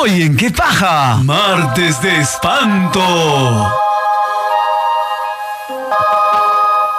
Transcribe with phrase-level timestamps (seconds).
[0.00, 1.16] Hoy en qué paja.
[1.24, 3.00] Martes de espanto.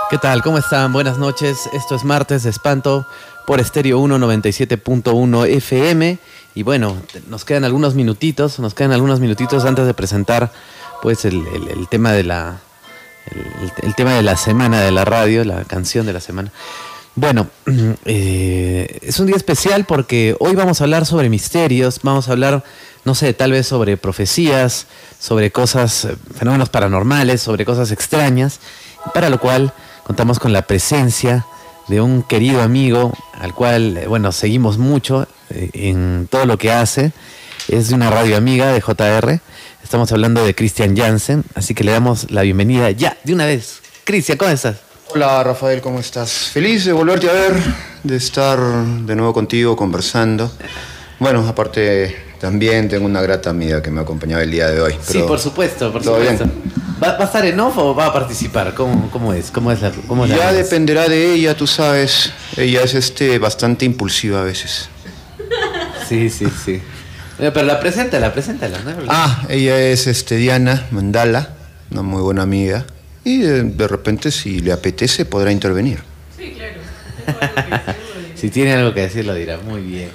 [0.09, 0.41] ¿Qué tal?
[0.41, 0.91] ¿Cómo están?
[0.91, 1.70] Buenas noches.
[1.71, 3.07] Esto es Martes de Espanto
[3.47, 6.18] por Estéreo 197.1 FM.
[6.55, 6.97] Y bueno,
[7.29, 10.52] nos quedan algunos minutitos, nos quedan algunos minutitos antes de presentar
[11.02, 11.45] pues el,
[11.89, 12.57] tema de la
[13.81, 16.51] el tema de la semana de la radio, la canción de la semana.
[17.20, 17.47] Bueno,
[18.06, 22.64] eh, es un día especial porque hoy vamos a hablar sobre misterios, vamos a hablar,
[23.05, 24.87] no sé, tal vez sobre profecías,
[25.19, 28.59] sobre cosas, eh, fenómenos paranormales, sobre cosas extrañas,
[29.13, 31.45] para lo cual contamos con la presencia
[31.87, 36.72] de un querido amigo al cual, eh, bueno, seguimos mucho eh, en todo lo que
[36.72, 37.11] hace.
[37.67, 39.39] Es de una radio amiga de JR.
[39.83, 43.81] Estamos hablando de Christian Jansen, así que le damos la bienvenida ya, de una vez.
[44.03, 44.77] Cristian, ¿cómo estás?
[45.11, 46.31] Hola Rafael, ¿cómo estás?
[46.53, 47.53] Feliz de volverte a ver,
[48.03, 50.52] de estar de nuevo contigo conversando.
[51.19, 54.95] Bueno, aparte también tengo una grata amiga que me acompañaba el día de hoy.
[55.02, 56.46] sí, por supuesto, por todo supuesto.
[56.46, 56.80] bien.
[57.02, 58.73] ¿Va, va a estar en off o va a participar?
[58.73, 59.52] ¿Cómo, cómo es?
[59.52, 62.31] ¿Cómo es la, cómo es la Ya dependerá de ella, tú sabes.
[62.58, 64.90] Ella es este bastante impulsiva a veces.
[66.08, 66.81] Sí, sí, sí.
[67.40, 68.92] Eh, Pero la preséntala, preséntala, ¿no?
[69.08, 71.50] Ah, ella es este Diana Mandala,
[71.92, 72.86] una muy buena amiga.
[73.24, 76.00] Y de, de repente, si le apetece, podrá intervenir.
[78.36, 79.58] Si tiene algo que decir, lo dirá.
[79.58, 80.09] Muy bien.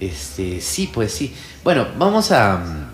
[0.00, 1.34] Este, sí, pues sí.
[1.64, 2.88] Bueno, vamos a.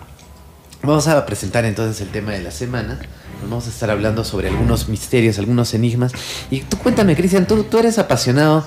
[0.81, 2.99] Vamos a presentar entonces el tema de la semana.
[3.41, 6.13] Vamos a estar hablando sobre algunos misterios, algunos enigmas.
[6.49, 8.65] Y tú cuéntame, Cristian, ¿tú, tú eres apasionado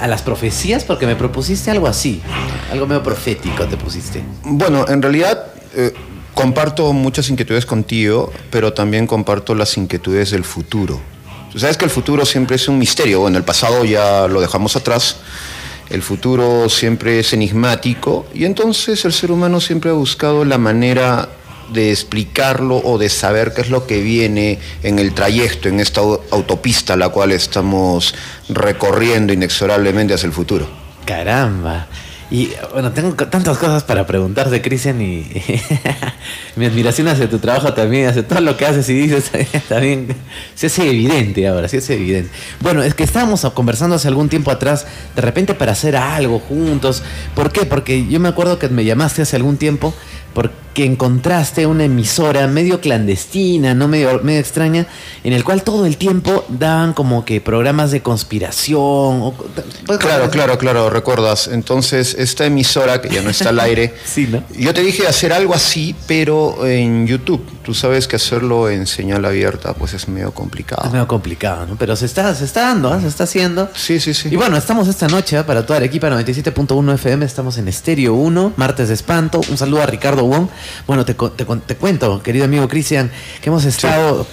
[0.00, 2.20] a las profecías porque me propusiste algo así.
[2.70, 4.22] Algo medio profético te pusiste.
[4.44, 5.92] Bueno, en realidad eh,
[6.34, 11.00] comparto muchas inquietudes contigo, pero también comparto las inquietudes del futuro.
[11.52, 13.20] Tú sabes que el futuro siempre es un misterio.
[13.20, 15.16] Bueno, el pasado ya lo dejamos atrás.
[15.90, 21.28] El futuro siempre es enigmático y entonces el ser humano siempre ha buscado la manera
[21.72, 26.00] de explicarlo o de saber qué es lo que viene en el trayecto, en esta
[26.02, 28.14] au- autopista la cual estamos
[28.48, 30.66] recorriendo inexorablemente hacia el futuro.
[31.04, 31.86] Caramba.
[32.30, 35.26] Y bueno, tengo tantas cosas para preguntarte, Cristian, y
[36.56, 39.30] mi admiración hacia tu trabajo también, hacia todo lo que haces y dices,
[39.68, 40.08] también
[40.54, 42.30] se hace evidente ahora, se hace evidente.
[42.60, 47.02] Bueno, es que estábamos conversando hace algún tiempo atrás, de repente para hacer algo juntos.
[47.34, 47.64] ¿Por qué?
[47.64, 49.94] Porque yo me acuerdo que me llamaste hace algún tiempo
[50.34, 54.86] porque encontraste una emisora medio clandestina, no medio, medio extraña,
[55.24, 58.78] en el cual todo el tiempo daban como que programas de conspiración.
[58.78, 59.34] o-
[59.86, 61.48] ¿puedes Claro, claro, claro, recuerdas.
[61.48, 64.42] Entonces, esta emisora que ya no está al aire, Sí, ¿no?
[64.56, 67.44] yo te dije hacer algo así, pero en YouTube.
[67.64, 70.90] Tú sabes que hacerlo en señal abierta, pues es medio Es complicado.
[70.90, 71.76] medio complicado, ¿no?
[71.76, 72.98] Pero se está, se está dando, ¿ah?
[73.00, 73.68] se está haciendo.
[73.74, 74.28] Sí, sí, sí.
[74.30, 75.44] Y bueno, estamos esta noche ¿ah?
[75.44, 79.40] para toda la equipa 97.1 FM, estamos en Estéreo 1, martes de espanto.
[79.50, 80.48] Un saludo a Ricardo Wong.
[80.86, 84.26] Bueno, te, te te cuento, querido amigo Cristian, que hemos estado,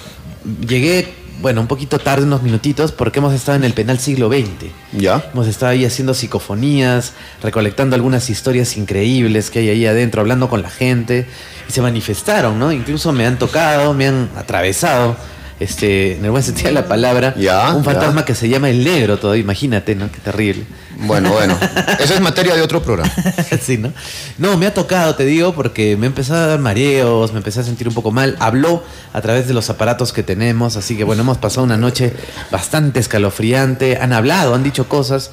[0.66, 4.70] llegué, bueno, un poquito tarde, unos minutitos, porque hemos estado en el penal siglo XX.
[4.92, 5.30] ¿Ya?
[5.32, 10.62] Hemos estado ahí haciendo psicofonías, recolectando algunas historias increíbles que hay ahí adentro, hablando con
[10.62, 11.26] la gente.
[11.68, 12.72] Y se manifestaron, ¿no?
[12.72, 15.16] Incluso me han tocado, me han atravesado,
[15.58, 17.34] este, en el buen sentido de la palabra,
[17.74, 20.10] un fantasma que se llama el negro todo, imagínate, ¿no?
[20.10, 20.64] Qué terrible.
[20.98, 21.58] Bueno, bueno.
[21.98, 23.12] Esa es materia de otro programa.
[23.60, 23.92] sí, ¿no?
[24.38, 27.64] No, me ha tocado, te digo, porque me empezó a dar mareos, me empecé a
[27.64, 28.36] sentir un poco mal.
[28.38, 32.12] Habló a través de los aparatos que tenemos, así que bueno, hemos pasado una noche
[32.50, 33.98] bastante escalofriante.
[34.00, 35.30] Han hablado, han dicho cosas.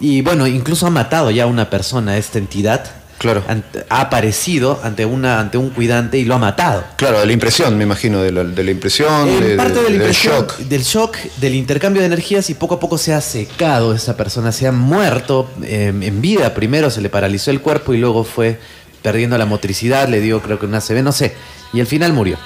[0.00, 3.01] Y bueno, incluso ha matado ya a una persona, esta entidad.
[3.22, 3.42] Claro.
[3.88, 6.84] Ha aparecido ante, una, ante un cuidante y lo ha matado.
[6.96, 9.90] Claro, de la impresión, me imagino, de la, de la impresión, En de- parte de-
[9.92, 10.56] de la del shock.
[10.58, 14.52] del shock, del intercambio de energías y poco a poco se ha secado esa persona,
[14.52, 16.52] se ha muerto eh, en vida.
[16.52, 18.58] Primero se le paralizó el cuerpo y luego fue
[19.02, 21.34] perdiendo la motricidad, le dio creo que una ACV, no sé,
[21.72, 22.36] y al final murió.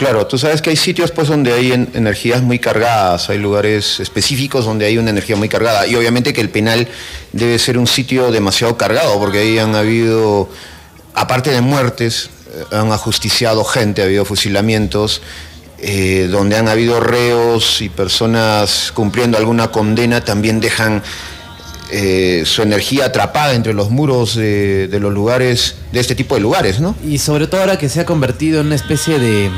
[0.00, 4.00] Claro, tú sabes que hay sitios pues donde hay en- energías muy cargadas, hay lugares
[4.00, 6.88] específicos donde hay una energía muy cargada y obviamente que el penal
[7.34, 10.48] debe ser un sitio demasiado cargado porque ahí han habido,
[11.12, 15.20] aparte de muertes, eh, han ajusticiado gente, ha habido fusilamientos,
[15.78, 21.02] eh, donde han habido reos y personas cumpliendo alguna condena también dejan
[21.92, 26.80] eh, su energía atrapada entre los muros de los lugares, de este tipo de lugares,
[26.80, 26.96] ¿no?
[27.06, 29.50] Y sobre todo ahora que se ha convertido en una especie de...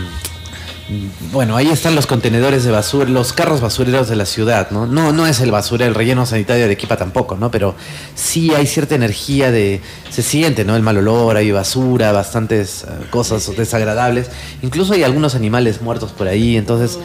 [1.33, 4.87] Bueno, ahí están los contenedores de basura, los carros basureros de la ciudad, ¿no?
[4.87, 7.51] No, no es el basurero, el relleno sanitario de Arequipa tampoco, ¿no?
[7.51, 7.75] Pero
[8.15, 9.81] sí hay cierta energía de...
[10.11, 10.77] Se siente, ¿no?
[10.77, 14.29] El mal olor, hay basura, bastantes eh, cosas desagradables.
[14.63, 16.99] Incluso hay algunos animales muertos por ahí, entonces...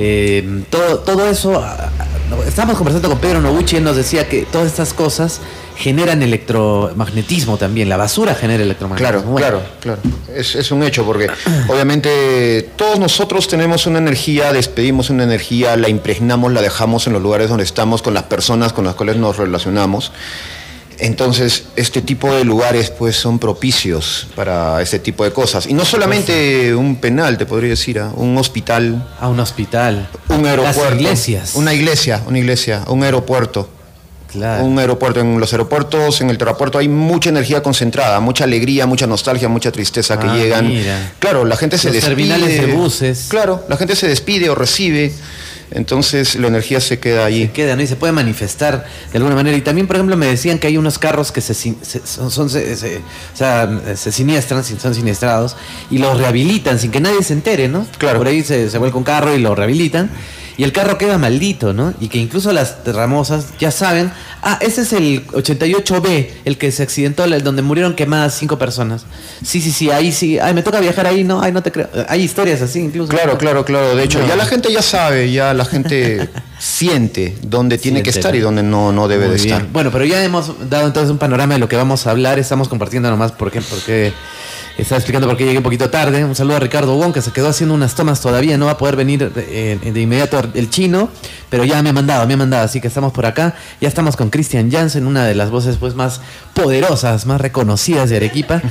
[0.00, 1.90] eh, todo, todo eso ah,
[2.46, 5.40] estábamos conversando con Pedro Noguchi y él nos decía que todas estas cosas
[5.76, 7.88] generan electromagnetismo también.
[7.88, 9.36] La basura genera electromagnetismo.
[9.36, 10.16] Claro, claro, claro.
[10.32, 11.28] Es, es un hecho porque
[11.68, 17.22] obviamente todos nosotros tenemos una energía, despedimos una energía, la impregnamos, la dejamos en los
[17.22, 20.12] lugares donde estamos, con las personas con las cuales nos relacionamos.
[20.98, 25.66] Entonces, este tipo de lugares pues son propicios para este tipo de cosas.
[25.66, 28.12] Y no solamente un penal, te podría decir, ¿ah?
[28.16, 29.06] un hospital.
[29.20, 30.08] A un hospital.
[30.28, 30.90] Un aeropuerto.
[30.90, 31.54] Las iglesias.
[31.54, 33.68] Una iglesia, una iglesia, un aeropuerto.
[34.32, 34.64] Claro.
[34.64, 35.20] Un aeropuerto.
[35.20, 39.72] En los aeropuertos, en el aeropuerto hay mucha energía concentrada, mucha alegría, mucha nostalgia, mucha
[39.72, 40.68] tristeza que Ah, llegan.
[40.68, 41.12] mira.
[41.18, 42.08] Claro, la gente se despide.
[42.14, 43.26] terminales de buses.
[43.28, 45.12] Claro, la gente se despide o recibe.
[45.70, 47.42] Entonces la energía se queda allí.
[47.46, 47.82] se queda, ¿no?
[47.82, 49.54] Y se puede manifestar de alguna manera.
[49.56, 52.74] Y también, por ejemplo, me decían que hay unos carros que se, son, son- se,
[52.76, 55.56] se- o sea, se siniestran, sin- son siniestrados,
[55.90, 57.86] y los rehabilitan sin que nadie se entere, ¿no?
[57.98, 58.16] Claro.
[58.18, 60.10] Por ahí se, se vuelca un carro y lo rehabilitan.
[60.58, 61.94] Y el carro queda maldito, ¿no?
[62.00, 64.10] Y que incluso las ramosas ya saben,
[64.42, 69.04] ah, ese es el 88B, el que se accidentó, el donde murieron quemadas cinco personas.
[69.44, 71.88] Sí, sí, sí, ahí sí, ay, me toca viajar ahí, no, ay, no te creo.
[72.08, 73.08] Hay historias así incluso.
[73.10, 73.94] Claro, claro, claro.
[73.94, 74.26] De hecho, No.
[74.26, 76.28] ya la gente ya sabe, ya la gente
[76.58, 79.46] siente dónde tiene que estar y dónde no, no debe de bien.
[79.46, 79.66] estar.
[79.72, 82.40] Bueno, pero ya hemos dado entonces un panorama de lo que vamos a hablar.
[82.40, 84.12] Estamos compartiendo nomás porque, porque
[84.78, 86.24] estaba explicando por qué llegué un poquito tarde.
[86.24, 88.56] Un saludo a Ricardo Wong, que se quedó haciendo unas tomas todavía.
[88.56, 91.08] No va a poder venir eh, de inmediato el chino,
[91.50, 92.64] pero ya me ha mandado, me ha mandado.
[92.64, 93.56] Así que estamos por acá.
[93.80, 96.20] Ya estamos con Christian Jansen, una de las voces pues más
[96.54, 98.62] poderosas, más reconocidas de Arequipa.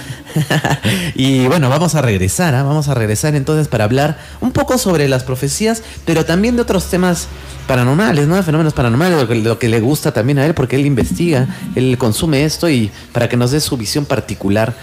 [1.16, 2.64] y bueno, vamos a regresar, ¿ah?
[2.64, 6.86] vamos a regresar entonces para hablar un poco sobre las profecías, pero también de otros
[6.86, 7.28] temas
[7.68, 8.42] paranormales, ¿no?
[8.44, 11.98] Fenómenos paranormales, lo que, lo que le gusta también a él, porque él investiga, él
[11.98, 14.74] consume esto y para que nos dé su visión particular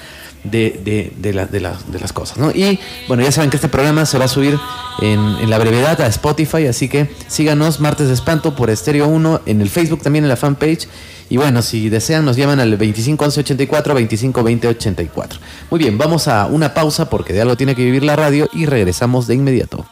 [0.44, 2.36] de, de, de, de, de, las cosas.
[2.38, 2.50] ¿no?
[2.50, 4.58] Y bueno, ya saben que este programa se va a subir
[5.00, 9.60] en, la brevedad a Spotify, así que síganos martes de espanto por Estéreo 1, en
[9.60, 10.88] el Facebook también, en la fanpage.
[11.30, 15.40] Y bueno, si desean, nos llaman al 251184, 252084.
[15.70, 18.66] Muy bien, vamos a una pausa porque de algo tiene que vivir la radio y
[18.66, 19.86] regresamos de inmediato.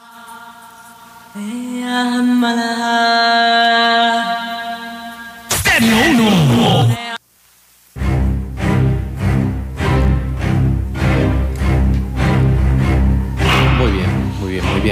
[5.50, 7.11] Stereo 1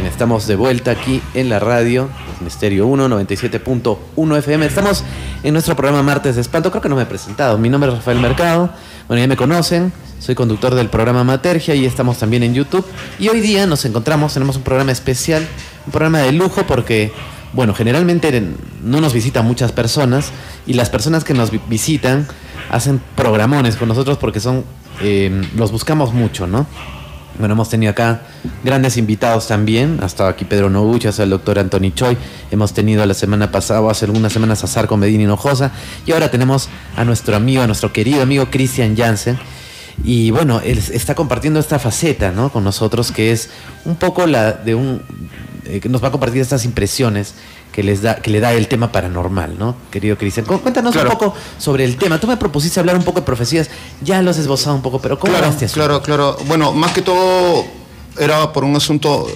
[0.06, 2.08] Estamos de vuelta aquí en la radio,
[2.47, 4.67] Estéreo 1, 97.1 FM.
[4.67, 5.05] Estamos
[5.43, 6.70] en nuestro programa Martes de Espanto.
[6.70, 7.56] Creo que no me he presentado.
[7.58, 8.70] Mi nombre es Rafael Mercado.
[9.08, 9.93] Bueno, ya me conocen.
[10.19, 12.85] Soy conductor del programa Matergia y estamos también en YouTube.
[13.19, 15.47] Y hoy día nos encontramos, tenemos un programa especial,
[15.87, 17.12] un programa de lujo porque,
[17.53, 18.43] bueno, generalmente
[18.82, 20.31] no nos visitan muchas personas
[20.67, 22.26] y las personas que nos vi- visitan
[22.70, 24.64] hacen programones con nosotros porque son,
[25.03, 26.67] eh, los buscamos mucho, ¿no?
[27.41, 28.21] Bueno, hemos tenido acá
[28.63, 29.99] grandes invitados también.
[30.03, 32.17] Ha estado aquí Pedro Noguchi, ha estado el doctor Anthony Choi.
[32.51, 35.73] Hemos tenido la semana pasada, o hace algunas semanas, a Sarco Medina Hinojosa.
[36.07, 39.39] Y ahora tenemos a nuestro amigo, a nuestro querido amigo Christian Jansen.
[40.05, 42.51] Y bueno, él está compartiendo esta faceta, ¿no?
[42.53, 43.49] Con nosotros, que es
[43.85, 45.03] un poco la de un.
[45.65, 47.35] eh, que nos va a compartir estas impresiones
[47.72, 49.76] que les da, que le da el tema paranormal, ¿no?
[49.90, 50.44] Querido Cristian.
[50.46, 51.11] Cu- Cuéntanos Claro.
[51.11, 52.19] un poco sobre el tema.
[52.19, 53.70] Tú me propusiste hablar un poco de profecías,
[54.00, 56.37] ya lo has esbozado un poco, pero ¿cómo Claro, este claro, claro.
[56.46, 57.64] Bueno, más que todo
[58.19, 59.28] era por un asunto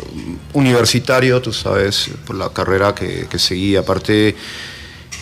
[0.52, 3.76] universitario, tú sabes, por la carrera que, que seguí.
[3.76, 4.34] Aparte,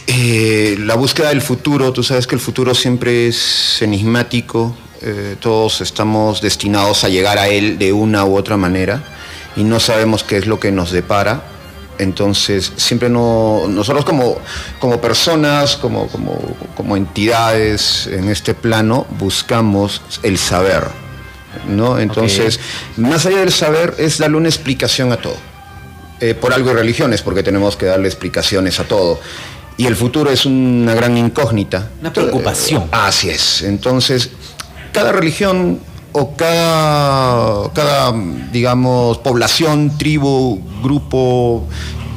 [0.07, 4.75] eh, la búsqueda del futuro, tú sabes que el futuro siempre es enigmático.
[5.05, 9.03] eh, todos estamos destinados a llegar a él de una u otra manera
[9.57, 11.43] y no sabemos qué es lo que nos depara.
[11.99, 14.39] Entonces, siempre no, nosotros como,
[14.79, 16.39] como personas, como, como,
[16.75, 20.85] como entidades en este plano, buscamos el saber.
[21.69, 21.99] ¿no?
[21.99, 22.59] Entonces,
[22.97, 25.37] más allá del saber, es darle una explicación a todo.
[26.21, 29.21] Eh, por algo hay religiones, porque tenemos que darle explicaciones a todo.
[29.77, 31.91] Y el futuro es una gran incógnita.
[32.01, 32.89] Una preocupación.
[32.93, 33.63] Así es.
[33.63, 34.31] Entonces,
[34.93, 35.81] cada religión
[36.13, 38.13] o cada, cada,
[38.53, 41.67] digamos, población, tribu, grupo,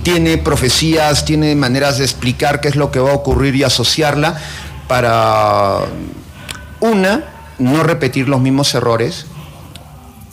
[0.03, 4.39] tiene profecías, tiene maneras de explicar qué es lo que va a ocurrir y asociarla
[4.87, 5.79] para,
[6.79, 7.23] una,
[7.57, 9.25] no repetir los mismos errores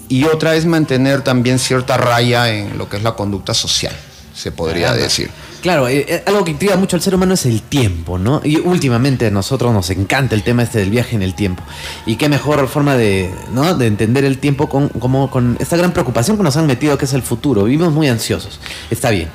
[0.08, 3.94] y otra es mantener también cierta raya en lo que es la conducta social,
[4.34, 5.30] se podría decir.
[5.62, 8.40] Claro, eh, eh, algo que intriga mucho al ser humano es el tiempo, ¿no?
[8.42, 11.62] Y últimamente a nosotros nos encanta el tema este del viaje en el tiempo.
[12.04, 13.76] Y qué mejor forma de, ¿no?
[13.76, 17.04] de entender el tiempo con, como con esta gran preocupación que nos han metido que
[17.04, 17.62] es el futuro.
[17.64, 18.58] Vivimos muy ansiosos,
[18.90, 19.28] está bien.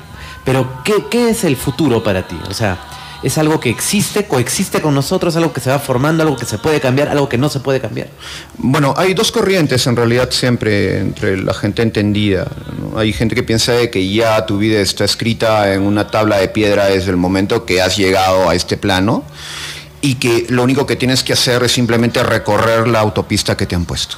[0.44, 2.36] Pero ¿qué, qué es el futuro para ti?
[2.50, 2.78] O sea,
[3.22, 6.58] es algo que existe, coexiste con nosotros, algo que se va formando, algo que se
[6.58, 8.08] puede cambiar, algo que no se puede cambiar.
[8.56, 12.46] Bueno, hay dos corrientes en realidad siempre entre la gente entendida.
[12.96, 16.48] Hay gente que piensa de que ya tu vida está escrita en una tabla de
[16.48, 19.24] piedra desde el momento que has llegado a este plano
[20.00, 23.74] y que lo único que tienes que hacer es simplemente recorrer la autopista que te
[23.74, 24.16] han puesto.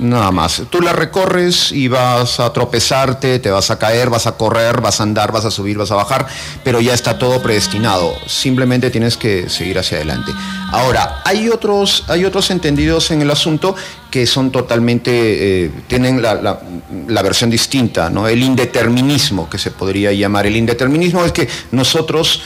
[0.00, 0.62] Nada más.
[0.70, 4.98] Tú la recorres y vas a tropezarte, te vas a caer, vas a correr, vas
[5.00, 6.26] a andar, vas a subir, vas a bajar,
[6.64, 8.14] pero ya está todo predestinado.
[8.26, 10.32] Simplemente tienes que seguir hacia adelante.
[10.72, 13.76] Ahora, hay otros, hay otros entendidos en el asunto
[14.10, 18.26] que son totalmente, eh, tienen la, versión distinta, ¿no?
[18.26, 20.46] El indeterminismo, que se podría llamar.
[20.46, 22.40] El indeterminismo es que nosotros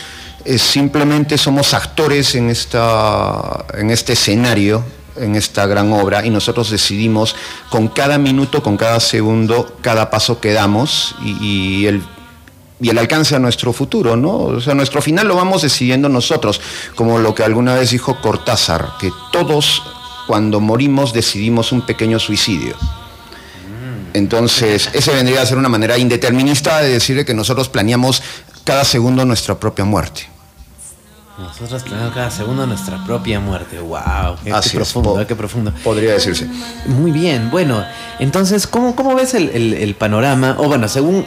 [0.45, 4.85] eh, simplemente somos actores en, esta, en este escenario
[5.17, 7.37] en esta gran obra y nosotros decidimos
[7.71, 12.03] con cada minuto, con cada segundo, cada paso que damos y, el
[12.81, 14.35] y el alcance a nuestro futuro, ¿no?
[14.37, 16.61] O sea, nuestro final lo vamos decidiendo nosotros,
[16.95, 19.83] como lo que alguna vez dijo Cortázar, que todos
[20.27, 22.75] cuando morimos decidimos un pequeño suicidio.
[24.13, 28.23] Entonces, esa vendría a ser una manera indeterminista de decir que nosotros planeamos
[28.65, 30.34] cada segundo nuestra propia muerte.
[31.37, 33.81] Nosotros tenemos cada segundo nuestra propia muerte.
[33.81, 34.37] ¡Wow!
[34.45, 35.73] Qué, profundo, qué profundo.
[35.83, 36.49] Podría decirse.
[36.87, 37.85] Muy bien, bueno.
[38.21, 40.55] Entonces, ¿cómo, cómo ves el, panorama?
[40.61, 41.27] O bueno, según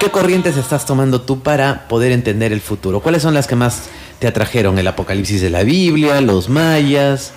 [0.00, 3.00] qué corrientes estás tomando tú para poder entender el futuro.
[3.00, 3.82] ¿Cuáles son las que más
[4.18, 4.78] te atrajeron?
[4.78, 6.22] ¿El apocalipsis de la Biblia?
[6.22, 7.32] ¿Los mayas?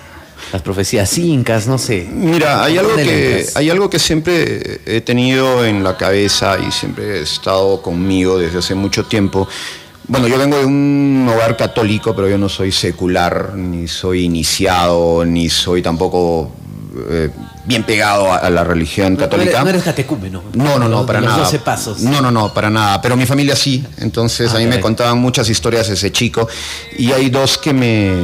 [0.50, 2.08] Las profecías incas, no sé.
[2.10, 7.18] Mira, hay algo, que, hay algo que siempre he tenido en la cabeza y siempre
[7.18, 9.46] he estado conmigo desde hace mucho tiempo
[10.08, 15.24] bueno, yo vengo de un hogar católico, pero yo no soy secular, ni soy iniciado,
[15.24, 16.50] ni soy tampoco
[17.10, 17.30] eh,
[17.66, 19.62] bien pegado a, la religión católica.
[19.62, 20.42] No eres catecúmeno.
[20.54, 21.44] No, no, no, para los nada.
[21.44, 22.00] 12 pasos.
[22.00, 23.02] No, no, no, para nada.
[23.02, 23.84] Pero mi familia sí.
[23.98, 26.48] Entonces ah, a mí me contaban muchas historias ese chico.
[26.96, 28.14] Y hay dos que me,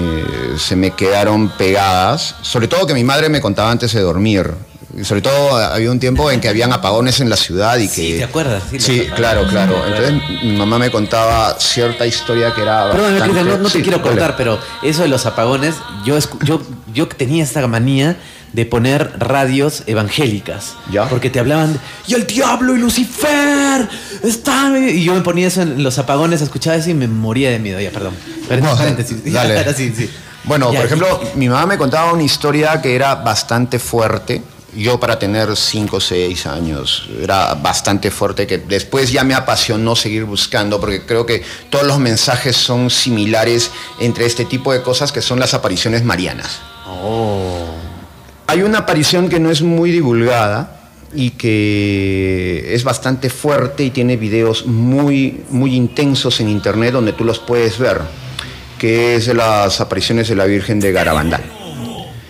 [0.57, 2.37] se me quedaron pegadas.
[2.41, 4.55] Sobre todo que mi madre me contaba antes de dormir
[5.03, 7.95] sobre todo había un tiempo en que habían apagones en la ciudad y que...
[7.95, 8.63] Sí, ¿te acuerdas?
[8.79, 9.77] Sí, claro, claro.
[9.87, 12.91] Entonces mi mamá me contaba cierta historia que era...
[12.91, 15.75] Perdón, no, no te quiero contar, pero eso de los apagones,
[16.05, 18.17] yo, yo, yo tenía esta manía
[18.53, 20.75] de poner radios evangélicas.
[20.93, 21.09] ¿Ya?
[21.09, 23.89] Porque te hablaban, y el diablo y Lucifer
[24.23, 24.89] están...
[24.89, 27.81] Y yo me ponía eso en los apagones, escuchaba eso y me moría de miedo.
[27.81, 28.15] Ya, perdón.
[28.49, 29.25] paréntesis.
[29.33, 29.75] Dale.
[29.75, 30.09] sí, sí.
[30.45, 34.43] Bueno, por ejemplo, mi mamá me contaba una historia que era bastante fuerte
[34.77, 39.97] yo para tener 5 o 6 años era bastante fuerte que después ya me apasionó
[39.97, 45.13] seguir buscando porque creo que todos los mensajes son similares entre este tipo de cosas
[45.13, 46.61] que son las apariciones marianas.
[46.87, 47.67] Oh.
[48.47, 54.17] Hay una aparición que no es muy divulgada y que es bastante fuerte y tiene
[54.17, 58.01] videos muy, muy intensos en internet donde tú los puedes ver,
[58.79, 61.64] que es de las apariciones de la Virgen de Garabandal.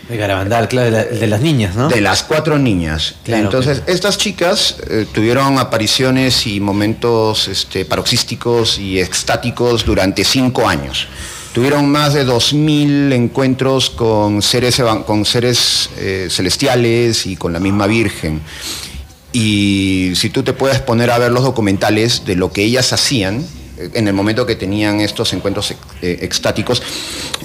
[0.08, 1.88] De Garabandal, claro, de, las niñas, ¿no?
[1.88, 3.14] De las cuatro niñas.
[3.24, 11.08] Entonces, estas chicas eh, tuvieron apariciones y momentos este, paroxísticos y extáticos durante cinco años.
[11.54, 17.60] Tuvieron más de dos mil encuentros con seres, con seres eh, celestiales y con la
[17.60, 18.42] misma Virgen.
[19.32, 23.46] Y si tú te puedes poner a ver los documentales de lo que ellas hacían,
[23.76, 26.82] en el momento que tenían estos encuentros eh, extáticos,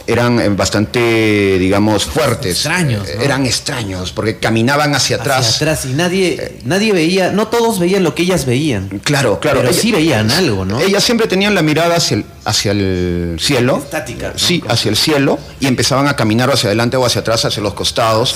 [0.05, 2.53] eran eh, bastante, digamos, fuertes.
[2.53, 3.07] Extraños.
[3.07, 5.50] Eran extraños, porque caminaban hacia atrás.
[5.50, 8.89] Hacia atrás, y nadie, nadie veía, no todos veían lo que ellas veían.
[9.03, 9.62] Claro, claro.
[9.62, 10.79] Pero sí veían algo, ¿no?
[10.79, 13.77] Ellas siempre tenían la mirada hacia el, hacia el cielo.
[13.77, 14.33] Estática.
[14.36, 17.74] Sí, hacia el cielo, y empezaban a caminar hacia adelante o hacia atrás, hacia los
[17.74, 18.36] costados.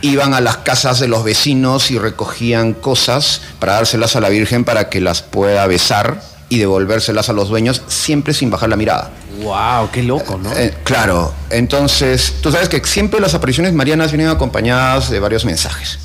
[0.00, 4.64] Iban a las casas de los vecinos y recogían cosas para dárselas a la Virgen
[4.64, 9.10] para que las pueda besar y devolvérselas a los dueños siempre sin bajar la mirada.
[9.42, 9.90] ¡Wow!
[9.92, 10.52] ¡Qué loco, ¿no?
[10.56, 15.98] Eh, claro, entonces, tú sabes que siempre las apariciones marianas vienen acompañadas de varios mensajes.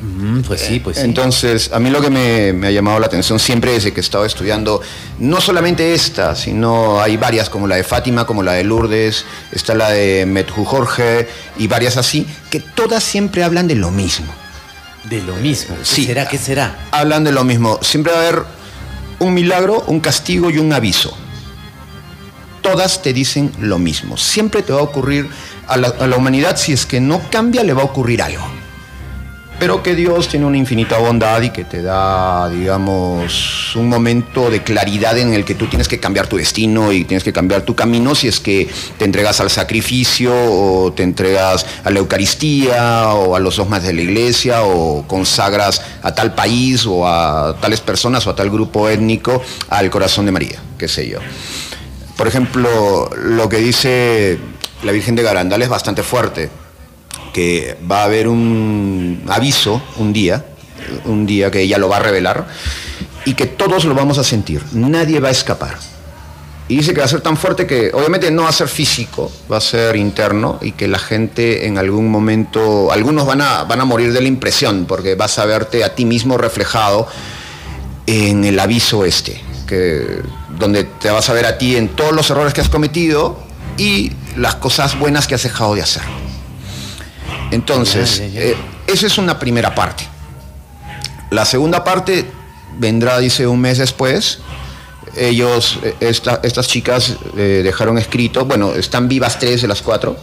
[0.00, 1.02] Mm, pues sí, pues sí.
[1.04, 4.24] Entonces, a mí lo que me, ha llamado la atención siempre desde que he estado
[4.24, 4.80] estudiando,
[5.18, 9.74] no solamente esta, sino hay varias, como la de Fátima, como la de Lourdes, está
[9.74, 11.28] la de Metju Jorge
[11.58, 14.32] y varias así, que todas siempre hablan de lo mismo.
[15.04, 15.76] De lo mismo.
[15.82, 16.06] sí.
[16.06, 16.28] ¿Será?
[16.28, 16.76] ¿Qué será?
[16.92, 17.78] Hablan de lo mismo.
[17.82, 18.59] Siempre va a haber
[19.20, 21.16] un milagro, un castigo y un aviso.
[22.62, 24.16] Todas te dicen lo mismo.
[24.16, 25.28] Siempre te va a ocurrir
[25.66, 28.59] a la, humanidad, si es que no cambia, le va a ocurrir algo
[29.60, 34.62] pero que Dios tiene una infinita bondad y que te da, digamos, un momento de
[34.62, 37.74] claridad en el que tú tienes que cambiar tu destino y tienes que cambiar tu
[37.74, 43.36] camino si es que te entregas al sacrificio o te entregas a la Eucaristía o
[43.36, 48.26] a los dogmas de la iglesia o consagras a tal país o a tales personas
[48.26, 51.18] o a tal grupo étnico al corazón de María, qué sé yo.
[52.16, 54.38] Por ejemplo, lo que dice
[54.82, 56.48] la Virgen de Garandal es bastante fuerte,
[57.32, 60.44] que va a haber un aviso un día,
[61.04, 62.46] un día que ella lo va a revelar,
[63.24, 65.76] y que todos lo vamos a sentir, nadie va a escapar.
[66.68, 69.30] Y dice que va a ser tan fuerte que obviamente no va a ser físico,
[69.50, 73.80] va a ser interno y que la gente en algún momento, algunos van a, van
[73.80, 77.08] a morir de la impresión porque vas a verte a ti mismo reflejado
[78.06, 80.22] en el aviso este, que,
[80.60, 83.40] donde te vas a ver a ti en todos los errores que has cometido
[83.76, 86.02] y las cosas buenas que has dejado de hacer.
[87.50, 90.04] Entonces, eh, esa es una primera parte.
[91.30, 92.26] La segunda parte
[92.78, 94.40] vendrá, dice, un mes después.
[95.16, 100.16] Ellos, eh, estas chicas eh, dejaron escrito, bueno, están vivas tres de las cuatro.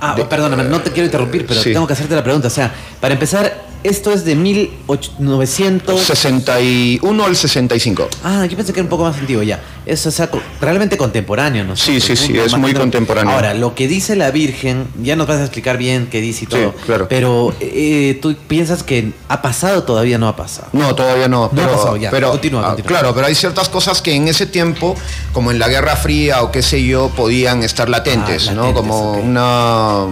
[0.00, 2.48] Ah, perdóname, no te quiero interrumpir, pero tengo que hacerte la pregunta.
[2.48, 8.08] O sea, para empezar, esto es de 1961 al 65.
[8.24, 9.60] Ah, yo pensé que era un poco más antiguo ya.
[9.86, 10.22] Eso es
[10.60, 11.76] realmente contemporáneo, ¿no?
[11.76, 13.32] Sí, sí, sí, es muy contemporáneo.
[13.32, 16.48] Ahora, lo que dice la Virgen, ya nos vas a explicar bien qué dice y
[16.48, 16.74] todo.
[16.76, 17.06] Sí, claro.
[17.08, 20.66] Pero eh, tú piensas que ha pasado todavía no ha pasado.
[20.72, 21.50] No, todavía no.
[21.52, 22.10] no ha pasado ya.
[22.10, 22.88] Pero, continúa, ah, continúa.
[22.88, 24.96] Claro, pero hay ciertas cosas que en ese tiempo,
[25.32, 28.74] como en la Guerra Fría o qué sé yo, podían estar latentes, ah, ¿no?
[28.74, 30.06] Como una,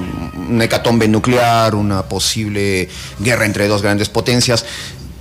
[0.49, 4.65] una hecatombe nuclear, una posible guerra entre dos grandes potencias.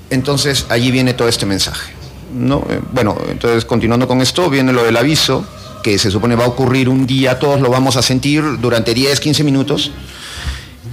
[0.10, 1.94] Entonces allí viene todo este mensaje.
[2.34, 2.65] ¿no?
[2.70, 5.46] Eh, bueno, entonces continuando con esto, viene lo del aviso,
[5.84, 9.20] que se supone va a ocurrir un día, todos lo vamos a sentir durante 10,
[9.20, 9.92] 15 minutos.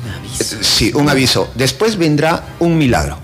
[0.04, 0.56] Un aviso.
[0.60, 1.50] Sí, un aviso.
[1.54, 3.18] Después vendrá un milagro.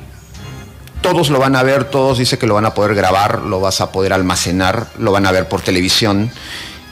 [1.03, 3.81] Todos lo van a ver, todos dicen que lo van a poder grabar, lo vas
[3.81, 6.31] a poder almacenar, lo van a ver por televisión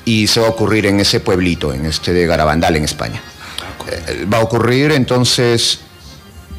[0.05, 3.21] y se va a ocurrir en ese pueblito, en este de Garabandal, en España.
[3.87, 5.81] Eh, va a ocurrir entonces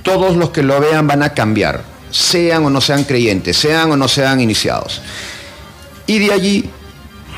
[0.03, 3.97] todos los que lo vean van a cambiar, sean o no sean creyentes, sean o
[3.97, 5.01] no sean iniciados.
[6.05, 6.69] Y de allí,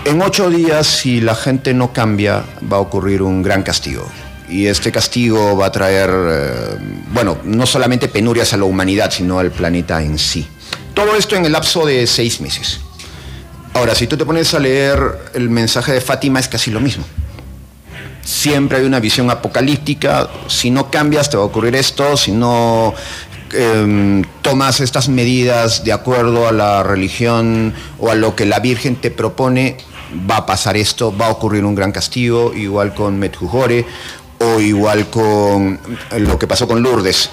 [0.03, 4.05] en ocho días, si la gente no cambia, va a ocurrir un gran castigo.
[4.49, 6.77] Y este castigo va a traer, eh,
[7.13, 10.47] bueno, no solamente penurias a la humanidad, sino al planeta en sí.
[10.93, 12.81] Todo esto en el lapso de seis meses.
[13.73, 14.99] Ahora, si tú te pones a leer
[15.33, 17.05] el mensaje de Fátima, es casi lo mismo
[18.27, 22.93] siempre hay una visión apocalíptica, si no cambias te va a ocurrir esto, si no
[23.53, 28.97] em, tomas estas medidas de acuerdo a la religión o a lo que la Virgen
[28.97, 29.77] te propone,
[30.29, 33.85] va a pasar esto, va a ocurrir un gran castigo, igual con Medjugorje
[34.39, 35.79] o igual con
[36.17, 37.29] lo que pasó con Lourdes.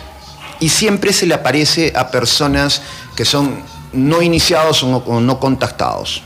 [0.60, 2.82] Y siempre se le aparece a personas
[3.16, 6.22] que son no iniciados o no contactados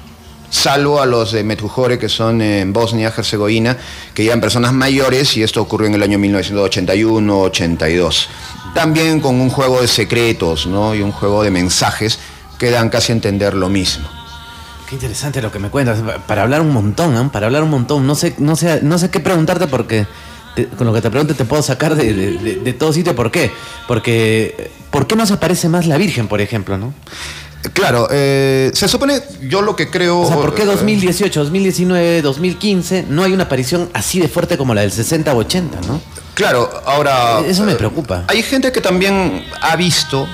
[0.51, 3.77] salvo a los de Medjugorje que son en Bosnia, Herzegovina,
[4.15, 8.27] que eran personas mayores y esto ocurrió en el año 1981-82.
[8.75, 10.95] También con un juego de secretos ¿no?
[10.95, 12.19] y un juego de mensajes
[12.59, 14.09] que dan casi a entender lo mismo.
[14.89, 17.29] Qué interesante lo que me cuentas, para hablar un montón, ¿eh?
[17.31, 18.07] para hablar un montón.
[18.07, 20.07] No sé, no sé, no sé qué preguntarte porque
[20.77, 23.15] con lo que te pregunte te puedo sacar de, de todo sitio.
[23.15, 23.53] ¿Por qué?
[23.87, 26.79] Porque, ¿por qué no se aparece más la Virgen, por ejemplo?
[26.79, 26.95] ¿no?
[27.73, 30.21] Claro, eh, se supone, yo lo que creo...
[30.21, 34.75] O sea, ¿por qué 2018, 2019, 2015 no hay una aparición así de fuerte como
[34.75, 36.01] la del 60 o 80, no?
[36.35, 37.41] Claro, ahora...
[37.47, 38.25] Eso me preocupa.
[38.29, 40.29] Hay gente que también ha visto,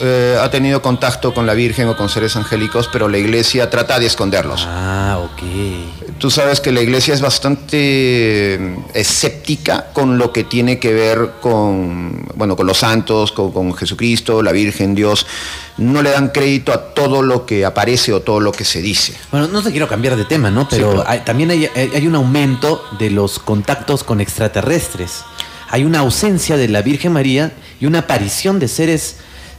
[0.00, 3.98] eh, ha tenido contacto con la Virgen o con seres angélicos, pero la iglesia trata
[3.98, 4.66] de esconderlos.
[4.66, 5.42] Ah, ok.
[6.18, 11.32] Tú sabes que la iglesia es bastante eh, escéptica con lo que tiene que ver
[11.42, 15.26] con, bueno, con los santos, con, con Jesucristo, la Virgen, Dios
[15.78, 19.14] no le dan crédito a todo lo que aparece o todo lo que se dice.
[19.30, 20.68] Bueno, no te quiero cambiar de tema, ¿no?
[20.68, 25.24] Pero también hay, un aumento de los contactos con extraterrestres.
[25.68, 29.16] Hay una ausencia de la Virgen María y una aparición de seres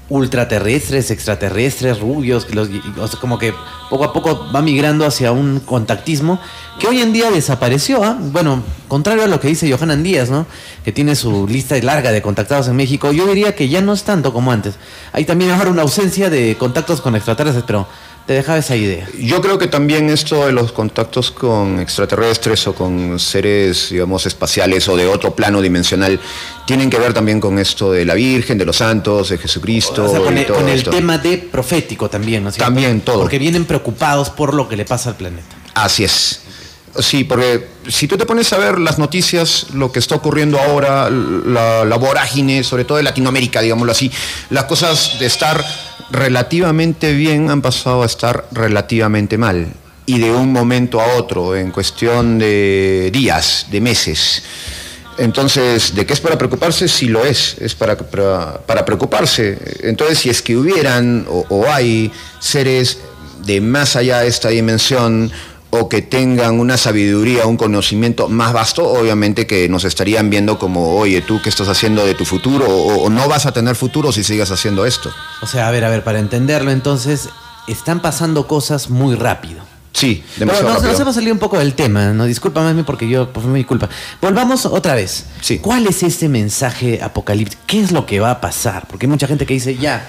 [0.10, 2.70] ultraterrestres, extraterrestres, rubios, los,
[3.16, 3.54] como que
[3.89, 6.39] poco a poco va migrando hacia un contactismo
[6.80, 8.04] que hoy en día desapareció.
[8.04, 8.18] ¿ah?
[8.20, 10.46] Bueno, contrario a lo que dice Johanan Díaz, ¿no?
[10.84, 14.04] que tiene su lista larga de contactados en México, yo diría que ya no es
[14.04, 14.76] tanto como antes.
[15.13, 17.88] Hay también ahora una ausencia de contactos con extraterrestres, pero
[18.26, 19.08] te dejaba esa idea.
[19.20, 24.88] Yo creo que también esto de los contactos con extraterrestres o con seres, digamos, espaciales
[24.88, 26.20] o de otro plano dimensional,
[26.66, 30.06] tienen que ver también con esto de la Virgen, de los santos, de Jesucristo.
[30.24, 32.52] con, el, con el tema de profético también, ¿no?
[32.52, 33.22] También todo.
[33.22, 35.56] Porque vienen preocupados por lo que le pasa al planeta.
[35.74, 36.40] Así es.
[37.00, 41.10] Sí, porque si tú te pones a ver las noticias, lo que está ocurriendo ahora,
[41.10, 44.12] la, la vorágine, sobre todo en Latinoamérica, digámoslo así,
[44.52, 45.66] las cosas de estar
[46.12, 49.68] relativamente bien han pasado a estar relativamente mal.
[50.06, 54.44] Y de un momento a otro, en cuestión de días, de meses.
[55.18, 56.88] Entonces, ¿de qué es para preocuparse?
[56.88, 59.58] Si lo es, es para, para, preocuparse.
[59.84, 63.00] Entonces, si es que hubieran o, hay seres
[63.46, 65.32] de más allá de esta dimensión
[65.76, 70.96] o que tengan una sabiduría, un conocimiento más vasto, obviamente que nos estarían viendo como,
[70.96, 74.12] oye, tú qué estás haciendo de tu futuro o, o no vas a tener futuro
[74.12, 75.12] si sigas haciendo esto.
[75.42, 77.30] O sea, a ver, a ver, para entenderlo entonces,
[77.68, 79.64] están pasando cosas muy rápido.
[79.94, 81.02] Sí, demasiado nos, nos rápido.
[81.02, 82.26] hemos salido un poco del tema, ¿no?
[82.26, 83.90] Discúlpame porque yo, pues, fue mi culpa.
[84.22, 85.26] Volvamos otra vez.
[85.42, 85.58] Sí.
[85.60, 87.62] ¿Cuál es ese mensaje apocalíptico?
[87.66, 88.86] ¿Qué es lo que va a pasar?
[88.88, 90.04] Porque hay mucha gente que dice, ya,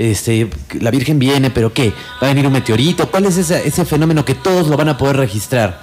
[0.00, 0.48] este,
[0.80, 1.92] la Virgen viene, pero ¿qué?
[2.22, 3.10] ¿Va a venir un meteorito?
[3.10, 5.80] ¿Cuál es ese, ese fenómeno que todos lo van a poder registrar?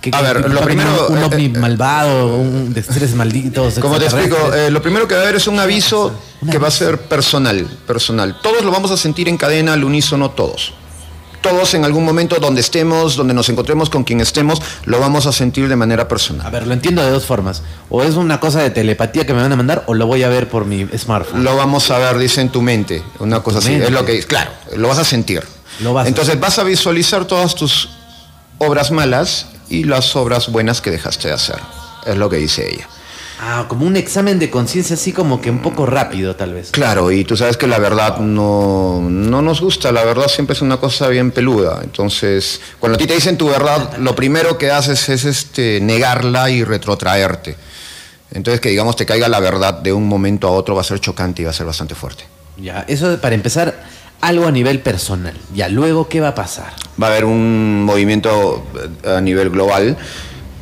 [0.00, 3.78] ¿Que- A ver, lo primero, Un eh, ovni eh, malvado, un de tres malditos.
[3.78, 6.12] Como te explico, eh, lo primero que va a haber es un aviso
[6.50, 8.38] que va a ser personal, personal.
[8.42, 10.74] Todos lo vamos a sentir en cadena al unísono, todos.
[11.44, 15.32] Todos en algún momento donde estemos, donde nos encontremos con quien estemos, lo vamos a
[15.32, 16.50] sentir de manera A personal.
[16.50, 17.62] ver, lo entiendo de dos formas.
[17.90, 20.30] O es una cosa de telepatía que me van a mandar, o lo voy a
[20.30, 21.44] ver por mi smartphone.
[21.44, 23.68] Lo vamos a ver, dice en tu mente, una cosa así.
[23.72, 23.84] mente.
[23.88, 25.42] Es lo que, claro, lo vas a sentir.
[25.80, 27.90] Lo vas a Entonces vas a visualizar todas tus
[28.56, 31.58] obras malas y las obras buenas que dejaste de hacer.
[32.06, 32.88] Es lo que dice ella.
[33.40, 36.70] Ah, como un examen de conciencia así como que un poco rápido tal vez.
[36.70, 40.62] Claro, y tú sabes que la verdad no, no nos gusta, la verdad siempre es
[40.62, 41.80] una cosa bien peluda.
[41.82, 46.48] Entonces, cuando a ti te dicen tu verdad, lo primero que haces es este, negarla
[46.50, 47.56] y retrotraerte.
[48.32, 51.00] Entonces, que digamos te caiga la verdad de un momento a otro va a ser
[51.00, 52.24] chocante y va a ser bastante fuerte.
[52.56, 53.74] Ya, eso para empezar,
[54.20, 55.34] algo a nivel personal.
[55.54, 56.72] Ya, luego, ¿qué va a pasar?
[57.00, 58.64] Va a haber un movimiento
[59.04, 59.96] eh, a nivel global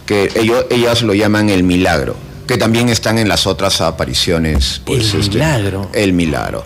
[0.07, 4.83] que ellos, ellas lo llaman el milagro, que también están en las otras apariciones.
[4.85, 5.91] pues, El milagro.
[5.93, 6.65] El milagro.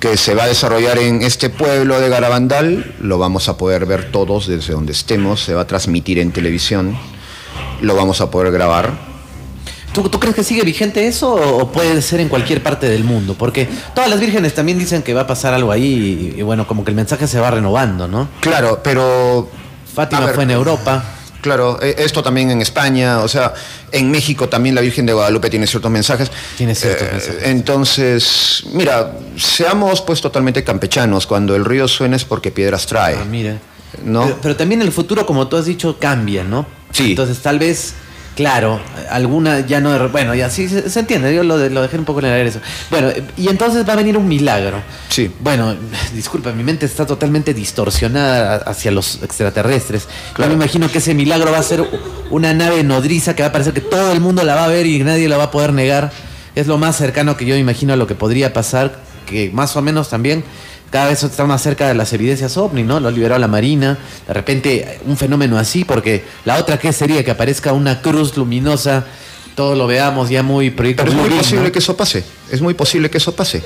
[0.00, 4.12] Que se va a desarrollar en este pueblo de Garabandal, lo vamos a poder ver
[4.12, 6.96] todos desde donde estemos, se va a transmitir en televisión,
[7.80, 8.92] lo vamos a poder grabar.
[9.92, 13.34] ¿Tú, tú crees que sigue vigente eso o, puede ser en cualquier parte del mundo?
[13.36, 16.66] Porque todas las vírgenes también dicen que va a pasar algo ahí y, y bueno,
[16.68, 18.28] como que el mensaje se va renovando, ¿no?
[18.40, 19.50] Claro, pero...
[19.92, 21.02] Fátima ver, fue en Europa.
[21.40, 23.54] Claro, eh, esto también en España, o sea,
[23.92, 26.30] en México también la Virgen de Guadalupe tiene ciertos mensajes.
[26.56, 27.42] Tiene ciertos Eh, mensajes.
[27.44, 33.16] Entonces, mira, seamos pues totalmente campechanos, cuando el río suena es porque piedras trae.
[33.20, 33.58] Ah, mira.
[34.04, 34.24] ¿No?
[34.24, 36.66] Pero, pero también el futuro, como tú has dicho, cambia, ¿no?
[36.92, 37.10] Sí.
[37.10, 37.94] Entonces, tal vez,
[38.38, 40.08] claro, alguna ya no.
[40.10, 42.32] Bueno, ya sí se, se entiende, yo lo, de- lo dejé un poco en el
[42.34, 42.60] aire eso.
[42.88, 44.80] Bueno, y entonces va a venir un milagro.
[45.08, 45.28] Sí.
[45.40, 45.74] Bueno,
[46.14, 50.06] disculpa, mi mente está totalmente distorsionada hacia los extraterrestres.
[50.34, 50.52] Claro.
[50.52, 51.84] Yo me imagino que ese milagro va a ser
[52.30, 54.86] una nave nodriza que va a parecer que todo el mundo la va a ver
[54.86, 56.12] y nadie la va a poder negar.
[56.54, 59.74] Es lo más cercano que yo me imagino a lo que podría pasar, que más
[59.76, 60.44] o menos también
[60.90, 62.98] cada vez está más cerca de las evidencias ovni, ¿no?
[63.00, 67.30] Lo liberó la Marina, de repente un fenómeno así, porque la otra que sería que
[67.30, 69.04] aparezca una cruz luminosa,
[69.54, 71.72] todo lo veamos ya muy proyecto Pero es muy posible ¿no?
[71.72, 73.62] que eso pase, es muy posible que eso pase.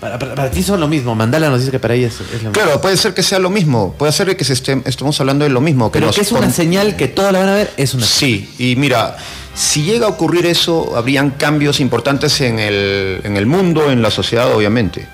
[0.00, 2.20] Para, para- para ti son lo mismo, Mandala nos dice que para ella es, es
[2.42, 2.52] lo mismo.
[2.52, 5.50] Claro, puede ser que sea lo mismo, puede ser que se esté- estemos hablando de
[5.50, 5.90] lo mismo.
[5.90, 8.04] Que Pero nos que es una señal que todos la van a ver, es una
[8.06, 9.16] Sí, y mira,
[9.54, 14.10] si llega a ocurrir eso, habrían cambios importantes en el, en el mundo, en la
[14.10, 15.08] sociedad, obviamente.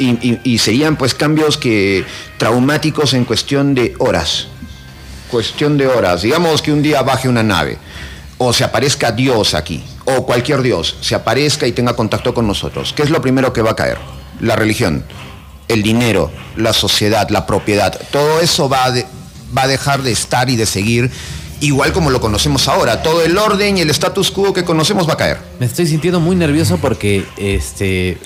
[0.00, 2.04] Y, serían pues cambios que
[2.38, 4.48] traumáticos en cuestión de horas.
[5.30, 6.22] Cuestión de horas.
[6.22, 7.78] Digamos que un día baje una nave,
[8.38, 12.94] o se aparezca Dios aquí, o cualquier Dios, se aparezca y tenga contacto con nosotros.
[12.94, 13.98] ¿Qué es lo primero que va a caer?
[14.40, 15.04] La religión,
[15.68, 18.00] el dinero, la sociedad, la propiedad.
[18.10, 18.94] Todo eso va a,
[19.56, 21.10] va a dejar de estar y de seguir
[21.60, 23.02] igual como lo conocemos ahora.
[23.02, 25.38] Todo el orden y el status quo que conocemos va a caer.
[25.58, 28.18] Me estoy sintiendo muy nervioso porque este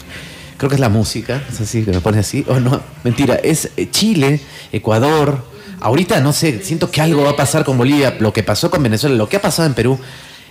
[0.65, 3.71] creo que es la música, es así que me pone así o no, mentira, es
[3.77, 4.41] eh, Chile,
[4.73, 5.45] Ecuador.
[5.81, 8.83] Ahorita no sé, siento que algo va a pasar con Bolivia, lo que pasó con
[8.83, 9.99] Venezuela, lo que ha pasado en Perú.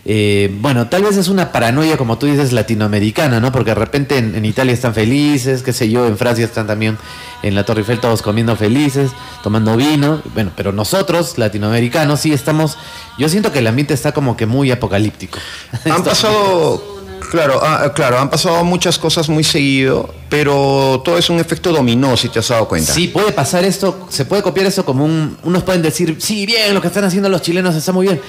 [0.05, 3.51] eh, bueno, tal vez es una paranoia, como tú dices, latinoamericana, ¿no?
[3.51, 6.97] Porque de repente en, en Italia están felices, qué sé yo, en Francia están también
[7.41, 10.21] en la Torre Eiffel todos comiendo felices, tomando vino.
[10.35, 12.77] Bueno, pero nosotros, latinoamericanos, sí estamos.
[13.17, 15.39] Yo siento que el ambiente está como que muy apocalíptico.
[15.85, 16.92] Han pasado,
[17.33, 22.15] claro, ah, claro, han pasado muchas cosas muy seguido, pero todo es un efecto dominó,
[22.15, 22.93] si te has dado cuenta.
[22.93, 25.35] Sí, puede pasar esto, se puede copiar esto como un...
[25.41, 28.21] Unos pueden decir, sí, bien, lo que están haciendo los chilenos está muy bien.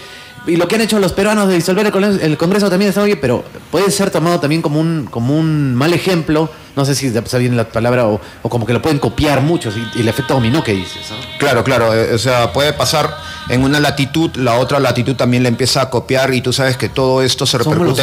[0.46, 3.02] Y lo que han hecho los peruanos de disolver el Congreso, el Congreso también está
[3.02, 7.06] bien, pero puede ser tomado también como un, como un mal ejemplo, no sé si
[7.06, 10.08] está bien la palabra, o, o como que lo pueden copiar muchos, y, y el
[10.08, 11.00] efecto dominó que dices.
[11.10, 11.38] ¿no?
[11.38, 13.16] Claro, claro, eh, o sea, puede pasar
[13.48, 16.88] en una latitud, la otra latitud también la empieza a copiar y tú sabes que
[16.90, 18.02] todo esto se repercute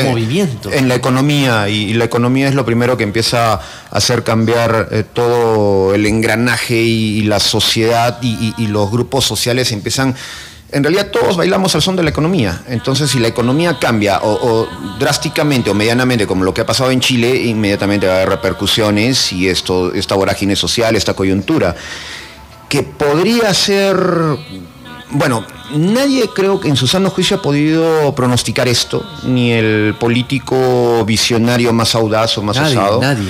[0.71, 3.59] en- la economía y, y la economía es lo primero que empieza a
[3.91, 10.15] hacer cambiar eh, todo el engranaje y, y la sociedad y los grupos sociales empiezan...
[10.71, 14.31] En realidad todos bailamos al son de la economía, entonces si la economía cambia o,
[14.31, 14.67] o
[14.99, 19.33] drásticamente o medianamente como lo que ha pasado en Chile, inmediatamente va a haber repercusiones
[19.33, 21.75] y esto, esta vorágine social, esta coyuntura
[22.69, 23.97] que podría ser
[25.13, 31.03] bueno, nadie creo que en su sano juicio ha podido pronosticar esto, ni el político
[31.05, 33.01] visionario más audaz o más Nadie, osado.
[33.01, 33.29] nadie.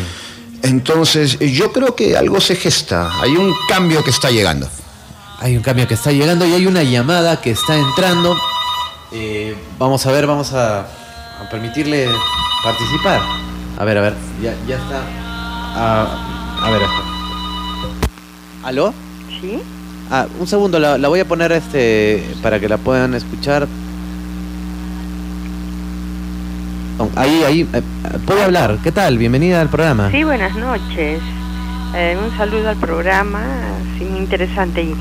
[0.61, 4.69] Entonces, yo creo que algo se gesta, hay un cambio que está llegando.
[5.41, 8.37] Hay un cambio que está llegando y hay una llamada que está entrando.
[9.11, 12.07] Eh, vamos a ver, vamos a, a permitirle
[12.63, 13.21] participar.
[13.79, 15.01] A ver, a ver, ya, ya está.
[15.73, 17.07] Ah, a ver, espera.
[18.63, 18.93] ¿Aló?
[19.41, 19.59] ¿Sí?
[20.11, 23.67] Ah, un segundo, la, la voy a poner este para que la puedan escuchar.
[27.15, 27.81] Ahí, ahí, eh,
[28.27, 28.77] puede hablar.
[28.83, 29.17] ¿Qué tal?
[29.17, 30.11] Bienvenida al programa.
[30.11, 31.19] Sí, buenas noches.
[31.95, 33.41] Eh, un saludo al programa,
[33.97, 34.81] sí, muy interesante.
[34.83, 34.95] Y,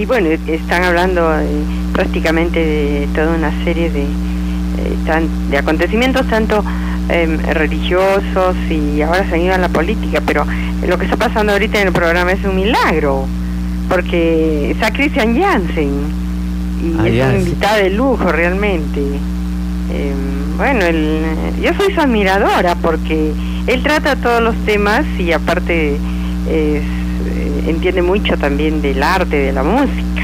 [0.00, 1.46] y bueno, están hablando eh,
[1.92, 6.64] prácticamente de toda una serie de, eh, tan- de acontecimientos, tanto
[7.08, 10.44] em, religiosos y ahora se han ido a la política, pero
[10.86, 13.26] lo que está pasando ahorita en el programa es un milagro,
[13.88, 15.90] porque está Christian Jansen
[16.82, 19.00] y Ah, es un invitado de lujo realmente.
[19.00, 21.22] Em, bueno, él,
[21.62, 23.32] yo soy su admiradora porque
[23.66, 25.96] él trata todos los temas y aparte
[26.48, 30.22] es, eh, entiende mucho también del arte, de la música.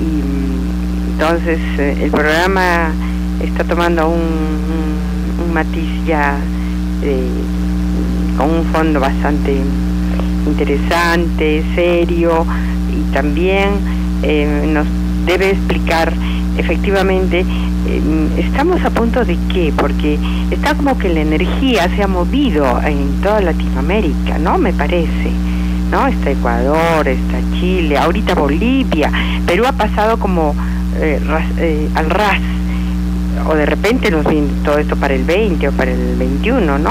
[0.00, 2.92] Y mm, entonces eh, el programa
[3.42, 6.36] está tomando un, un- matiz ya
[7.02, 7.22] eh,
[8.36, 9.56] con un fondo bastante
[10.46, 12.44] interesante, serio
[12.92, 13.70] y también
[14.22, 14.86] eh, nos
[15.26, 16.12] debe explicar
[16.58, 17.44] efectivamente
[18.38, 20.18] estamos a punto de qué, porque
[20.50, 24.58] está como que la energía se ha movido en toda Latinoamérica, ¿no?
[24.58, 25.30] Me parece.
[25.90, 26.04] ¿No?
[26.08, 29.08] Está Ecuador, está Chile, ahorita Bolivia,
[29.46, 30.52] Perú ha pasado como
[31.00, 32.40] eh, ras- eh, al ras,
[33.48, 36.90] o de repente nos viene todo esto para el 20 o para el 21, ¿no?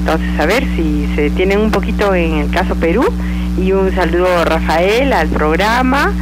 [0.00, 3.04] Entonces, a ver si se detienen un poquito en el caso Perú.
[3.58, 6.12] Y un saludo Rafael, al programa,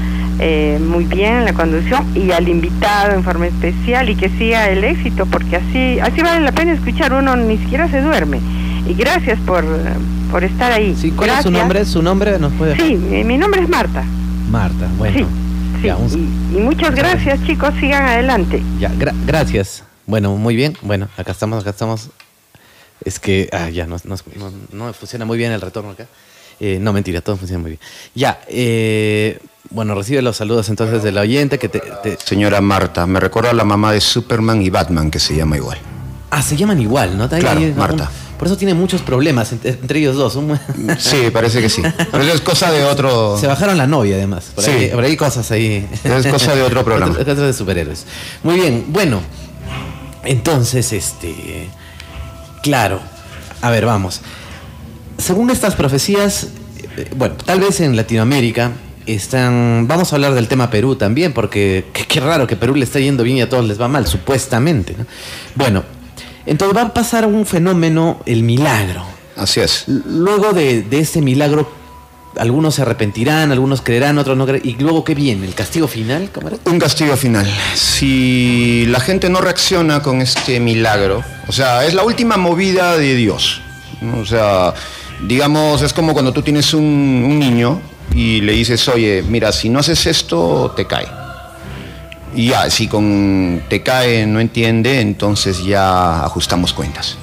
[0.40, 4.68] eh, muy bien en la conducción, y al invitado en forma especial, y que siga
[4.68, 8.40] el éxito, porque así, así vale la pena escuchar, uno ni siquiera se duerme.
[8.88, 9.64] Y gracias por,
[10.30, 10.94] por estar ahí.
[10.98, 11.84] Sí, ¿Cuál es su nombre?
[11.84, 14.04] ¿Su nombre nos puede Sí, mi, mi nombre es Marta.
[14.50, 15.18] Marta, bueno.
[15.18, 15.24] sí,
[15.80, 15.86] sí.
[15.86, 16.08] ya, un-
[16.52, 18.62] Y, y muchas gracias, chicos, sigan adelante.
[18.78, 19.84] ya, gra- gracias.
[20.06, 20.76] Bueno, muy bien.
[20.82, 22.10] Bueno, acá estamos, acá estamos.
[23.04, 24.52] Es que, ah, ya, no, no, no-
[24.86, 26.06] no funciona muy bien el retorno acá.
[26.60, 27.80] Eh, no, mentira, todo funciona muy bien.
[28.14, 29.38] Ya, eh,
[29.74, 33.54] bueno, recibe los saludos entonces del oyente que te, te- Señora Marta, me recuerda a
[33.54, 35.78] la mamá de Superman y Batman, que se llama igual.
[36.30, 37.24] Ah, se llaman igual, ¿no?
[37.30, 38.10] Ahí Claro, un- Marta.
[38.38, 40.36] por eso tiene muchos problemas entre, entre ellos dos.
[40.36, 40.58] Un-
[40.98, 41.82] Sí, parece que sí.
[42.10, 43.36] Pero eso es cosa de otro...
[43.38, 44.50] Se bajaron la novia, además.
[44.54, 44.70] Por, Sí.
[44.70, 45.86] ahí, por ahí cosas ahí.
[46.02, 47.12] Es cosa de otro programa.
[47.12, 48.06] Otro- Cosas de superhéroes.
[48.42, 49.20] Muy bien, bueno.
[50.24, 51.68] Entonces, este.
[52.62, 53.00] Claro.
[53.60, 54.20] A ver, vamos.
[55.18, 56.48] Según estas profecías,
[56.96, 58.72] eh, bueno, tal vez en Latinoamérica
[59.06, 59.86] están.
[59.88, 63.00] Vamos a hablar del tema Perú también, porque qué, qué raro que Perú le está
[63.00, 64.94] yendo bien y a todos les va mal, supuestamente.
[64.98, 65.06] ¿no?
[65.54, 65.84] Bueno,
[66.46, 69.04] entonces va a pasar un fenómeno, el milagro.
[69.36, 69.84] Así es.
[69.88, 71.70] Luego de, de ese milagro,
[72.36, 74.68] algunos se arrepentirán, algunos creerán, otros no creerán.
[74.68, 75.46] ¿Y luego qué viene?
[75.46, 76.30] ¿El castigo final?
[76.32, 76.58] ¿Cómo era?
[76.64, 77.46] Un castigo final.
[77.74, 83.14] Si la gente no reacciona con este milagro, o sea, es la última movida de
[83.14, 83.60] Dios.
[84.20, 84.74] O sea,
[85.26, 87.80] digamos, es como cuando tú tienes un, un niño
[88.12, 91.06] y le dices, oye, mira, si no haces esto, te cae.
[92.34, 97.16] Y ya, si con te cae no entiende, entonces ya ajustamos cuentas.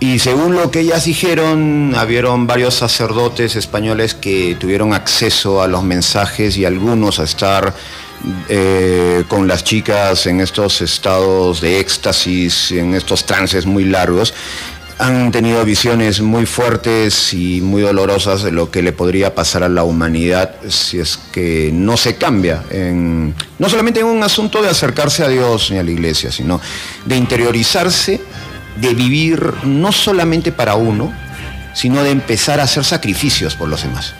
[0.00, 5.82] Y según lo que ellas dijeron, habieron varios sacerdotes españoles que tuvieron acceso a los
[5.82, 7.74] mensajes y algunos a estar
[8.48, 14.34] eh, con las chicas en estos estados de éxtasis, en estos trances muy largos.
[14.98, 19.68] Han tenido visiones muy fuertes y muy dolorosas de lo que le podría pasar a
[19.68, 24.68] la humanidad si es que no se cambia, en, no solamente en un asunto de
[24.68, 26.60] acercarse a Dios ni a la iglesia, sino
[27.04, 28.20] de interiorizarse
[28.80, 31.12] de vivir no solamente para uno,
[31.74, 34.14] sino de empezar a hacer sacrificios por los demás.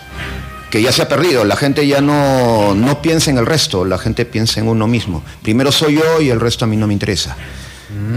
[0.71, 3.99] Que ya se ha perdido, la gente ya no, no piensa en el resto, la
[3.99, 5.23] gente piensa en uno mismo.
[5.43, 7.37] Primero soy yo y el resto a mí no me interesa.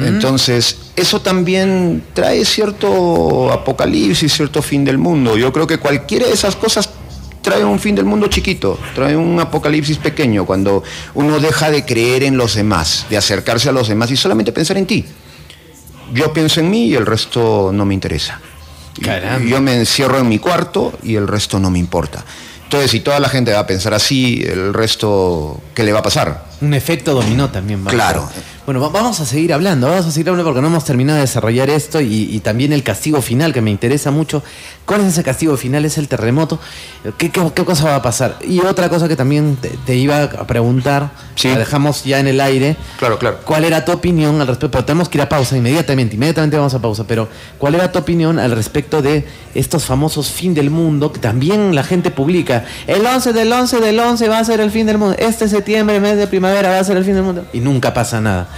[0.03, 5.37] Entonces, eso también trae cierto apocalipsis, cierto fin del mundo.
[5.37, 6.89] Yo creo que cualquiera de esas cosas
[7.41, 12.23] trae un fin del mundo chiquito, trae un apocalipsis pequeño, cuando uno deja de creer
[12.23, 15.05] en los demás, de acercarse a los demás y solamente pensar en ti
[16.13, 18.39] yo pienso en mí y el resto no me interesa.
[19.01, 19.47] Caramba.
[19.47, 22.23] Yo me encierro en mi cuarto y el resto no me importa.
[22.63, 26.03] Entonces, si toda la gente va a pensar así, el resto, ¿qué le va a
[26.03, 26.47] pasar?
[26.59, 27.85] Un efecto dominó también.
[27.85, 28.29] va a Claro.
[28.67, 31.21] Bueno, va- vamos a seguir hablando, vamos a seguir hablando porque no hemos terminado de
[31.21, 34.43] desarrollar esto y, y también el castigo final que me interesa mucho.
[34.85, 35.85] ¿Cuál es ese castigo final?
[35.85, 36.59] ¿Es el terremoto?
[37.17, 38.35] ¿Qué, qué- qué cosa va a pasar?
[38.45, 41.47] Y otra cosa que también te, te iba a preguntar, Sí.
[41.47, 42.75] la dejamos ya en el aire.
[42.99, 43.37] Claro, claro.
[43.45, 44.71] ¿Cuál era tu opinión al respecto?
[44.71, 47.99] Pero tenemos que ir a pausa inmediatamente, inmediatamente vamos a pausa, pero ¿cuál era tu
[47.99, 49.25] opinión al respecto de
[49.55, 52.65] estos famosos fin del mundo que también la gente publica?
[52.85, 56.01] El 11 del 11 del 11 va a ser el fin del mundo, este septiembre,
[56.01, 57.45] mes de primavera, va a ser el fin del mundo.
[57.53, 58.49] Y nunca pasa nada.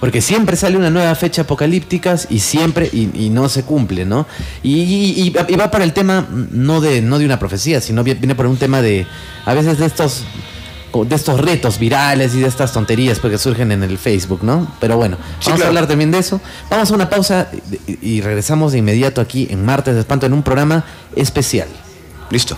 [0.00, 4.26] Porque siempre sale una nueva fecha apocalíptica y siempre, y, y no se cumple, ¿no?
[4.62, 8.14] Y, y- y va- para el tema no de, no de una profecía, sino vi-
[8.14, 9.06] viene por un tema de,
[9.44, 10.24] a veces de estos
[11.04, 14.72] de estos retos virales y de estas tonterías porque surgen en el Facebook, ¿no?
[14.80, 16.40] Pero bueno, Sí, vamos a hablar también de eso.
[16.70, 17.48] Vamos a una pausa
[17.86, 21.68] y, y regresamos de inmediato aquí en Martes de Espanto en un programa especial.
[22.30, 22.56] Listo.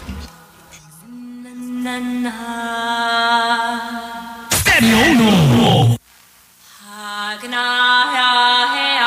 [4.53, 6.00] Stereo 1.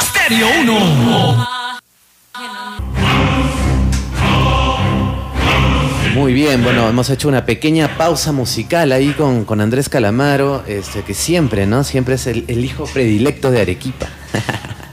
[0.02, 1.48] Stereo 1.
[6.14, 11.04] Muy bien, bueno, hemos hecho una pequeña pausa musical ahí con, con Andrés Calamaro, este,
[11.04, 11.84] que siempre, ¿no?
[11.84, 14.08] Siempre es el, el hijo predilecto de Arequipa.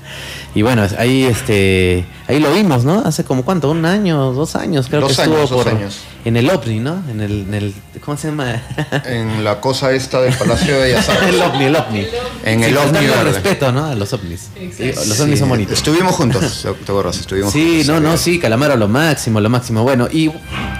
[0.54, 3.00] y bueno, ahí, este, ahí lo vimos, ¿no?
[3.04, 5.98] Hace como cuánto, un año, dos años, creo Dos que estuvo años, dos por años.
[6.24, 7.02] en el OVNI, ¿no?
[7.08, 8.60] En el, en el, ¿cómo se llama?
[9.04, 11.28] En la cosa esta del Palacio de Bellas Artes.
[11.34, 12.06] el ovni, el ovni.
[12.44, 13.22] En el Sí, ovni verde.
[13.32, 13.84] respeto, ¿no?
[13.86, 14.48] A los ovnis.
[14.76, 15.74] Sí, los Sí, ovnis son bonitos.
[15.78, 17.18] Estuvimos juntos, ¿te acuerdas?
[17.18, 17.86] Estuvimos Sí, juntos.
[17.86, 19.82] no, no, sí, Calamaro lo máximo, lo máximo.
[19.84, 20.30] Bueno, y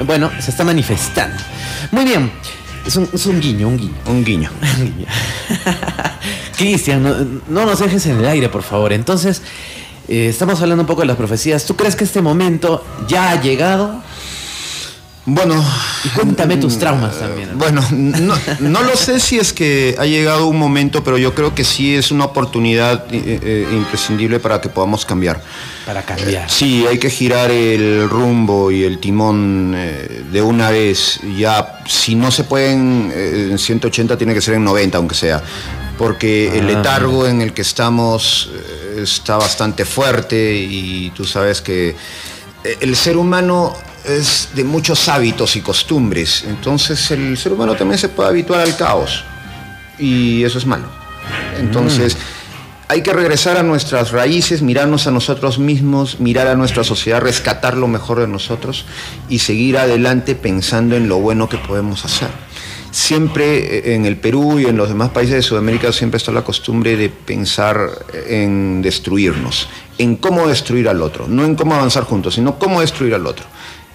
[0.04, 1.36] bueno, se está manifestando.
[1.92, 2.30] Muy bien,
[2.86, 3.94] es un, es un guiño, un guiño.
[4.06, 4.50] Un guiño.
[4.78, 5.06] un guiño.
[6.60, 7.14] Cristian, no,
[7.48, 8.92] no nos dejes en el aire, por favor.
[8.92, 9.40] Entonces,
[10.08, 11.64] eh, estamos hablando un poco de las profecías.
[11.64, 14.02] ¿Tú crees que este momento ya ha llegado?
[15.24, 15.64] Bueno.
[16.04, 17.50] Y cuéntame tus traumas también.
[17.56, 21.54] Bueno, no, no lo sé si es que ha llegado un momento, pero yo creo
[21.54, 25.42] que sí es una oportunidad eh, eh, imprescindible para que podamos cambiar.
[25.86, 26.50] Para cambiar.
[26.50, 31.20] Sí, hay que girar el rumbo y el timón eh, de una vez.
[31.38, 35.42] Ya, si no se pueden en 180, tiene que ser en 90, aunque sea.
[36.00, 36.78] Porque el Ah.
[36.78, 41.90] letargo en el que estamos eh, está bastante fuerte y tú sabes que
[42.64, 46.44] eh, el ser humano es de muchos hábitos y costumbres.
[46.48, 49.24] Entonces el ser humano también se puede habituar al caos.
[49.98, 50.88] Y eso es malo.
[51.58, 52.16] Entonces,
[52.88, 57.76] hay que regresar a nuestras raíces, mirarnos a nosotros mismos, mirar a nuestra sociedad, rescatar
[57.76, 58.86] lo mejor de nosotros
[59.28, 62.30] y seguir adelante pensando en lo bueno que podemos hacer.
[62.90, 66.42] Siempre eh, en el Perú y en los demás países de Sudamérica siempre está la
[66.42, 67.88] costumbre de pensar
[68.28, 73.14] en destruirnos, en cómo destruir al otro, no en cómo avanzar juntos, sino cómo destruir
[73.14, 73.46] al otro.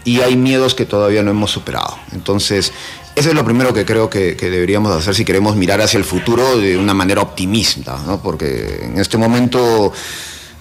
[0.05, 1.97] Y hay miedos que todavía no hemos superado.
[2.13, 2.71] Entonces,
[3.15, 6.03] eso es lo primero que creo que, que deberíamos hacer si queremos mirar hacia el
[6.05, 8.21] futuro de una manera optimista, ¿no?
[8.21, 9.91] porque en este momento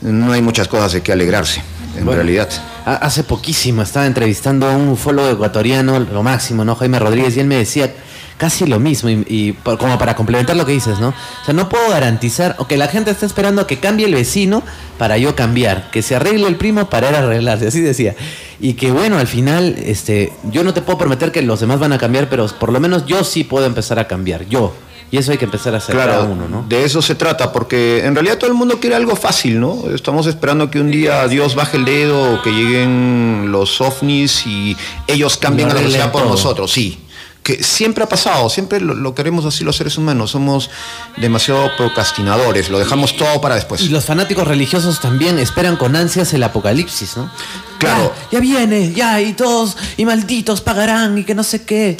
[0.00, 1.62] no hay muchas cosas de qué alegrarse,
[1.96, 2.48] en Bueno, realidad.
[2.86, 6.74] ha- Hace poquísimo estaba entrevistando a un ufólogo ecuatoriano, lo máximo, ¿no?
[6.74, 7.94] Jaime Rodríguez, y él me decía
[8.36, 11.08] casi lo mismo, y, y por- como para complementar lo que dices, ¿no?
[11.08, 14.62] O sea, no puedo garantizar, o que la gente está esperando que cambie el vecino
[14.98, 18.14] para yo cambiar, que se arregle el primo para él arreglarse, así decía.
[18.60, 21.92] Y que bueno, al final, este, yo no te puedo prometer que los demás van
[21.92, 24.72] a cambiar, pero por lo menos yo sí puedo empezar a cambiar, yo.
[25.10, 26.64] Y eso hay que empezar a hacer cada Claro, uno, ¿no?
[26.68, 29.84] de eso se trata, porque en realidad todo el mundo quiere algo fácil, ¿no?
[29.94, 34.76] Estamos esperando que un día Dios baje el dedo o que lleguen los ovnis y
[35.06, 36.32] ellos cambien a la sociedad por todo.
[36.32, 36.98] nosotros, sí.
[37.44, 40.70] Que siempre ha pasado, siempre lo, lo queremos así los seres humanos, somos
[41.18, 43.82] demasiado procrastinadores, lo dejamos todo para después.
[43.82, 47.30] Y los fanáticos religiosos también esperan con ansias el apocalipsis, ¿no?
[47.78, 48.12] Claro.
[48.32, 51.96] Ya, ya viene, ya, y todos, y malditos pagarán, y que no sé qué.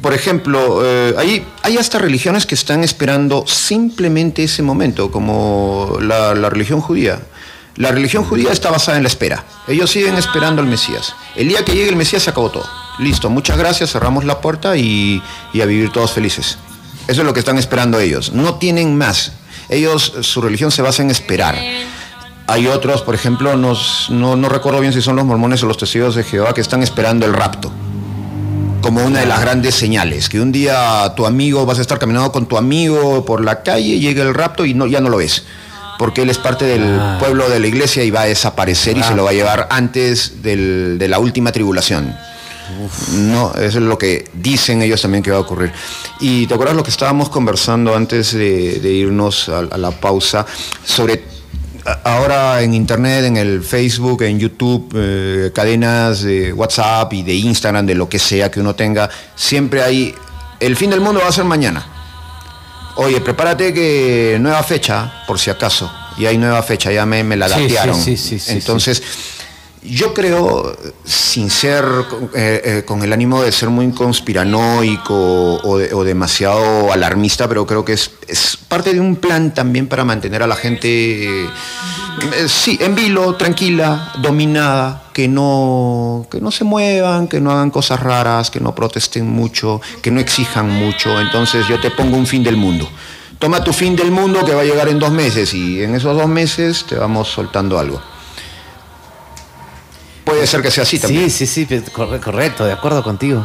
[0.00, 6.34] Por ejemplo, eh, hay, hay hasta religiones que están esperando simplemente ese momento, como la,
[6.34, 7.20] la religión judía.
[7.76, 9.44] La religión judía está basada en la espera.
[9.66, 11.14] Ellos siguen esperando al Mesías.
[11.36, 12.66] El día que llegue el Mesías se acabó todo.
[12.98, 15.22] Listo, muchas gracias, cerramos la puerta y,
[15.60, 16.58] a vivir todos felices.
[17.08, 18.32] Eso es lo que están esperando ellos.
[18.32, 19.32] No tienen más.
[19.70, 21.56] Ellos, su religión se basa en esperar.
[22.46, 25.78] Hay otros, por ejemplo, nos- no, no recuerdo bien si son los mormones o los
[25.78, 27.72] testigos de Jehová, que están esperando el rapto
[28.82, 32.32] como una de las grandes señales, que un día tu amigo, vas a estar caminando
[32.32, 35.44] con tu amigo por la calle, llega el rapto y no, ya no lo ves,
[35.98, 37.16] porque él es parte del Ah.
[37.18, 40.42] pueblo de la iglesia y va a desaparecer y se lo va a llevar antes
[40.42, 42.14] del- de la última tribulación.
[43.12, 45.72] No, eso es lo que dicen ellos también que va a ocurrir.
[46.20, 50.46] Y te acuerdas lo que estábamos conversando antes de, de irnos a, a la pausa
[50.84, 51.22] sobre
[52.04, 57.84] ahora en internet, en el Facebook, en YouTube, eh, cadenas de WhatsApp y de Instagram,
[57.86, 60.14] de lo que sea que uno tenga, siempre hay
[60.60, 61.84] el fin del mundo va a ser mañana.
[62.96, 65.90] Oye, prepárate que nueva fecha, por si acaso.
[66.18, 69.02] Y hay nueva fecha, ya me, me la Sí, sí, sí, sí, sí, Entonces,
[69.84, 71.84] yo creo, sin ser
[72.34, 75.14] eh, eh, con el ánimo de ser muy conspiranoico
[75.56, 79.88] o, de- o demasiado alarmista, pero creo que es, es parte de un plan también
[79.88, 81.48] para mantener a la gente,
[82.34, 87.70] eh, sí, en vilo, tranquila, dominada, que no, que no se muevan, que no hagan
[87.70, 91.20] cosas raras, que no protesten mucho, que no exijan mucho.
[91.20, 92.88] Entonces yo te pongo un fin del mundo.
[93.38, 96.16] Toma tu fin del mundo que va a llegar en dos meses y en esos
[96.16, 98.00] dos meses te vamos soltando algo.
[100.24, 101.28] Puede ser que sea así también.
[101.30, 103.44] Sí, sí, sí, correcto, de acuerdo contigo.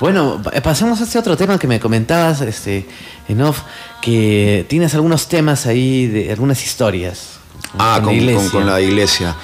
[0.00, 2.86] Bueno, pa- pasemos a este otro tema que me comentabas, este,
[3.28, 3.60] en off,
[4.00, 7.34] que tienes algunos temas ahí, de algunas historias.
[7.78, 8.40] Ah, con, iglesia.
[8.40, 9.36] con- con la iglesia.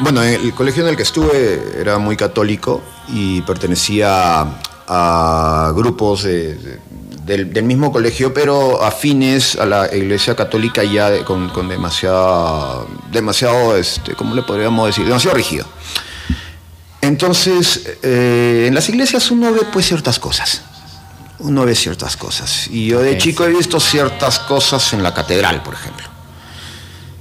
[0.00, 4.46] Bueno, el colegio en el que estuve era muy católico y pertenecía
[4.88, 6.78] a grupos de- de-
[7.24, 12.86] del, del mismo colegio, pero afines a la iglesia católica ya de- con, con demasiado,
[13.10, 15.06] demasiado, este, ¿cómo le podríamos decir?
[15.06, 15.66] Demasiado rígido.
[17.00, 20.62] Entonces, eh, en las iglesias uno ve pues ciertas cosas.
[21.38, 22.68] Uno ve ciertas cosas.
[22.68, 26.06] Y yo de chico he visto ciertas cosas en la catedral, por ejemplo.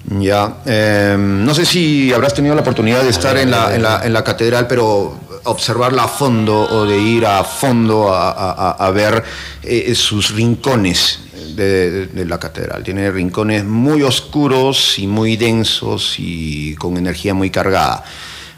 [0.08, 4.06] Ya, eh, no sé si habrás tenido la oportunidad de estar en la, en la-
[4.06, 9.24] en la catedral, pero observarla a fondo o de ir a fondo a, a- ver
[9.64, 11.20] eh, sus rincones
[11.56, 12.84] de, de- de la catedral.
[12.84, 18.04] Tiene rincones muy oscuros y muy densos y con energía muy cargada.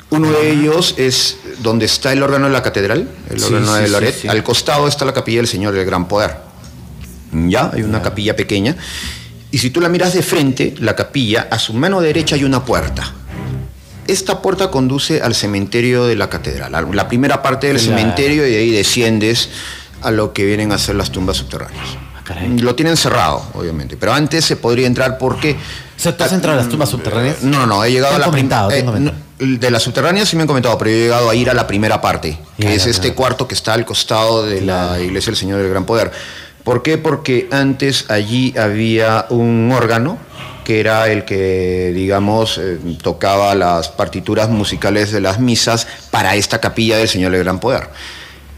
[0.10, 3.86] Uno de ellos es donde está el órgano de la catedral, el órgano sí, de
[3.88, 4.22] sí, Loret.
[4.22, 4.28] sí.
[4.28, 6.36] Al costado está la capilla del Señor del Gran Poder.
[7.32, 8.76] Ya, hay una capilla pequeña.
[9.52, 12.66] Y si tú la miras de frente, la capilla, a su mano derecha hay una
[12.66, 13.14] puerta.
[14.08, 17.98] Esta puerta conduce al cementerio de la catedral, a la primera parte del Claro.
[17.98, 19.50] cementerio y de ahí desciendes
[20.02, 21.88] a lo que vienen a ser las tumbas subterráneas.
[22.16, 22.58] Ah, caray.
[22.60, 25.54] Lo tienen cerrado, obviamente, pero antes se podría entrar porque...
[25.54, 27.42] O sea, ¿tú has entrado a las tumbas subterráneas?
[27.44, 30.44] No, no, he llegado Te han a la comentado, eh, de las subterráneas sí me
[30.44, 33.14] han comentado, pero yo he llegado a ir a la primera parte, que es este
[33.14, 36.12] cuarto que está al costado de la iglesia del Señor del Gran Poder.
[36.68, 36.98] ¿Por qué?
[36.98, 40.18] Porque antes allí había un órgano
[40.66, 46.60] que era el que, digamos, eh, tocaba las partituras musicales de las misas para esta
[46.60, 47.88] capilla del Señor del Gran Poder.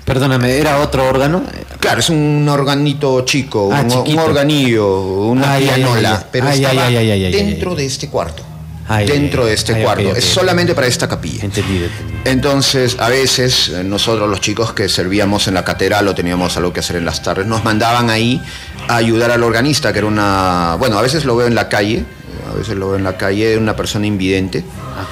[0.06, 1.44] Perdóname, ¿era otro órgano?
[1.80, 7.86] Claro, es un organito chico, Ah, un, un organillo, una pianola, pero estaba dentro de
[7.86, 8.42] este cuarto.
[8.90, 10.16] Ay, dentro de este ay, cuarto.
[10.16, 11.46] es solamente para esta capilla.
[11.46, 12.20] Entendido, entendido.
[12.26, 16.74] Entonces, a veces eh, nosotros los chicos que servíamos en la catedral o teníamos algo
[16.74, 18.42] que hacer en las tardes, nos mandaban ahí
[18.88, 22.04] a ayudar al organista, que era una, bueno, a veces lo veo en la calle,
[22.52, 24.64] a veces lo veo en la calle, una persona invidente.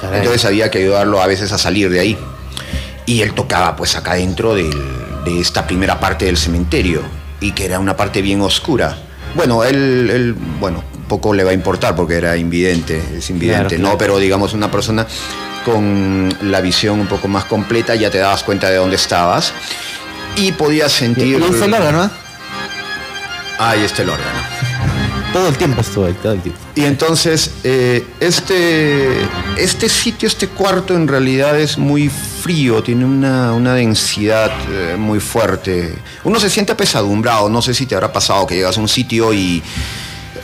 [0.02, 0.10] Ah.
[0.16, 2.18] Entonces había que ayudarlo a veces a salir de ahí.
[3.06, 4.74] Y él tocaba pues acá dentro del-
[5.24, 7.02] de esta primera parte del cementerio,
[7.40, 8.98] y que era una parte bien oscura.
[9.34, 13.78] Bueno, él, él, bueno, poco le va a importar porque era invidente, es invidente, Claro,
[13.78, 13.88] ¿no?
[13.88, 13.98] claro.
[13.98, 15.06] Pero digamos una persona
[15.64, 19.52] con la visión un poco más completa, ya te dabas cuenta de dónde estabas
[20.36, 21.26] y podías sentir...
[21.38, 22.10] ¿Y ahí está el órgano, ah?
[23.58, 24.38] Ahí está el órgano.
[25.32, 26.58] Todo el tiempo estuvo ahí, todo el tiempo.
[26.74, 29.08] Y entonces, eh, este,
[29.58, 35.20] este sitio, este cuarto en realidad es muy frío, tiene una, una densidad eh, muy
[35.20, 35.94] fuerte.
[36.24, 39.34] Uno se siente apesadumbrado, no sé si te habrá pasado que llegas a un sitio
[39.34, 39.62] y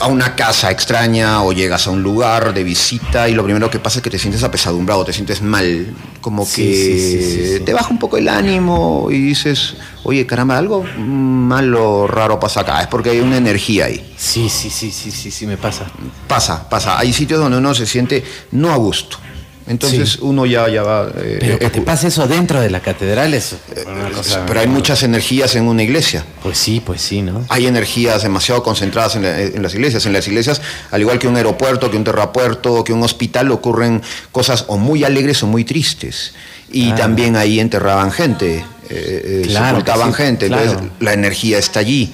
[0.01, 3.78] a una casa extraña o llegas a un lugar de visita y lo primero que
[3.78, 7.88] pasa es que te sientes apesadumbrado, te sientes mal, como Sí, que sí, te baja
[7.90, 9.74] un poco el ánimo y dices,
[10.05, 14.14] oye caramba, algo malo, raro pasa acá, es porque hay una energía ahí.
[14.16, 15.86] Sí, sí, sí, sí, sí, sí, me pasa.
[16.28, 16.99] Pasa, pasa.
[16.99, 19.18] Hay sitios donde uno se siente no a gusto.
[19.66, 20.18] Entonces Sí.
[20.20, 21.08] uno ya, ya va...
[21.16, 23.54] eh, Pero eh, que te eh, pase eso dentro de la catedral es
[23.86, 24.44] una cosa...
[24.46, 26.22] pero hay muchas energías en una iglesia.
[26.42, 27.46] Pues sí, pues sí, ¿no?
[27.48, 30.04] Hay energías demasiado concentradas en, la- en las iglesias.
[30.04, 30.60] En las iglesias,
[30.90, 34.02] al igual que un aeropuerto, que un terrapuerto, que un hospital, ocurren
[34.32, 36.34] cosas o muy alegres o muy tristes.
[36.70, 36.94] Y Ah.
[36.96, 40.47] también ahí enterraban gente, eh, eh, Claro que sepultaban sí, gente.
[40.49, 40.62] claro.
[40.64, 42.12] Entonces la energía está allí.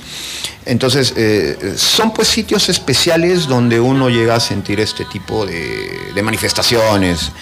[0.67, 6.23] Entonces eh, son pues sitios especiales donde uno llega a sentir este tipo de, de
[6.23, 7.33] manifestaciones,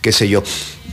[0.00, 0.42] qué sé yo.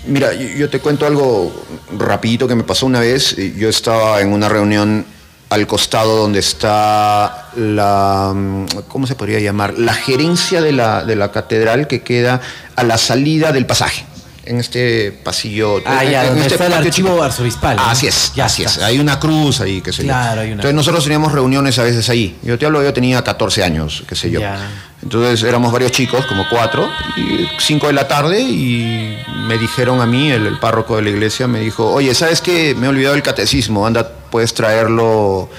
[0.08, 1.66] Mira, yo yo te cuento algo
[1.98, 3.36] rapidito que me pasó una vez.
[3.58, 5.06] Yo estaba en una reunión
[5.54, 9.78] al costado donde está la, mm, ¿cómo se podría llamar?
[9.78, 12.42] La gerencia de la, de la catedral que queda
[12.76, 14.04] a la salida del pasaje.
[14.46, 15.82] En este pasillo.
[15.86, 17.78] Ah, en- ya, en donde este está el archivo arzobispal.
[17.78, 17.84] ¿no?
[17.84, 18.78] Así es, Ya así es.
[18.80, 20.08] Hay una cruz ahí, qué sé yo.
[20.10, 22.38] Claro, hay una Entonces nosotros teníamos reuniones a veces ahí.
[22.44, 24.41] Yo te hablo, yo tenía 14 años, qué sé yo.
[24.41, 24.58] Ya.
[25.02, 29.18] Entonces éramos varios chicos, como cuatro, y 5 de la tarde, y
[29.48, 32.74] me dijeron a mí, el, el párroco de la iglesia, me dijo, oye, ¿sabes qué?
[32.76, 35.50] Me he olvidado el catecismo, anda, puedes traerlo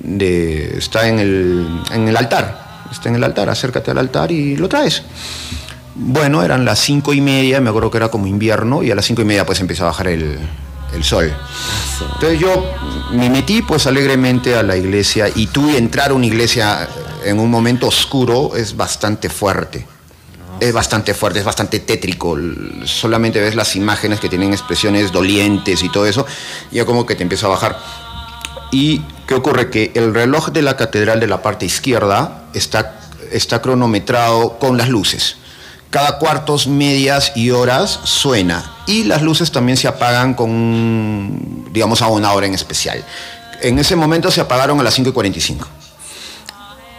[0.00, 4.56] de, está en el, en el altar, está en el altar, acércate al altar y
[4.56, 5.02] lo traes.
[5.94, 9.04] Bueno, eran las cinco y media, me acuerdo que era como invierno, y a las
[9.04, 10.38] cinco y media pues empezó a bajar el,
[11.02, 11.32] sol.
[12.14, 12.64] Entonces yo
[13.12, 16.88] me metí pues alegremente a la iglesia y tú entrar a una iglesia
[17.24, 19.86] en un momento oscuro es bastante fuerte.
[20.58, 22.36] Es bastante fuerte, es bastante tétrico.
[22.84, 26.26] Solamente ves las imágenes que tienen expresiones dolientes y todo eso.
[26.70, 27.78] Y yo como que te empiezo a bajar.
[28.70, 29.70] ¿Y qué ocurre?
[29.70, 35.39] Que el reloj de la catedral de la parte izquierda está cronometrado con las luces
[35.90, 38.72] cada cuartos, medias y horas suena.
[38.86, 43.04] Y las luces también se apagan con, digamos, a una hora en especial.
[43.60, 45.66] En ese momento se apagaron a las 5 y 45.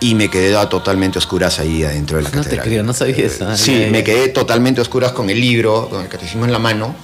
[0.02, 2.58] Y me quedé totalmente oscuras ahí adentro de la catedral.
[2.58, 3.56] No te creo, no sabía eso.
[3.56, 6.96] sí, me quedé totalmente oscuras con el libro, con el catecismo en la mano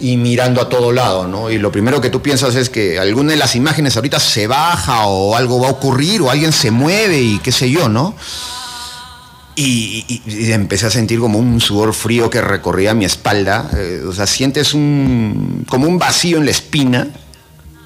[0.00, 1.50] y mirando a todo lado, ¿no?
[1.50, 5.06] Y lo primero que tú piensas es que alguna de las imágenes ahorita se baja
[5.06, 8.14] o algo va a ocurrir o alguien se mueve y qué sé yo, ¿no?
[9.62, 13.70] Y, empecé a sentir como un sudor frío que recorría mi espalda.
[13.76, 17.08] Eh, o sea, sientes un, como un vacío en la espina.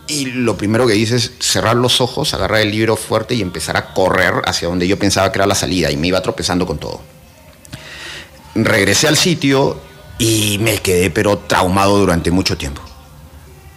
[0.06, 3.76] Y lo primero que hice es cerrar los ojos, agarrar el libro fuerte y empezar
[3.76, 5.90] a correr hacia donde yo pensaba que era la salida.
[5.90, 7.00] Y me iba tropezando con todo.
[8.54, 9.80] Regresé al sitio
[10.18, 12.82] y me quedé pero traumado durante mucho tiempo.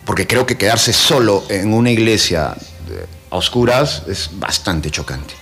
[0.06, 2.56] Porque creo que quedarse solo en una iglesia
[2.92, 5.34] eh, a oscuras es bastante chocante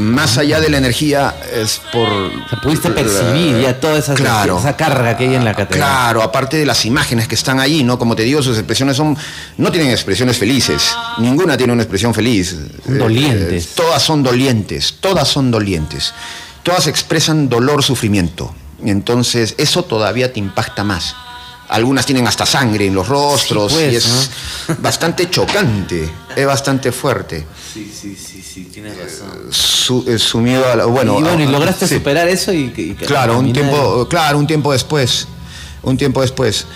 [0.00, 2.08] más allá de la energía es por...
[2.08, 5.88] O pudiste percibir ya toda esa, esa carga que hay en la catedral.
[5.88, 7.98] Claro, aparte de las imágenes que están ahí, ¿no?
[7.98, 9.16] Como te digo, sus expresiones son...
[9.58, 10.94] No tienen expresiones felices.
[11.18, 12.56] Ninguna tiene una expresión feliz.
[12.86, 13.66] Dolientes.
[13.66, 16.14] Eh, todas son dolientes, todas son dolientes.
[16.62, 18.54] Todas expresan dolor, sufrimiento.
[18.84, 21.14] Entonces, eso todavía te impacta más.
[21.70, 24.30] Algunas tienen hasta sangre en los rostros y pues, es
[24.82, 27.46] bastante chocante, es bastante fuerte.
[27.72, 29.48] Sí, sí, sí, sí, tienes razón.
[29.50, 31.94] Su, eh, a la, bueno, y, bueno, y a- lograste sí.
[31.94, 35.28] superar eso y, y- Claro, un tiempo, claro, un tiempo después.
[35.82, 36.66] Un tiempo después.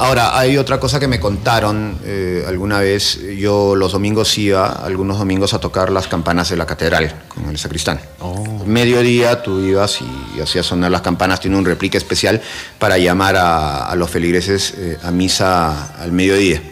[0.00, 3.20] Ahora, hay otra cosa que me contaron eh, alguna vez.
[3.36, 7.58] Yo los domingos iba, algunos domingos, a tocar las campanas de la catedral con el
[7.58, 8.00] sacristán.
[8.18, 8.64] Oh.
[8.64, 11.40] Mediodía tú ibas y hacías sonar las campanas.
[11.40, 12.40] Tiene un replique especial
[12.78, 16.62] para llamar a, a los feligreses eh, a misa al mediodía.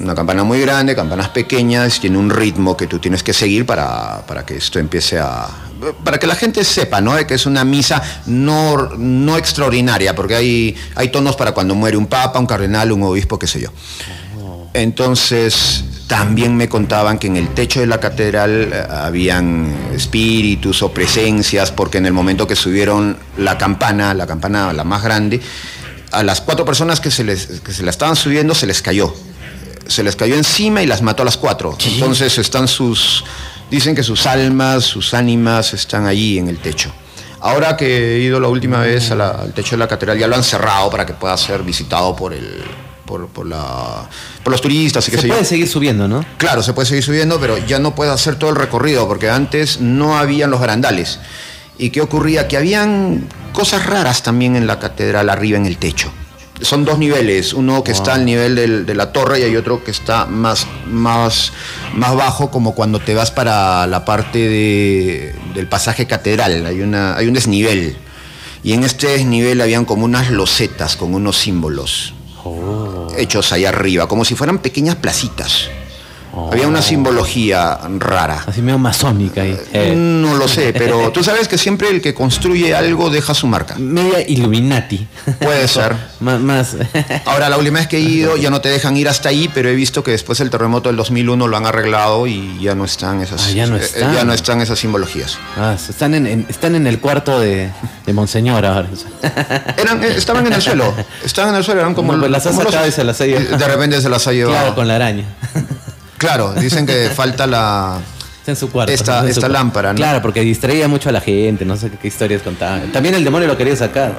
[0.00, 4.24] Una campana muy grande, campanas pequeñas, tiene un ritmo que tú tienes que seguir para,
[4.28, 5.48] para que esto empiece a...
[6.04, 7.14] para que la gente sepa, ¿no?
[7.14, 11.96] De que es una misa no, no extraordinaria, porque hay, hay tonos para cuando muere
[11.96, 13.70] un papa, un cardenal, un obispo, qué sé yo.
[14.74, 20.92] Entonces, también me contaban que en el techo de la catedral eh, habían espíritus o
[20.92, 25.40] presencias, porque en el momento que subieron la campana, la campana la más grande,
[26.12, 29.14] a las cuatro personas que se, les, que se la estaban subiendo se les cayó.
[29.88, 31.76] Se les cayó encima y las mató a las cuatro.
[31.84, 33.24] Entonces están sus,
[33.70, 36.92] dicen que sus almas, sus ánimas están allí en el techo.
[37.40, 40.26] Ahora que he ido la última vez a la- al techo de la catedral, ya
[40.26, 42.62] lo han cerrado para que pueda ser visitado por el,
[43.04, 44.08] por, por la,
[44.42, 45.34] por los turistas y qué Se sé yo.
[45.34, 46.24] puede seguir subiendo, ¿no?
[46.38, 49.80] Claro, se puede seguir subiendo, pero ya no puede hacer todo el recorrido, porque antes
[49.80, 51.20] no habían los barandales.
[51.78, 52.48] ¿Y qué ocurría?
[52.48, 56.10] Que habían cosas raras también en la catedral, arriba en el techo.
[56.62, 59.84] Son dos niveles, uno que está al nivel del- de la torre y hay otro
[59.84, 61.52] que está más, más,
[61.94, 66.64] más bajo, como cuando te vas para la parte de- del pasaje catedral.
[66.66, 67.96] Hay, una, hay un desnivel.
[68.62, 72.14] Y en este desnivel habían como unas losetas con unos símbolos
[73.18, 75.68] hechos ahí arriba, como si fueran pequeñas placitas.
[76.52, 78.44] Había una simbología rara.
[78.46, 79.58] Así medio masónica ahí.
[79.72, 83.46] Eh, No lo sé, pero tú sabes que siempre el que construye algo deja su
[83.46, 83.74] marca.
[83.78, 85.06] media Illuminati.
[85.40, 85.94] Puede ser.
[86.20, 86.76] más, más.
[87.24, 89.68] Ahora, la última vez que he ido ya no te dejan ir hasta ahí, pero
[89.68, 93.20] he visto que después del terremoto del 2001 lo han arreglado y ya no están
[93.22, 94.14] esas, Ah, ya no eh, están.
[94.14, 95.38] ya no están esas simbologías.
[95.56, 97.70] Ah, están, en, en- están en el cuarto de,
[98.04, 98.88] de Monseñor ahora.
[99.76, 100.92] Eran, eh, estaban en el suelo,
[101.24, 102.12] estaban en el suelo, eran como...
[102.12, 103.24] No, pues las has sacado y se las ha.
[103.24, 104.56] De repente se las ha llevado.
[104.58, 105.24] Claro, con la araña.
[106.18, 107.98] Claro, dicen que falta la...
[108.38, 108.92] Está en su cuarto.
[108.92, 109.96] Esta- en esta lámpara, ¿no?
[109.96, 112.92] Claro, porque distraía mucho a la gente, no sé qué, qué historias contaban.
[112.92, 114.12] También el demonio lo quería sacar.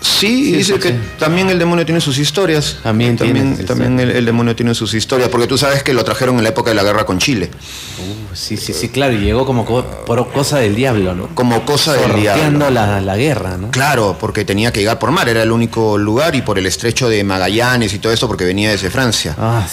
[0.00, 0.94] Sí, dice sí, que sí.
[1.18, 2.76] también el demonio tiene sus historias.
[2.82, 6.04] También tiene también, sus también el, demonio tiene sus historias, porque tú sabes que lo
[6.04, 7.50] trajeron en la época de la guerra con Chile,
[7.98, 11.28] Uh, sí, sí, sí, claro, y llegó como co- por cosa del diablo, ¿no?
[11.34, 12.70] como cosa del diablo.
[12.70, 13.72] la, la guerra, ¿no?
[13.72, 17.08] Claro, porque tenía que llegar por mar, era el único lugar y por el estrecho
[17.08, 19.34] de Magallanes y todo esto, porque venía desde Francia.
[19.36, 19.66] Ah.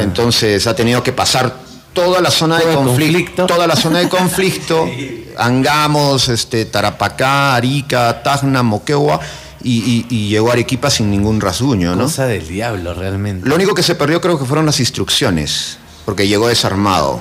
[0.00, 1.56] Entonces ha tenido que pasar
[1.92, 3.46] toda la zona de conflicto, conflicto.
[3.46, 4.88] toda la zona de conflicto,
[5.38, 9.20] Angamos, este, Tarapacá, Arica, Tacna, Moquegua,
[9.62, 12.04] y, y- y llegó a Arequipa sin ningún rasguño, ¿no?
[12.04, 13.48] Cosa del diablo, realmente.
[13.48, 15.78] Lo único que se perdió creo que fueron las instrucciones.
[16.04, 17.20] porque llegó desarmado.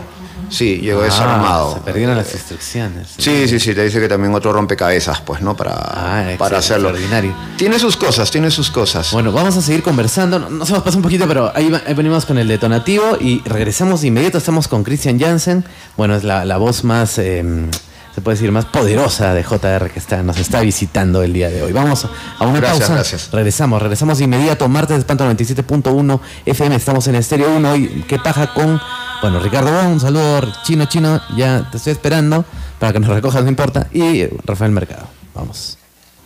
[0.50, 1.74] Sí, llegó Ah, desarmado.
[1.74, 3.08] Se perdieron las instrucciones.
[3.18, 5.56] Sí, sí, sí, te dice que también otro rompecabezas, pues, ¿no?
[5.56, 6.90] Para, Ah, para hacerlo.
[6.90, 7.34] extraordinario.
[7.58, 9.12] Tiene sus cosas, tiene sus cosas.
[9.12, 10.38] Bueno, vamos a seguir conversando.
[10.38, 14.08] No- Nos hemos pasado un poquito, pero ahí, venimos con el detonativo y regresamos de
[14.10, 14.38] inmediato.
[14.38, 15.66] Estamos con Christian Jansen.
[15.98, 17.44] Bueno, es la, la voz más, eh,
[18.16, 21.62] se puede decir, más poderosa de JR que está, nos está visitando el día de
[21.62, 21.74] hoy.
[21.74, 22.08] Vamos
[22.40, 22.94] a una Gracias, pausa.
[22.94, 23.30] gracias.
[23.34, 24.70] Regresamos, regresamos de inmediato.
[24.70, 26.76] Martes de Espanto 97.1 FM.
[26.78, 28.80] Estamos en Estéreo 1 y qué paja con,
[29.22, 31.20] bueno, Ricardo Bon, un saludo chino, chino.
[31.36, 32.46] Ya te estoy esperando
[32.80, 33.88] para que nos recojas, no importa.
[33.92, 35.08] Y Rafael Mercado.
[35.34, 35.78] Vamos.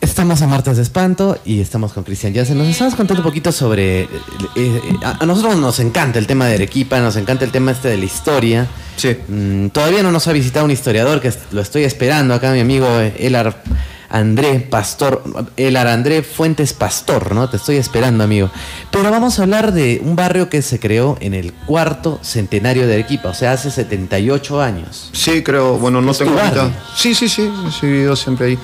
[0.09, 2.57] Estamos a Martes de Espanto y estamos con Cristian Jansen.
[2.57, 4.01] Nos estabas contando un poquito sobre...
[4.01, 4.07] eh,
[4.55, 7.89] eh, a, a nosotros nos encanta el tema de Arequipa, nos encanta el tema este
[7.89, 8.67] de la historia.
[8.97, 9.15] Sí.
[9.27, 12.87] Mm, todavía no nos ha visitado un historiador, que lo estoy esperando acá, mi amigo
[12.99, 13.63] eh, Elar
[14.09, 15.23] André Pastor,
[15.55, 17.49] Elar André Fuentes Pastor, ¿no?
[17.49, 18.49] Te estoy esperando, amigo.
[18.91, 22.93] Pero vamos a hablar de un barrio que se creó en el cuarto centenario de
[22.93, 25.09] Arequipa, o sea, hace 78 años.
[25.13, 26.71] Sí, creo, bueno, no tengo ahorita.
[26.95, 27.51] Sí, sí, sí,
[27.81, 28.59] he vivido siempre ahí.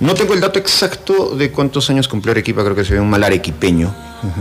[0.00, 3.10] No tengo el dato exacto de cuántos años cumplió Arequipa, creo que se ve un
[3.10, 3.94] mal arequipeño.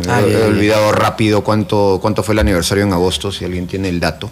[0.08, 3.99] He he olvidado rápido cuánto, cuánto fue el aniversario en agosto, si alguien tiene el
[3.99, 4.30] dato.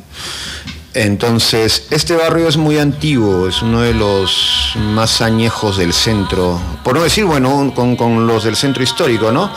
[0.94, 6.96] Entonces, este barrio es muy antiguo, es uno de los más añejos del centro, por
[6.96, 9.52] no decir, bueno, con, con los del centro histórico, ¿no?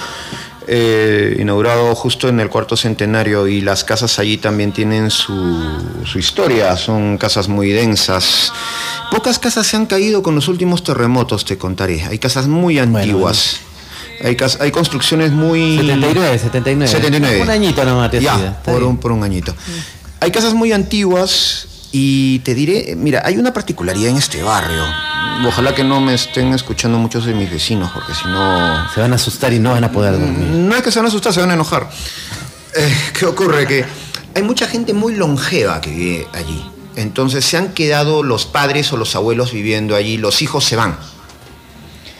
[0.68, 5.34] Eh, inaugurado justo en el cuarto centenario y las casas allí también tienen su,
[6.04, 8.52] su historia, son casas muy densas.
[9.12, 12.02] Pocas casas se han caído con los últimos terremotos, te contaré.
[12.04, 13.58] Hay casas muy antiguas.
[14.24, 15.76] Hay, cas- hay construcciones muy...
[15.76, 16.90] 79, 79.
[16.90, 17.42] 79.
[17.42, 19.54] Un añito nomás te Ya, por un, por un añito.
[20.20, 24.84] Hay casas muy antiguas y te diré, mira, hay una particularidad en este barrio.
[25.46, 28.90] Ojalá que no me estén escuchando muchos de mis vecinos, porque si no...
[28.94, 30.48] Se van a asustar y no van a poder dormir.
[30.48, 31.88] No es que se van a asustar, se van a enojar.
[32.74, 33.66] Eh, ¿Qué ocurre?
[33.66, 33.84] Que
[34.34, 36.64] hay mucha gente muy longeva que vive allí.
[36.96, 40.98] Entonces se han quedado los padres o los abuelos viviendo allí, los hijos se van.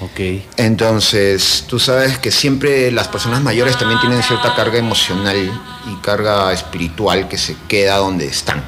[0.00, 0.20] Ok.
[0.58, 5.36] Entonces, tú sabes que siempre las personas mayores también tienen cierta carga emocional
[5.90, 8.58] y carga espiritual que se queda donde están.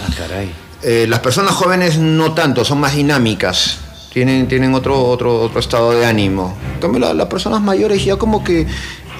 [0.00, 0.50] Ah, caray.
[0.82, 3.78] Eh, las personas jóvenes no tanto, son más dinámicas,
[4.14, 6.56] tienen, tienen otro, otro, otro estado de ánimo.
[6.76, 8.66] En cambio, la- las personas mayores ya como que,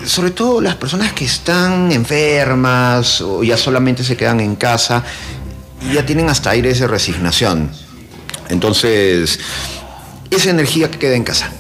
[0.07, 5.05] sobre todo las personas que están enfermas o ya solamente se quedan en casa,
[5.93, 7.71] ya tienen hasta aires de resignación.
[8.49, 9.39] Entonces,
[10.31, 11.53] esa energía que queda en casa.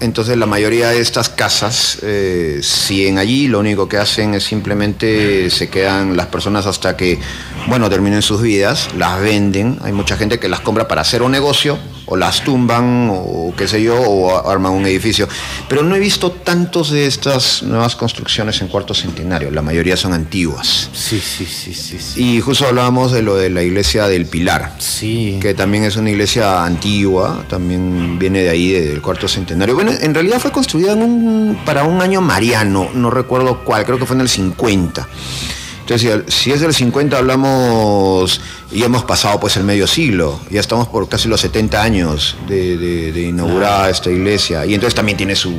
[0.00, 5.50] Entonces la mayoría de estas casas eh, siguen allí, lo único que hacen es simplemente
[5.50, 7.18] se quedan las personas hasta que,
[7.68, 11.32] bueno, terminen sus vidas, las venden, hay mucha gente que las compra para hacer un
[11.32, 11.78] negocio,
[12.10, 15.26] o las tumban, o qué sé yo, o arman un edificio.
[15.68, 20.12] Pero no he visto tantos de estas nuevas construcciones en cuarto centenario, la mayoría son
[20.12, 20.90] antiguas.
[20.92, 22.22] Sí, sí, sí, sí, sí.
[22.36, 25.38] Y justo hablábamos de lo de la iglesia del Pilar Sí.
[25.40, 29.74] que también es una iglesia antigua, también viene de ahí, del cuarto centenario.
[29.74, 33.98] Bueno, en realidad fue construida en un- para un año mariano, no recuerdo cuál, creo
[33.98, 35.08] que fue en el 50.
[35.92, 40.86] Entonces, si, es del 50 hablamos, y hemos pasado pues el medio siglo, ya estamos
[40.86, 45.34] por casi los 70 años de, de- de inaugurada esta iglesia, y entonces también tiene
[45.34, 45.52] su,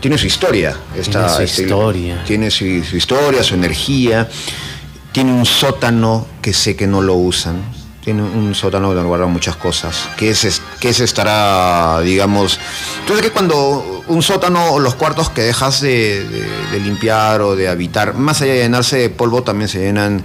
[0.00, 0.74] tiene su historia.
[0.96, 2.24] esta- Tiene su esta historia.
[2.26, 4.26] Tiene su, su historia, su energía,
[5.12, 7.56] tiene un sótano que sé que no lo usan.
[8.08, 10.08] Tiene un sótano donde guardan muchas cosas.
[10.16, 12.58] Que es, que se estará, digamos.
[13.00, 17.54] Entonces que cuando un sótano o los cuartos que dejas de, de- de limpiar o
[17.54, 20.24] de habitar, más allá de llenarse de polvo, también se llenan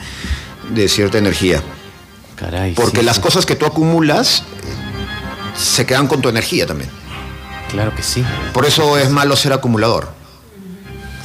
[0.69, 1.61] de cierta energía.
[2.37, 2.73] Caray.
[2.73, 3.21] Porque sí, las sí.
[3.21, 6.89] cosas que tú acumulas eh, se quedan con tu energía también.
[7.69, 8.23] Claro que sí.
[8.53, 10.09] Por eso es malo ser acumulador.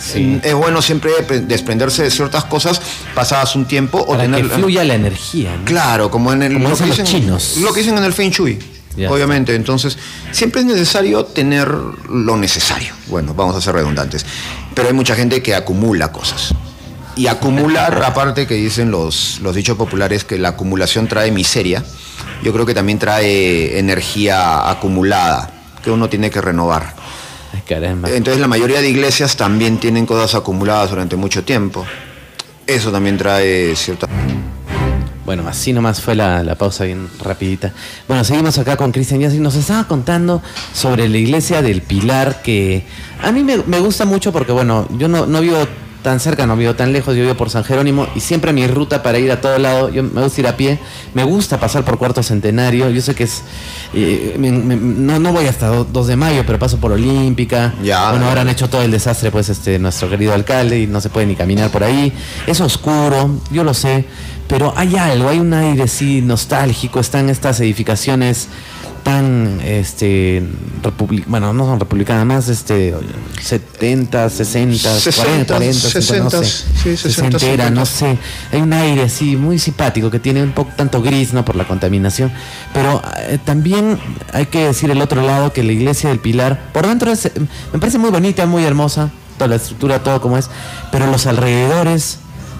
[0.00, 0.40] Sí.
[0.42, 1.10] Es bueno siempre
[1.42, 2.80] desprenderse de ciertas cosas
[3.14, 5.56] pasadas un tiempo o Para que tener fluya la energía.
[5.56, 5.64] ¿no?
[5.64, 7.56] Claro, como en el Como lo dicen los chinos.
[7.58, 8.58] Lo que dicen en el Feng Shui.
[8.96, 9.10] Ya.
[9.10, 9.96] Obviamente, entonces
[10.32, 12.94] siempre es necesario tener lo necesario.
[13.06, 14.24] Bueno, vamos a ser redundantes.
[14.74, 16.54] Pero hay mucha gente que acumula cosas.
[17.16, 21.84] Y acumular, aparte que dicen los, los dichos populares que la acumulación trae miseria,
[22.42, 25.50] yo creo que también trae energía acumulada
[25.82, 26.94] que uno tiene que renovar.
[27.66, 28.10] Caramba.
[28.10, 31.84] Entonces la mayoría de iglesias también tienen cosas acumuladas durante mucho tiempo.
[32.66, 34.06] Eso también trae cierta...
[35.24, 37.74] Bueno, así nomás fue la, la pausa bien rapidita.
[38.06, 39.38] Bueno, seguimos acá con Cristian Yassi.
[39.40, 40.42] Nos estaba contando
[40.72, 42.84] sobre la iglesia del Pilar, que
[43.22, 45.58] a mí me, me gusta mucho porque, bueno, yo no, no vivo
[46.08, 49.02] tan cerca, no vivo tan lejos, yo vivo por San Jerónimo y siempre mi ruta
[49.02, 50.78] para ir a todo lado, yo me gusta ir a pie,
[51.12, 53.42] me gusta pasar por Cuarto Centenario, yo sé que es,
[53.92, 57.74] eh, me- me- no, no voy hasta do- 2 de mayo, pero paso por Olímpica,
[57.84, 58.08] Ya.
[58.10, 61.10] bueno, ahora han hecho todo el desastre, pues, este, nuestro querido alcalde y no se
[61.10, 62.10] puede ni caminar por ahí,
[62.46, 64.06] es oscuro, yo lo sé,
[64.48, 68.48] pero hay algo, hay un aire sí nostálgico, están estas edificaciones
[69.08, 70.42] tan este
[71.26, 72.94] bueno no son republicanas más este
[73.40, 77.86] 70 60 40 40 50, no sé sí, 60, sesentera, no 50.
[77.86, 78.18] sé.
[78.52, 81.66] Hay un aire así muy simpático que tiene un poco tanto gris no por la
[81.66, 82.30] contaminación.
[82.74, 83.98] Pero eh, también
[84.32, 87.30] hay que decir el otro lado que la iglesia del Pilar por dentro es,
[87.72, 90.50] me parece muy bonita muy hermosa toda la estructura todo como es
[90.90, 92.18] pero los alrededores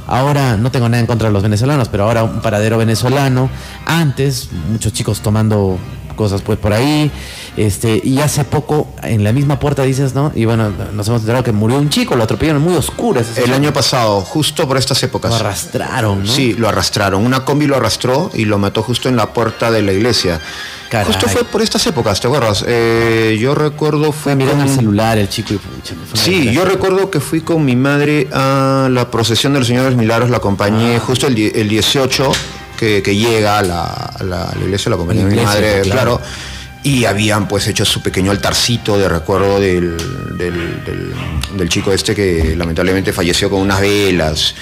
[0.09, 3.51] Ahora no tengo nada en contra de los venezolanos, pero ahora un paradero venezolano.
[3.87, 5.79] Antes, muchos chicos tomando
[6.17, 7.11] cosas pues por ahí.
[7.57, 10.33] Este, y hace poco, en la misma puerta dices, ¿no?
[10.35, 13.21] Y bueno, nos hemos enterado que murió un chico, lo atropellaron muy oscuro.
[13.21, 15.31] ese El año pasado, justo por estas épocas.
[15.31, 16.33] lo arrastraron, ¿no?
[16.33, 17.25] Sí, lo arrastraron.
[17.25, 20.41] Una combi lo arrastró y lo mató justo en la puerta de la iglesia.
[20.91, 21.07] Caray.
[21.07, 22.64] Justo fue por estas épocas, ¿te acuerdas?
[22.66, 27.20] Eh, yo recuerdo fue mirando el celular el chico y pucha, Sí, yo recuerdo que
[27.20, 31.01] fui con mi madre a la procesión de los Señores Milagros, la acompañé Ah.
[31.01, 32.32] justo el, el 18
[32.78, 35.80] que, que llega a la, a la- a la iglesia, la acompañé la mi madre,
[35.82, 36.18] claro.
[36.18, 36.20] claro.
[36.89, 39.97] Y habían pues hecho su pequeño altarcito de recuerdo del,
[40.39, 41.14] del- del-
[41.57, 44.55] del chico este que lamentablemente falleció con unas velas.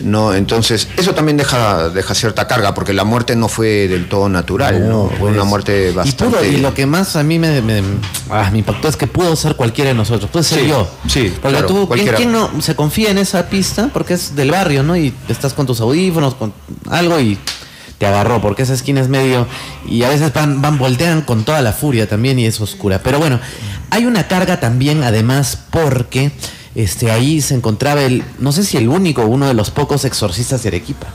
[0.00, 4.28] No, entonces eso también deja, deja cierta carga porque la muerte no fue del todo
[4.28, 5.08] natural, ¿no?
[5.08, 5.34] Fue pues.
[5.34, 6.36] una muerte Y, bastante.
[6.36, 7.82] pudo- y lo que más a mí me, me,
[8.30, 10.88] ah, me impactó es que pudo ser cualquiera de nosotros, puede ser Sí, yo.
[11.08, 12.16] sí, Porque claro, tú, ¿quién, cualquiera.
[12.16, 13.90] quién no se confía en esa pista?
[13.92, 14.96] Porque es del barrio, ¿no?
[14.96, 16.52] Y estás con tus audífonos, con
[16.90, 17.38] algo y
[18.02, 19.46] te agarró, porque esa esquina es medio.
[19.86, 23.00] Y a veces van, van, voltean con toda la furia también y es oscura.
[23.00, 23.38] Pero bueno,
[23.90, 26.32] hay una carga también, además, porque
[26.74, 30.64] este ahí se encontraba el, no sé si el único, uno de los pocos exorcistas
[30.64, 31.06] de Arequipa.
[31.06, 31.12] El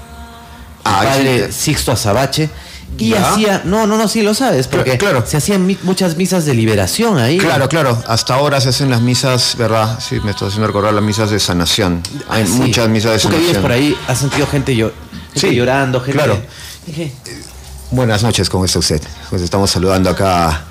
[0.86, 1.52] Ah, padre.
[1.52, 2.50] Sixto Azabache.
[2.98, 3.32] Y ¿Ya?
[3.34, 5.26] hacía, no, no, no, sí lo sabes, porque Claro.
[5.28, 7.38] se hacían mi- muchas misas de liberación ahí.
[7.38, 8.02] Claro, claro.
[8.08, 10.00] Hasta ahora se hacen las misas, ¿verdad?
[10.00, 12.02] Sí, me estoy haciendo recordar las misas de sanación.
[12.30, 12.54] Hay Ah, sí.
[12.54, 13.42] muchas misas de Tú que sanación.
[13.50, 14.92] vives por ahí, has sentido gente, yo,
[15.34, 16.14] gente Sí, llorando, gente.
[16.14, 16.42] claro.
[17.92, 19.02] Buenas noches, ¿cómo está usted?
[19.30, 20.66] Pues estamos saludando acá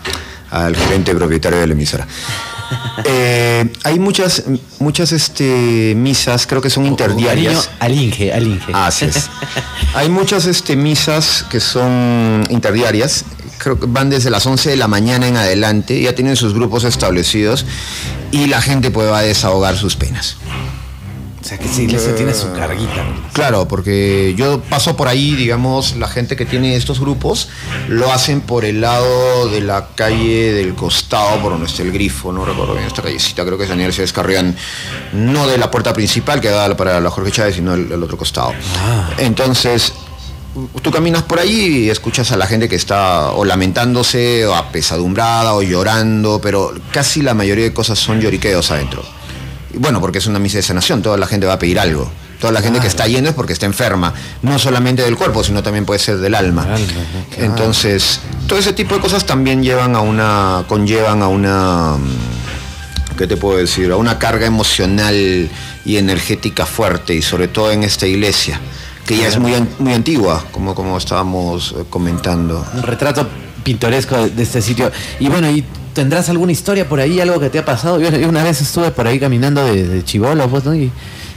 [0.50, 2.06] al gerente propietario de la emisora.
[3.04, 4.42] Eh, hay muchas,
[4.80, 7.70] muchas este, misas, creo que son interdiarias.
[7.78, 8.72] al Inge, al Inge.
[8.74, 9.30] Así es.
[9.94, 13.24] Hay muchas este, misas que son interdiarias,
[13.58, 16.82] creo que van desde las 11 de la mañana en adelante, ya tienen sus grupos
[16.82, 17.66] establecidos
[18.32, 20.36] y la gente va a desahogar sus penas.
[21.46, 23.06] O sea que sí, iglesia tiene su carguita.
[23.32, 27.50] Claro, porque yo paso por ahí, digamos, la gente que tiene estos grupos
[27.86, 32.32] lo hacen por el lado de la calle del costado, por donde está el grifo,
[32.32, 34.56] no recuerdo bien esta callecita, creo que es Daniel César Carrián,
[35.12, 38.16] no de la puerta principal que da para la Jorge Chávez, sino el, el otro
[38.16, 38.52] costado.
[39.16, 39.92] Entonces,
[40.82, 45.54] tú caminas por ahí y escuchas a la gente que está o lamentándose, o apesadumbrada,
[45.54, 49.04] o llorando, pero casi la mayoría de cosas son lloriqueos adentro.
[49.76, 52.10] Bueno, porque es una misa de sanación, toda la gente va a pedir algo.
[52.40, 54.12] Toda la gente que está yendo es porque está enferma,
[54.42, 56.66] no solamente del cuerpo, sino también puede ser del alma.
[57.38, 61.96] Entonces, todo ese tipo de cosas también llevan a una, conllevan a una,
[63.16, 63.90] ¿qué te puedo decir?
[63.90, 65.48] A una carga emocional
[65.84, 68.60] y energética fuerte, y sobre todo en esta iglesia,
[69.06, 72.66] que ya es muy, muy antigua, como, como estábamos eh, comentando.
[72.74, 73.26] Un retrato
[73.64, 74.92] pintoresco de, de este sitio.
[75.20, 75.64] Y bueno, ¿y
[75.96, 77.98] tendrás alguna historia por ahí, algo que te ha pasado?
[77.98, 80.04] Yo, una vez estuve por ahí caminando de, de
[80.62, 80.74] ¿no?
[80.74, 80.92] Y,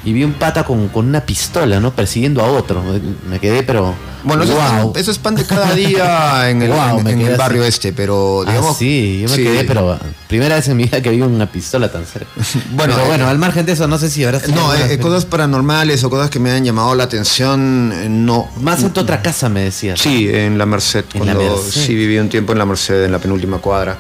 [0.06, 1.94] y vi un pata con, con una pistola, ¿no?
[1.94, 2.82] Persiguiendo a otro.
[3.30, 3.94] Me quedé, pero...
[4.22, 4.94] Bueno, eso, es wow.
[4.98, 7.38] eso es pan de cada día en el, en- en así.
[7.38, 8.78] barrio este, pero Ah, digamos...
[8.78, 9.44] sí, yo me sí.
[9.44, 9.98] quedé, pero
[10.28, 12.28] primera vez en mi vida que vi una pistola tan cerca.
[12.72, 15.00] Bueno, pero eh, bueno, al margen de eso, no sé si habrás No, alguna- eh,
[15.00, 18.50] cosas paranormales o cosas que me han llamado la atención, eh, no.
[18.62, 20.00] Más en tu otra casa, me decías.
[20.00, 21.82] Sí, en la Merced, En la cuando Merced.
[21.86, 23.98] sí viví un tiempo en la Merced, en la penúltima cuadra.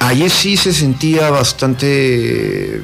[0.00, 2.82] Allí sí se sentía bastante,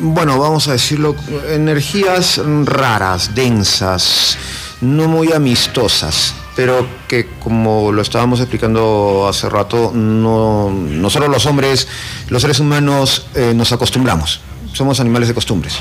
[0.00, 1.14] bueno, vamos a decirlo,
[1.48, 4.36] energías raras, densas,
[4.80, 11.86] no muy amistosas, pero que como lo estábamos explicando hace rato, no, nosotros los hombres,
[12.28, 14.40] los seres humanos, eh, nos acostumbramos,
[14.72, 15.74] somos animales de costumbres.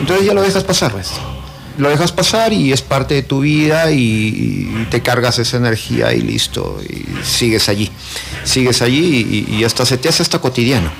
[0.00, 1.12] Entonces ya lo dejas pasar, pues
[1.78, 6.12] lo dejas pasar y es parte de tu vida y, y te cargas esa energía
[6.12, 7.90] y listo, y sigues allí,
[8.44, 10.90] sigues allí y, y hasta se te hace hasta cotidiano.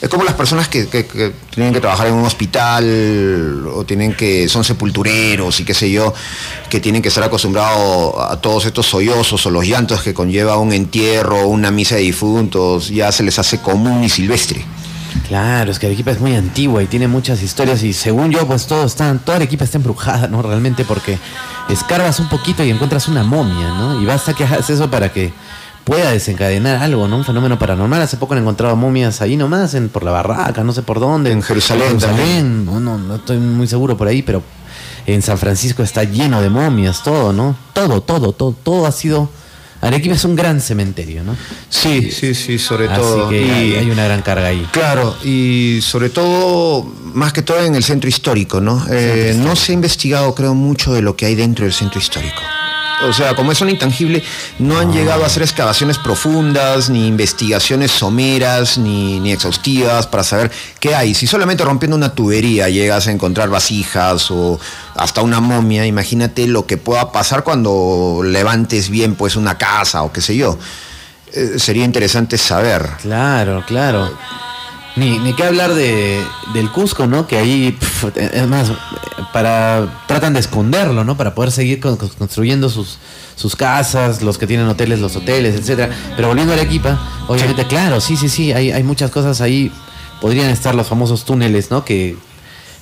[0.00, 0.84] Es como las personas que,
[1.50, 6.14] tienen que trabajar en un hospital o tienen que son sepultureros y qué sé yo,
[6.70, 10.72] que tienen que estar acostumbrados a todos estos sollozos o los llantos que conlleva un
[10.72, 14.64] entierro, una misa de difuntos, ya se les hace común y silvestre.
[15.26, 18.66] Claro, es que Arequipa es muy antigua y tiene muchas historias y según yo, pues
[18.66, 20.42] todo está, toda Arequipa está embrujada, ¿no?
[20.42, 21.18] Realmente porque
[21.68, 24.00] escarbas un poquito y encuentras una momia, ¿no?
[24.00, 25.32] Y basta que hagas eso para que
[25.88, 27.16] pueda desencadenar algo, ¿no?
[27.16, 28.02] Un fenómeno paranormal.
[28.02, 31.32] Hace poco han encontrado momias ahí nomás, en, por la barraca, no sé por dónde.
[31.32, 32.66] En Jerusalén.
[32.66, 34.42] No, no, no estoy muy seguro por ahí, pero
[35.06, 37.56] en San Francisco está lleno de momias, todo, ¿no?
[37.72, 39.30] Todo, todo, todo, todo ha sido...
[39.80, 41.34] Arequipa es un gran cementerio, ¿no?
[41.70, 43.28] Sí, sí, sí, sobre Así todo.
[43.30, 44.66] que Y- hay, hay una gran carga ahí.
[44.72, 46.84] Claro, y sobre todo,
[47.14, 48.84] más que todo en el centro histórico, ¿no?
[48.90, 52.42] Eh, no se ha investigado, creo, mucho de lo que hay dentro del centro histórico.
[53.04, 54.22] O sea, como es un intangible,
[54.58, 60.50] no han llegado a hacer excavaciones profundas, ni investigaciones someras, ni, ni exhaustivas para saber
[60.80, 61.14] qué hay.
[61.14, 64.58] Si solamente rompiendo una tubería llegas a encontrar vasijas o
[64.96, 70.12] hasta una momia, imagínate lo que pueda pasar cuando levantes bien pues una casa o
[70.12, 70.58] qué sé yo.
[71.32, 72.88] Eh, sería interesante saber.
[73.02, 74.10] Claro, claro.
[74.98, 76.22] Ni, ni qué hablar de,
[76.54, 77.26] del Cusco, ¿no?
[77.26, 78.72] Que ahí, pf, es más,
[79.32, 81.16] para tratan de esconderlo, ¿no?
[81.16, 82.98] Para poder seguir con- con- construyendo sus,
[83.36, 85.94] sus casas, los que tienen hoteles, los hoteles, etcétera.
[86.16, 89.70] Pero volviendo a Arequipa, obviamente, claro, sí, sí, sí, hay, hay muchas cosas ahí.
[90.20, 91.84] Podrían estar los famosos túneles, ¿no?
[91.84, 92.16] Que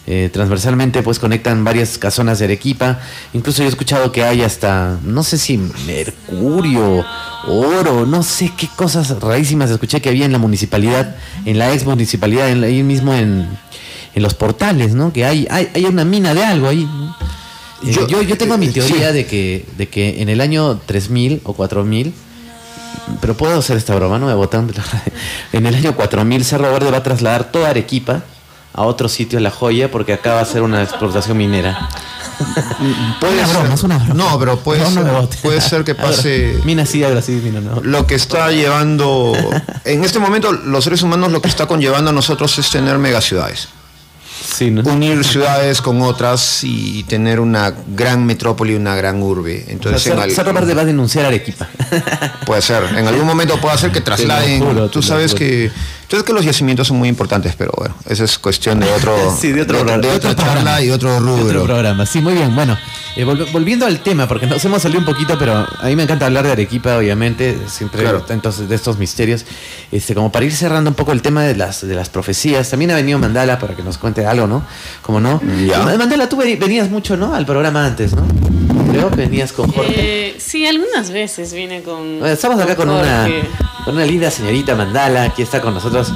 [0.06, 3.00] eh, transversalmente pues conectan varias casonas de Arequipa.
[3.34, 7.04] Incluso yo he escuchado que hay hasta, no sé si mercurio,
[7.48, 11.84] oro, no sé qué cosas rarísimas escuché que había en la municipalidad, en la ex
[11.84, 13.48] municipalidad, en la- ahí mismo en,
[14.14, 15.12] en los portales, ¿no?
[15.12, 16.84] Que hay, hay, hay una mina de algo ahí.
[16.84, 17.16] ¿no?
[17.84, 19.14] Eh, Yo- yo, yo, tengo mi eh, teoría sí.
[19.14, 22.12] de, que, de que en el año 3000 o 4000
[23.20, 24.68] pero puedo hacer esta broma, no me botan.
[25.52, 28.24] En el año 4000 Cerro Verde va a trasladar toda Arequipa
[28.76, 31.88] a otro sitio, La Joya, porque acá va a ser una explotación minera.
[33.20, 34.14] Puede Una ser- broma, es una broma.
[34.14, 37.80] No, pero puede, No, ser, puede ser que pase Mina sí, así, mina no.
[37.80, 39.32] lo que está llevando.
[39.84, 43.68] En este momento, los seres humanos lo que está conllevando a nosotros es tener megaciudades.
[44.56, 44.80] Sí, ¿no?
[44.82, 49.56] Unir ciudades con otras y tener una gran metrópoli, una gran urbe.
[49.60, 51.68] O sea, Entonces, en Cerro, Verde va a denunciar a Arequipa.
[52.46, 52.82] puede ser.
[52.96, 54.60] En algún momento puede ser que trasladen.
[54.64, 55.70] juro, tú sabes que.
[56.08, 59.16] Sabes que los yacimientos son muy importantes, pero bueno, esa es cuestión de otro.
[59.40, 60.82] Sí, de otro, de, programa, de de otra otro charla programa.
[60.82, 61.44] y otro De rubro.
[61.46, 62.54] Otro programa, sí, muy bien.
[62.54, 62.78] Bueno,
[63.16, 66.04] eh, volv- volviendo al tema, porque nos hemos salido un poquito, pero a mí me
[66.04, 68.24] encanta hablar de Arequipa, obviamente, siempre Claro.
[68.28, 69.44] entonces, de estos misterios.
[69.90, 72.92] Este, como para ir cerrando un poco el tema de las, de las profecías, también
[72.92, 74.64] ha venido Mandala para que nos cuente algo, ¿no?
[75.02, 75.40] Como no.
[75.66, 75.80] Ya.
[75.82, 77.34] Ma- Mandala, tú venías mucho, ¿no?
[77.34, 78.26] Al programa antes, ¿no?
[78.90, 79.92] Creo que venías con Jorge.
[79.96, 82.24] Eh, sí, algunas veces viene con.
[82.26, 83.42] Estamos acá con una, Jorge.
[83.84, 86.12] con una linda señorita Mandala, aquí está con nosotros,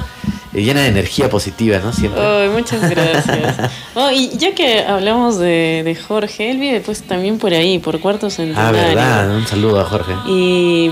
[0.53, 1.93] llena de energía positiva, ¿no?
[1.93, 2.49] Siempre.
[2.49, 3.71] Muchas gracias.
[3.93, 7.99] Oh, y ya que hablamos de, de Jorge, él vive pues también por ahí, por
[7.99, 8.79] cuarto ah, centenario.
[8.79, 10.13] verdad, un saludo a Jorge.
[10.27, 10.89] Y,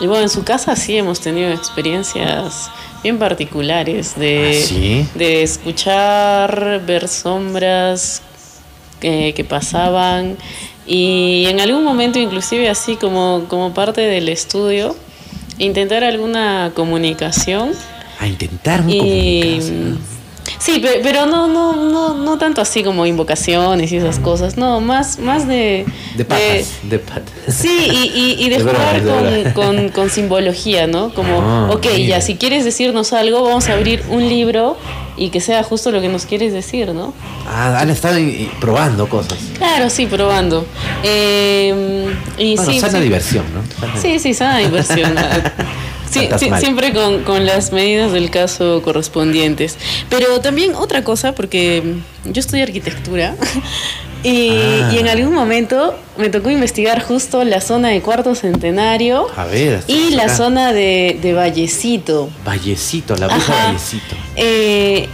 [0.00, 2.70] y bueno, en su casa sí hemos tenido experiencias
[3.02, 5.08] bien particulares de, ¿Ah, sí?
[5.16, 8.22] de escuchar, ver sombras
[9.00, 10.36] que, que pasaban
[10.86, 14.94] y en algún momento inclusive así como, como parte del estudio
[15.58, 17.72] intentar alguna comunicación
[18.20, 19.72] A intentar un y comunicarse.
[20.58, 24.80] sí pe- pero no no no no tanto así como invocaciones y esas cosas no
[24.80, 25.84] más más de
[26.16, 27.32] De patas, de patas.
[27.48, 31.12] Sí, y, y, y de jugar con, con, con simbología, ¿no?
[31.12, 32.16] Como, Ah, ok, mira.
[32.16, 34.76] ya, si quieres decirnos algo, vamos a abrir un libro
[35.18, 37.12] y que sea justo lo que nos quieres decir, ¿no?
[37.48, 38.18] Ah, han estado
[38.60, 39.38] probando cosas.
[39.56, 40.66] Claro, sí, probando.
[41.02, 42.06] Eh,
[42.38, 43.04] y Bueno, sí, sana sí.
[43.04, 43.62] diversión, ¿no?
[43.80, 45.14] Sana- Sí, sí, sana diversión.
[46.20, 49.76] Sí, sí, siempre con, con las medidas del caso correspondientes.
[50.08, 51.82] Pero también otra cosa, porque
[52.24, 53.34] yo estudio arquitectura
[54.22, 54.90] y, Ah.
[54.92, 59.82] y en algún momento me tocó investigar justo la zona de Cuarto Centenario A ver.
[59.86, 62.30] y la zona de, de Vallecito.
[62.44, 63.66] Vallecito, la bruja.
[63.66, 64.16] Vallecito.
[64.36, 65.08] Eh,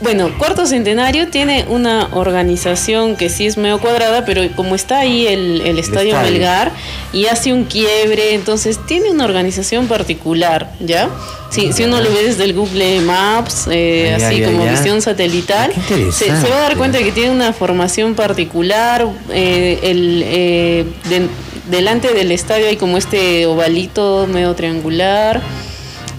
[0.00, 5.26] bueno, Cuarto Centenario tiene una organización que sí es medio cuadrada, pero como está ahí
[5.26, 6.14] el, el Estadio.
[6.32, 6.72] Melgar
[7.12, 11.08] y hace un quiebre, entonces tiene una organización particular, ¿ya?
[11.50, 15.72] Sí, si uno lo ve desde el Google Maps, eh, así como visión satelital,
[16.12, 19.06] se, se va a dar cuenta de que tiene una formación particular.
[19.30, 21.28] eh, el, eh, de-
[21.70, 25.40] delante del estadio hay como este ovalito medio triangular.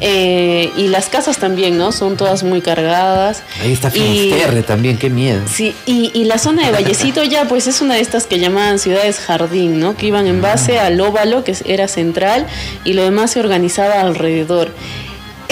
[0.01, 1.91] Eh, y las casas también, ¿no?
[1.91, 3.43] Son todas muy cargadas.
[3.61, 5.41] Ahí está Y- Finisterre también, qué miedo.
[5.51, 8.79] Sí, y, y la zona de Vallecito ya pues es una de estas que llamaban
[8.79, 9.95] ciudades jardín, ¿no?
[9.95, 12.45] Que iban en base al óvalo, que era central,
[12.83, 14.71] y lo demás se organizaba alrededor.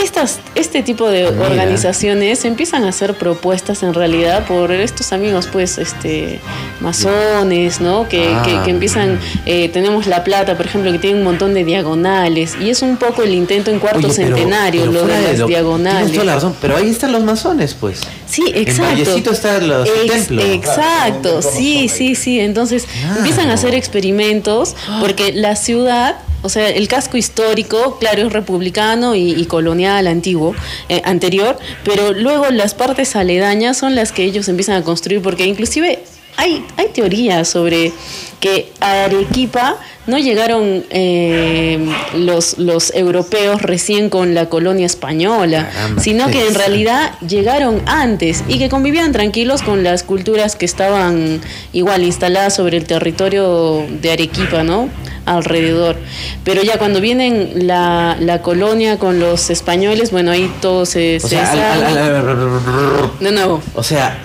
[0.03, 1.47] Es- estas, este tipo de Mira.
[1.47, 6.39] organizaciones empiezan a hacer propuestas en realidad por estos amigos, pues, este,
[6.81, 8.07] masones, ¿no?
[8.07, 8.43] Que, Ah.
[8.45, 12.55] que- que empiezan, eh, tenemos La Plata, por ejemplo, que tiene un montón de diagonales,
[12.61, 15.39] y es un poco el intento en cuarto Oye, pero- centenario, pero lo de las
[15.39, 15.97] lo- diagonales.
[16.11, 18.01] Tienes toda la razón, pero ahí están los masones, pues.
[18.27, 18.83] Sí, exacto.
[18.83, 20.41] Vallecito está los- el Ex- templo.
[20.43, 22.39] Exacto, sí, sí, sí.
[22.39, 23.17] Entonces Claro.
[23.19, 29.15] empiezan a hacer experimentos porque la ciudad, o sea, el casco histórico, claro, es republicano
[29.15, 30.53] y, y colonial antiguo,
[30.89, 35.45] eh, anterior, pero luego las partes aledañas son las que ellos empiezan a construir porque
[35.45, 36.03] inclusive
[36.37, 37.93] hay, hay teorías sobre
[38.39, 41.79] que Arequipa no llegaron eh,
[42.17, 48.43] los, los europeos recién con la colonia española, Caramba, sino que en realidad llegaron antes
[48.47, 51.39] y que convivían tranquilos con las culturas que estaban
[51.71, 54.89] igual instaladas sobre el territorio de Arequipa, ¿no?
[55.25, 55.95] Alrededor.
[56.43, 61.19] Pero ya cuando vienen la, la colonia con los españoles, bueno, ahí todo se, O
[61.21, 61.85] se sea, al- sale.
[61.85, 61.97] al-
[62.27, 63.61] al- De nuevo.
[63.73, 64.17] O sea,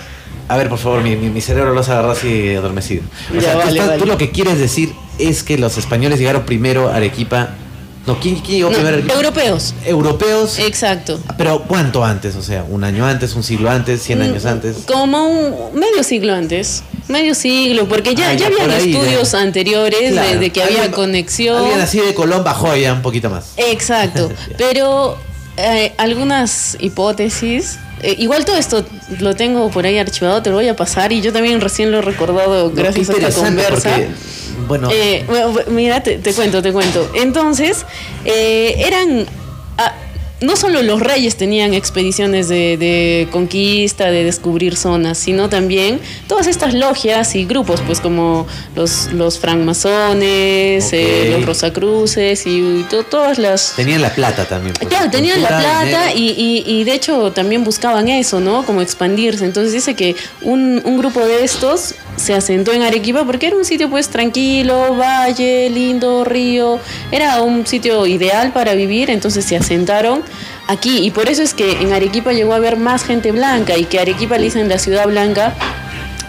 [0.49, 3.03] a ver, por favor, mi, mi- mi cerebro lo has agarrado así adormecido.
[3.31, 3.99] O Ya, sea, tú, vale, estás- vale.
[4.01, 7.49] tú lo que quieres decir es que los españoles llegaron primero a Arequipa.
[8.07, 9.15] No, ¿quién, quién llegó No, primero a Arequipa?
[9.15, 9.73] europeos.
[9.85, 10.57] Europeos.
[10.59, 11.19] Exacto.
[11.37, 12.35] Pero ¿cuánto antes?
[12.35, 14.77] O sea, un año antes, un siglo antes, cien años antes.
[14.87, 16.83] Como un medio siglo antes.
[17.07, 19.41] Medio siglo, porque ya, Ah, ya ya por habían ahí, estudios ya.
[19.41, 20.39] anteriores de- Claro.
[20.39, 21.57] de, que había conexión.
[21.57, 23.53] Alguien así de Colón bajó ya un poquito más.
[23.57, 25.17] Exacto, pero
[25.57, 28.85] eh, algunas hipótesis, eh, igual todo esto
[29.19, 31.97] lo tengo por ahí archivado, te lo voy a pasar y yo también recién lo
[31.97, 33.97] he recordado gracias a esta conversa.
[34.91, 37.09] Eh, bueno, mira, te, te cuento, te cuento.
[37.13, 37.85] Entonces,
[38.25, 39.25] eh, eran...
[40.41, 46.47] no solo los reyes tenían expediciones de, de conquista, de descubrir zonas, sino también todas
[46.47, 53.37] estas logias y grupos, pues como los, los francmasones, eh, los rosacruces y to- todas
[53.37, 53.73] las...
[53.75, 54.73] tenían la plata también.
[54.75, 58.65] pues, Claro, tenían la plata y, y- y de hecho también buscaban eso, ¿no?
[58.65, 59.45] Como expandirse.
[59.45, 63.65] Entonces dice que un, un grupo de estos se asentó en Arequipa porque era un
[63.65, 66.79] sitio pues tranquilo, valle, lindo, río.
[67.11, 70.21] Era un sitio ideal para vivir, entonces se asentaron
[70.69, 70.99] aquí.
[70.99, 73.99] Y por eso es que en Arequipa llegó a haber más gente blanca y que
[73.99, 75.53] Arequipa le dicen la ciudad blanca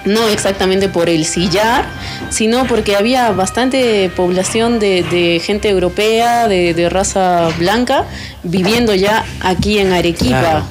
[0.05, 1.85] no exactamente por el sillar,
[2.31, 8.07] sino porque había bastante población de, de gente europea, de, de raza blanca,
[8.43, 10.41] viviendo ya aquí en Arequipa.
[10.41, 10.65] Claro.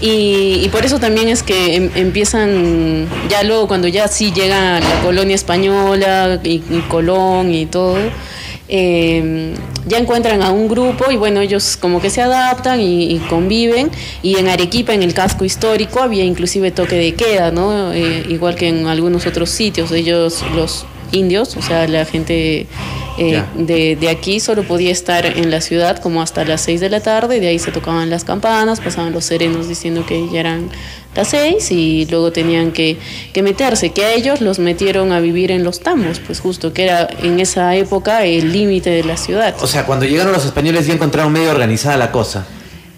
[0.00, 4.80] Y, y por eso también es que em- empiezan, ya luego cuando ya sí llega
[4.80, 7.98] la colonia española y, y Colón y todo,
[8.70, 9.52] eh,
[9.86, 13.90] ya encuentran a un grupo y bueno, ellos como que se adaptan y, y conviven.
[14.22, 17.92] Y en Arequipa, en el casco histórico, había inclusive toque de queda, ¿no?
[17.92, 19.90] Eh, igual que en algunos otros sitios.
[19.90, 22.66] Ellos, los indios, o sea, la gente
[23.22, 26.88] eh, de, de aquí solo podía estar en la ciudad como hasta las 6 de
[26.88, 30.70] la tarde, de ahí se tocaban las campanas, pasaban los serenos diciendo que ya eran
[31.14, 32.96] las 6 y luego tenían que,
[33.34, 36.84] que meterse, que a ellos los metieron a vivir en los tambos, pues justo que
[36.84, 39.54] era en esa época el límite de la ciudad.
[39.60, 42.46] O sea, cuando llegaron los españoles ya encontraron medio organizada la cosa.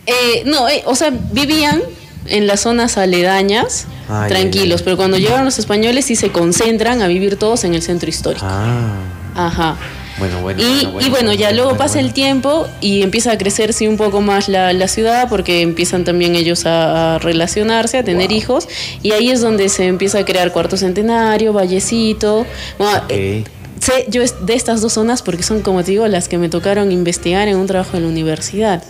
[0.07, 1.83] Eh, no, eh, o sea, vivían
[2.27, 3.87] en las zonas aledañas,
[4.29, 8.09] tranquilos, pero cuando llegaron los españoles sí se concentran a vivir todos en el centro
[8.09, 8.47] histórico.
[8.49, 8.95] Ah.
[9.35, 9.77] Ajá.
[10.19, 10.63] Bueno, bueno.
[10.63, 14.21] Y, y bueno, ya luego pasa el tiempo y empieza a crecer sí un poco
[14.21, 18.69] más la, la ciudad porque empiezan también ellos a, a relacionarse, a tener hijos
[19.03, 22.47] y ahí es donde se empieza a crear Cuarto Centenario, Vallecito.
[22.79, 23.45] Bueno, eh,
[23.81, 26.93] sé yo de estas dos zonas porque son, como te digo, las que me tocaron
[26.93, 28.85] investigar en un trabajo en la universidad.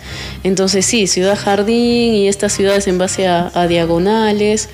[0.44, 4.68] Entonces sí, Ciudad Jardín y estas ciudades en base a, a diagonales.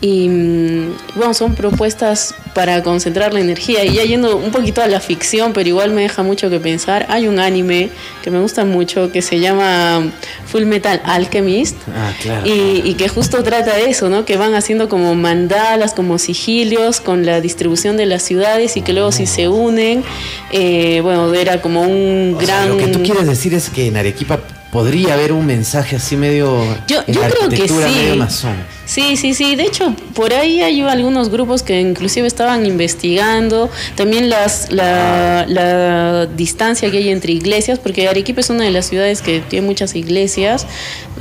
[0.00, 3.84] Y mm, bueno, son propuestas para concentrar la energía.
[3.84, 7.06] Y ya yendo un poquito a la ficción, pero igual me deja mucho que pensar.
[7.08, 7.90] Hay un anime
[8.22, 10.12] que me gusta mucho que se llama
[10.46, 11.76] Full Metal Alchemist.
[11.94, 12.46] Ah, claro.
[12.46, 14.24] Y, y que justo trata de eso, ¿no?
[14.24, 18.92] Que van haciendo como mandalas, como sigilios con la distribución de las ciudades y que
[18.92, 20.04] luego si se unen,
[20.52, 22.68] eh, bueno, era como un O sea, gran...
[22.70, 24.40] lo que tú quieres decir es que en Arequipa
[24.74, 26.60] podría haber un mensaje así medio.
[26.88, 28.44] Yo, yo creo que sí.
[28.86, 29.54] Sí, sí, sí.
[29.54, 36.26] De hecho, por ahí hay algunos grupos que inclusive estaban investigando también las, la, la
[36.26, 39.94] distancia que hay entre iglesias, porque Arequipa es una de las ciudades que tiene muchas
[39.94, 40.66] iglesias.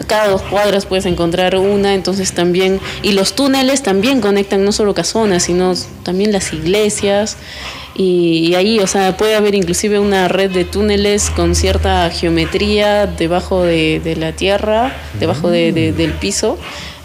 [0.08, 2.80] Cada dos cuadras puedes encontrar una, entonces también...
[3.04, 7.38] Y los túneles también conectan no solo casonas, sino también las iglesias.
[7.96, 13.06] Y, y ahí, o sea, puede haber inclusive una red de túneles con cierta geometría
[13.06, 16.58] debajo de, de la tierra, debajo de- de- del piso,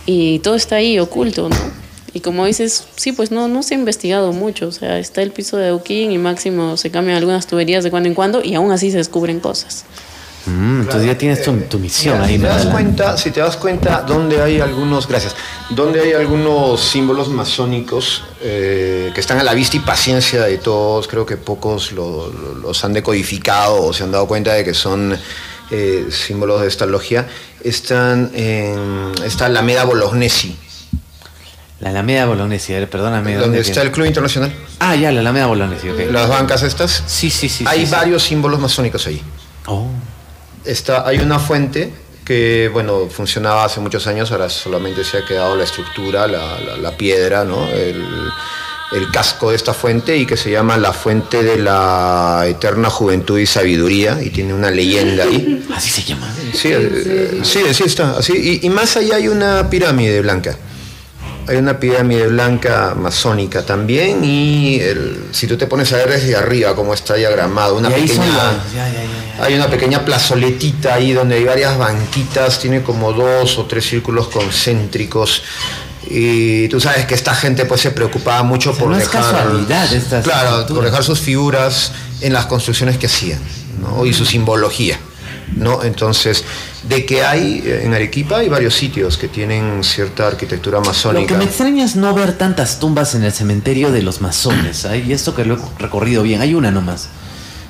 [0.07, 1.57] y todo está ahí oculto, ¿no?
[2.15, 5.31] Y como dices, sí, pues no, no se ha investigado mucho, o sea, está el
[5.31, 8.73] piso de Euquín y máximo se cambian algunas tuberías de cuando en cuando y aún
[8.73, 9.85] así se descubren cosas.
[10.49, 13.41] Mm, entonces ya tienes tu, tu misión Mira, ahí, si te das cuenta, si te
[13.41, 15.37] das cuenta, donde hay algunos, gracias,
[15.71, 21.07] donde hay algunos símbolos masónicos eh, que están a la vista y paciencia de todos,
[21.09, 24.73] creo que pocos lo- lo- los han decodificado o se han dado cuenta de que
[24.75, 25.19] son
[25.71, 27.27] eh, símbolos de esta logia,
[27.63, 30.57] están en esta Alameda Bolognesi,
[31.81, 33.33] La Alameda Bolognesi, a ver, perdóname.
[33.35, 36.11] donde ¿dónde está el Club Internacional, Ah, ya, la Alameda Bolognesi, ok.
[36.11, 37.65] las bancas estas, Sí, sí, sí.
[37.67, 37.93] hay sí, sí.
[37.93, 39.21] varios símbolos masónicos ahí.
[39.67, 39.87] Oh,
[40.69, 41.91] Está, hay una fuente
[42.25, 46.77] que, bueno, funcionaba hace muchos años, ahora solamente se ha quedado la estructura, la, la-
[46.77, 47.67] la piedra, ¿no?
[47.69, 48.05] El,
[48.93, 53.39] el casco de esta fuente y que se llama la fuente de la eterna juventud
[53.39, 55.67] y sabiduría y tiene una leyenda ahí.
[55.75, 56.35] así se llama.
[56.55, 58.17] Sí, eh, sí, sí está.
[58.19, 58.33] Así.
[58.63, 60.57] Y, y más allá hay una pirámide blanca.
[61.49, 66.37] Hay una pirámide blanca masónica también y el- si tú te pones a ver desde
[66.37, 68.27] arriba cómo está diagramado, una pequeña...
[68.75, 69.03] ya, ya,
[69.39, 69.45] ya.
[69.45, 74.29] Hay una pequeña plazoletita ahí donde hay varias banquitas, tiene como dos o tres círculos
[74.29, 75.43] concéntricos.
[76.11, 79.05] Y tú sabes que esta gente pues se preocupaba mucho O sea, por no es
[79.11, 79.23] dejar.
[79.35, 83.41] casualidad claro, por dejar sus figuras en las construcciones que hacían,
[83.81, 84.05] ¿no?
[84.07, 84.99] Y su simbología.
[85.57, 85.83] ¿No?
[85.83, 86.45] Entonces,
[86.89, 90.89] de que hay eh, en Arequipa hay varios sitios que tienen cierta arquitectura Lo que
[90.89, 91.37] masónica.
[91.37, 94.85] me extraña es no ver tantas tumbas en el cementerio de los masones.
[94.85, 94.97] ¿ah?
[94.97, 97.09] Y esto que lo he recorrido bien, hay una nomás,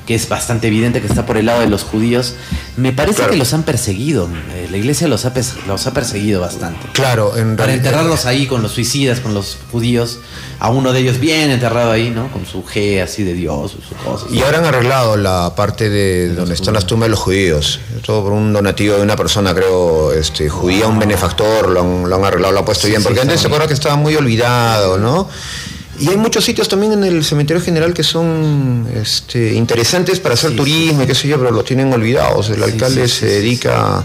[0.09, 2.33] que es bastante evidente que está por el lado de los judíos.
[2.79, 3.33] Me parece Claro.
[3.33, 4.27] que los han perseguido.
[4.55, 5.35] eh, la iglesia los ha,
[5.67, 6.87] los ha perseguido bastante.
[6.95, 10.21] Claro, en Para realidad- enterrarlos ahí con los suicidas, con los judíos,
[10.61, 12.33] a uno de ellos bien enterrado ahí, ¿no?
[12.33, 14.33] Con su G así de Dios, sus cosas.
[14.33, 17.79] Y ahora han arreglado la parte de donde están las tumbas de los judíos.
[18.03, 22.17] Todo por un donativo de una persona, creo, este, judía, un benefactor, lo han, lo
[22.17, 23.03] han arreglado, lo han puesto Sí, bien.
[23.03, 25.29] Porque antes se acuerda que estaba muy olvidado, ¿no?
[26.01, 30.51] Y hay muchos sitios también en el cementerio general que son este, interesantes para hacer
[30.51, 32.51] Sí, turismo y qué sé yo, pero los tienen olvidados.
[32.51, 34.05] El alcalde se dedica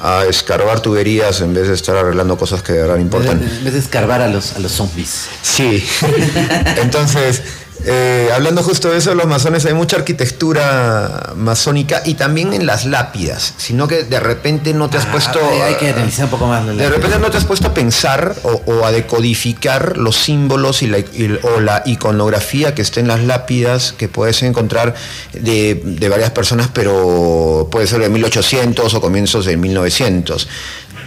[0.00, 3.40] a escarbar tuberías en vez de estar arreglando cosas que de verdad En vez importan.
[3.40, 5.26] de- en vez de escarbar a los, a los zombies.
[5.42, 5.84] Sí.
[6.82, 7.42] Entonces,
[7.84, 12.84] eh, hablando justo de eso, los masones, hay mucha arquitectura masónica y también en las
[12.86, 15.38] lápidas, sino que de repente no te has Ah, puesto...
[15.50, 17.74] hay- hay que analizar un poco más la De repente no te has puesto a
[17.74, 23.00] pensar o, o a decodificar los símbolos y la, y- o la iconografía que está
[23.00, 24.94] en las lápidas que puedes encontrar
[25.32, 30.48] de, de varias personas, pero puede ser de 1800 o comienzos de 1900.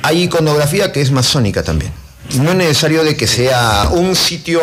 [0.04, 1.92] Hay iconografía que es masónica también.
[2.40, 4.62] No es necesario de que sea un sitio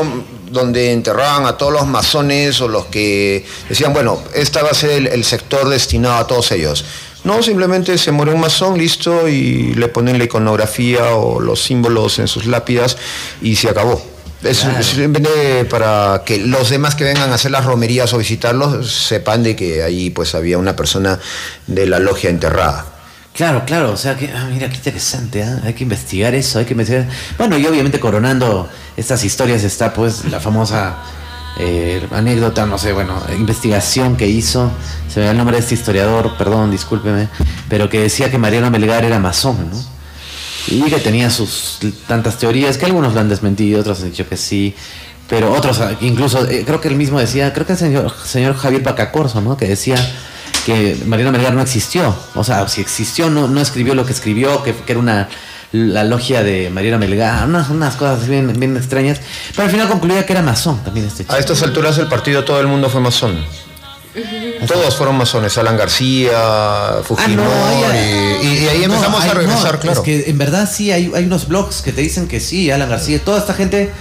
[0.51, 4.91] donde enterraban a todos los masones o los que decían, bueno, esta va a ser
[4.91, 6.85] el, el sector destinado a todos ellos.
[7.25, 12.19] No, simplemente se muere un masón, listo, y le ponen la iconografía o los símbolos
[12.21, 12.97] en sus lápidas
[13.43, 14.01] y se acabó.
[14.43, 14.83] Es Claro.
[14.85, 19.57] simplemente para que los demás que vengan a hacer las romerías o visitarlos sepan de
[19.57, 21.19] que ahí pues había una persona
[21.67, 22.87] de la logia enterrada.
[23.35, 25.61] Claro, claro, o sea que, ah, mira, qué interesante, ¿ah?
[25.65, 27.07] hay que investigar eso, hay que investigar.
[27.37, 30.97] Bueno, y obviamente coronando estas historias está pues la famosa
[31.61, 34.71] eh, anécdota, no sé, bueno, investigación que hizo,
[35.09, 37.29] se me da el nombre de este historiador, perdón, discúlpeme,
[37.69, 39.99] pero que decía que Mariano Melgar era masón, ¿no?
[40.69, 44.37] Y que tenía sus tantas teorías, que algunos lo han desmentido, otros han dicho que
[44.37, 44.75] sí,
[45.29, 48.57] pero otros, ah, incluso, eh, creo que él mismo decía, creo que el señor, señor
[48.57, 49.57] Javier Pacacorso, ¿no?
[49.57, 49.97] Que decía
[50.67, 54.63] que Mariano Melgar no existió, o sea, si existió, no, no escribió lo que escribió,
[54.63, 55.29] que, que era una
[55.71, 59.21] la logia de Mariano Melgar, unas, unas cosas bien, bien extrañas,
[59.55, 61.35] pero al final concluía que era masón también este chico.
[61.35, 63.45] A estas alturas del partido todo el mundo fue masón.
[64.67, 69.75] Todos fueron masones, Alan García, Fujimori, Ah, ahí- y, y ahí no, empezamos a regresar,
[69.75, 69.99] no, claro.
[70.01, 72.89] Es que en verdad sí hay, hay unos blogs que te dicen que sí, Alan
[72.89, 73.93] García, toda esta gente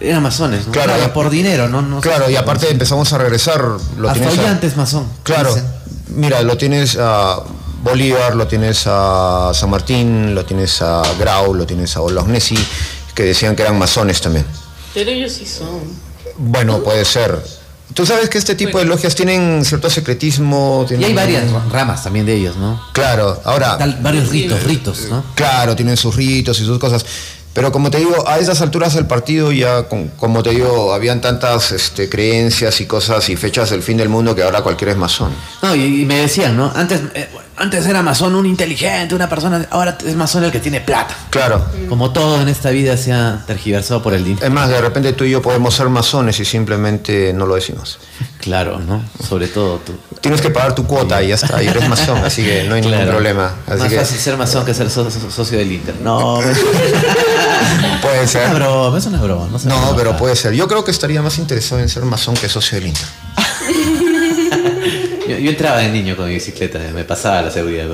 [0.00, 0.72] eran masones, ¿no?
[0.72, 1.12] Claro.
[1.14, 1.80] por dinero, ¿no?
[1.80, 3.60] no Claro, y aparte empezamos a regresar.
[3.96, 5.06] Lo Hasta tienes a- Ollantes masón.
[5.22, 5.66] Claro, dicen.
[6.08, 7.40] Mira, lo tienes a
[7.82, 12.56] Bolívar, lo tienes a San Martín, lo tienes a Grau, lo tienes a Bolognesi,
[13.14, 14.46] que decían que eran masones también.
[14.94, 15.80] Pero ellos sí son.
[16.38, 17.38] Bueno, puede ser.
[17.92, 20.84] Tú sabes que este tipo de logias tienen cierto secretismo.
[20.90, 22.80] Y hay varias ramas también de ellos, ¿no?
[22.92, 23.78] Claro, ahora.
[23.78, 25.22] Tal- varios ritos, ritos, ¿no?
[25.34, 27.04] Claro, tienen sus ritos y sus cosas.
[27.54, 31.20] Pero como te digo, a esas alturas del partido ya, con- como te digo, habían
[31.20, 34.98] tantas este, creencias y cosas y fechas del fin del mundo que ahora cualquiera es
[34.98, 35.30] masón.
[35.62, 36.72] No, y, y me decían, ¿no?
[36.74, 40.80] Antes, eh, antes era masón un inteligente, una persona, ahora es masón el que tiene
[40.80, 41.16] plata.
[41.30, 41.64] Claro.
[41.88, 44.44] Como todo en esta vida se ha tergiversado por el dinero.
[44.44, 48.00] Es más, de repente tú y yo podemos ser masones y simplemente no lo decimos.
[48.44, 49.02] Claro, ¿no?
[49.26, 49.94] Sobre todo tú.
[50.20, 52.82] Tienes que pagar tu cuota y ya está, y eres masón, así que no hay
[52.82, 53.54] ningún problema.
[53.66, 55.94] Así Más que fácil ser masón que ser so- so- socio del Inter.
[56.02, 56.58] No, es
[58.02, 58.54] puede una ser.
[58.54, 59.48] broma, es una broma.
[59.50, 59.58] No,
[59.90, 60.52] No, pero puede ser.
[60.52, 63.06] Yo creo que estaría más interesado en ser masón que socio del Inter.
[65.28, 67.86] Yo, yo entraba de niño con mi bicicleta, me pasaba la seguridad.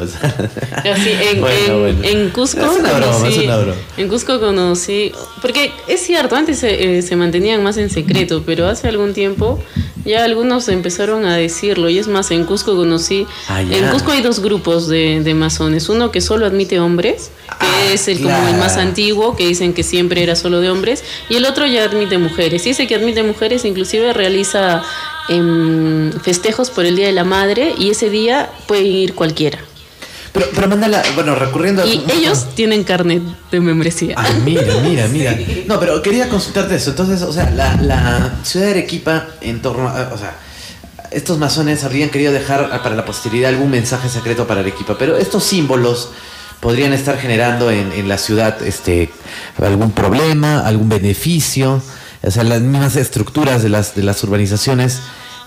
[0.84, 1.98] En, Bueno, en- bueno.
[2.02, 3.74] en Cusco Es una broma, conocí- es una broma.
[3.96, 8.66] En Cusco conocí, porque es cierto, antes se, eh, se mantenían más en secreto, pero
[8.66, 9.62] hace algún tiempo
[10.04, 11.88] ya algunos empezaron a decirlo.
[11.90, 15.88] Y es más, en Cusco conocí, Ah, en Cusco hay dos grupos de, de masones,
[15.88, 17.30] uno que solo admite hombres,
[17.60, 20.70] que Ah, es el como el más antiguo, que dicen que siempre era solo de
[20.70, 22.66] hombres, y el otro ya admite mujeres.
[22.66, 24.82] Y ese que admite mujeres inclusive realiza
[25.28, 29.58] em, festejos por el Día de la Madre y ese día puede ir cualquiera.
[30.32, 31.86] Pero, pero mándala, bueno, recurriendo a...
[31.86, 34.14] Y ellos tienen carnet de membresía.
[34.16, 35.36] Ah, mira, mira, mira.
[35.66, 36.90] No, pero quería consultarte eso.
[36.90, 40.10] Entonces, o sea, la, la ciudad de Arequipa, en torno a.
[40.12, 40.36] O sea,
[41.10, 45.42] estos masones habrían querido dejar para la posteridad algún mensaje secreto para Arequipa, pero estos
[45.42, 46.10] símbolos
[46.60, 49.10] podrían estar generando en, en la ciudad este
[49.58, 51.82] algún problema, algún beneficio.
[52.22, 55.00] O sea, las mismas estructuras de las, de las urbanizaciones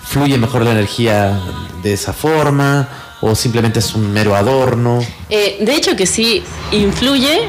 [0.03, 1.39] fluye mejor la energía
[1.83, 2.89] de esa forma
[3.21, 4.99] o simplemente es un mero adorno.
[5.29, 7.41] Eh, de hecho que sí influye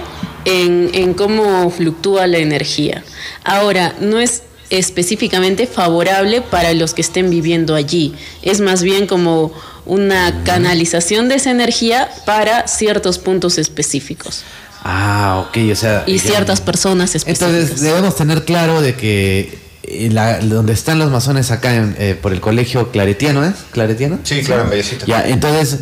[0.44, 3.02] en, en cómo fluctúa la energía.
[3.44, 4.42] Ahora, no es
[4.78, 8.14] específicamente favorable para los que estén viviendo allí.
[8.42, 9.52] Es más bien como
[9.86, 14.42] una canalización de esa energía para ciertos puntos específicos
[14.82, 16.04] Ah, ok, o sea.
[16.06, 17.48] y ya- ciertas personas específicas.
[17.54, 22.14] Entonces debemos tener claro de que eh, la- donde están los masones acá en, eh,
[22.20, 23.54] por el colegio claretiano, ¿es?
[23.70, 24.18] ¿Claretiano?
[24.24, 25.04] Sí, claro, en Vallecito.
[25.06, 25.80] Ya, entonces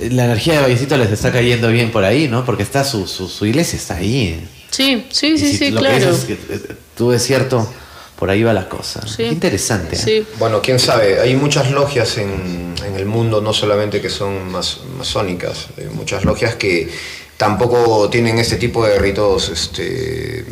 [0.00, 2.44] eh, la energía de Vallecito les está cayendo bien por ahí, ¿no?
[2.44, 4.46] Porque está su, su, su iglesia está ahí.
[4.76, 6.10] Sí, sí, sí, si sí, lo claro.
[6.10, 6.60] es que, eh,
[6.96, 7.66] tú es cierto,
[8.18, 9.06] por ahí va la cosa.
[9.06, 9.16] Sí.
[9.18, 9.96] Qué interesante.
[9.96, 9.98] ¿eh?
[9.98, 10.26] Sí.
[10.38, 14.78] Bueno, quién sabe, hay muchas logias en, en el mundo, no solamente que son mas-
[14.98, 16.88] masónicas, hay muchas logias que
[17.36, 20.44] tampoco tienen este tipo de ritos, este,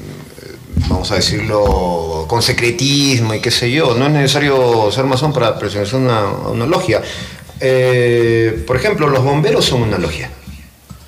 [0.89, 3.95] vamos a decirlo, con secretismo y qué sé yo.
[3.95, 7.01] No es necesario ser masón para pertenecer a una, una logia.
[7.61, 10.29] Eh, por ejemplo, los bomberos son una logia,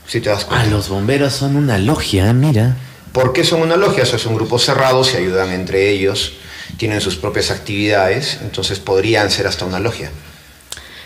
[0.06, 0.66] si te das Ah, cuenta.
[0.70, 2.76] los bomberos son una logia, mira.
[3.16, 4.02] ¿Por qué son una logia?
[4.02, 6.34] Eso es un grupo cerrado, se ayudan entre ellos,
[6.76, 10.10] tienen sus propias actividades, entonces podrían ser hasta una logia.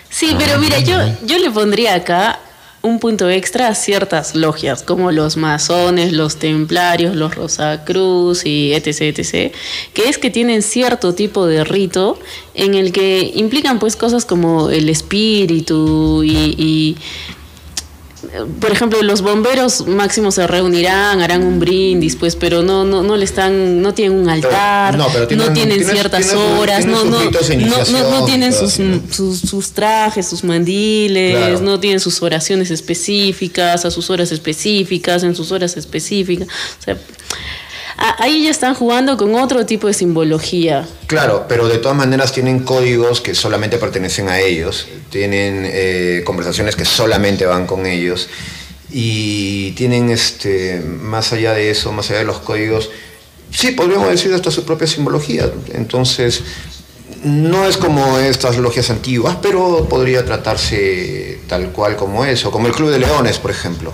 [0.08, 2.40] Sí, pero mira, yo, yo le pondría acá
[2.82, 9.02] un punto extra a ciertas logias, como los masones, los templarios, los Rosacruz y etc,
[9.16, 9.54] etc,
[9.94, 12.18] que es que tienen cierto tipo de rito
[12.54, 16.56] en el que implican pues cosas como el espíritu y...
[16.58, 16.96] y
[18.60, 23.16] por ejemplo, los bomberos máximo se reunirán, harán un brindis, pues, pero no, no, no
[23.16, 26.92] le están, no tienen un altar, no, pero tienen- no tienen tienen- ciertas horas, tienen
[26.92, 28.78] no, no, no, tienen sus,
[29.10, 31.60] sus, sus trajes, sus mandiles, Claro.
[31.60, 36.48] no tienen sus oraciones específicas, a sus horas específicas, en sus horas específicas.
[36.80, 36.98] O sea,
[38.00, 40.88] ahí ya están jugando con otro tipo de simbología.
[41.06, 46.76] Claro, pero de todas maneras tienen códigos que solamente pertenecen a ellos, tienen eh, conversaciones
[46.76, 48.28] que solamente van con ellos
[48.90, 52.90] y tienen, este, más allá de eso, más allá de los códigos,
[53.50, 55.50] sí, podríamos decir hasta su propia simbología.
[55.74, 56.42] Entonces,
[57.22, 62.72] no es como estas logias antiguas, pero podría tratarse tal cual como eso, como el
[62.72, 63.92] Club de Leones, por ejemplo,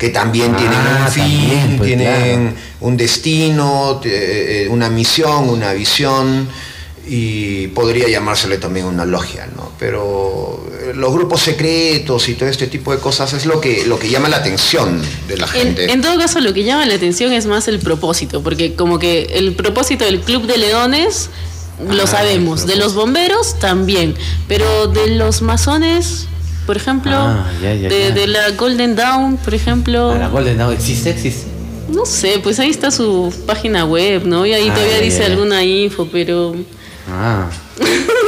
[0.00, 5.72] que también tienen Ah, un fin, también, pues, tienen un destino, eh, una misión, una
[5.74, 6.48] visión
[7.06, 9.72] y podría llamársele también una logia, ¿no?
[9.78, 13.98] Pero eh, los grupos secretos y todo este tipo de cosas es lo que, lo
[13.98, 15.90] que llama la atención de la En, gente.
[15.92, 19.22] en todo caso, lo que llama la atención es más el propósito, porque como que
[19.34, 21.28] el propósito del Club de Leones
[21.88, 24.14] lo Ah, sabemos, de los bomberos también,
[24.48, 26.26] pero de los masones,
[26.70, 28.10] por ejemplo, Ah, ya, ya, de, ya.
[28.12, 31.46] de la Golden Dawn, por ejemplo, Ah, la Golden Dawn existe, existe.
[31.88, 34.46] no sé, pues ahí está su página web, ¿no?
[34.46, 35.26] Y ahí Ah, todavía ya, dice ya.
[35.26, 36.54] alguna info, pero...
[37.10, 37.48] Ah.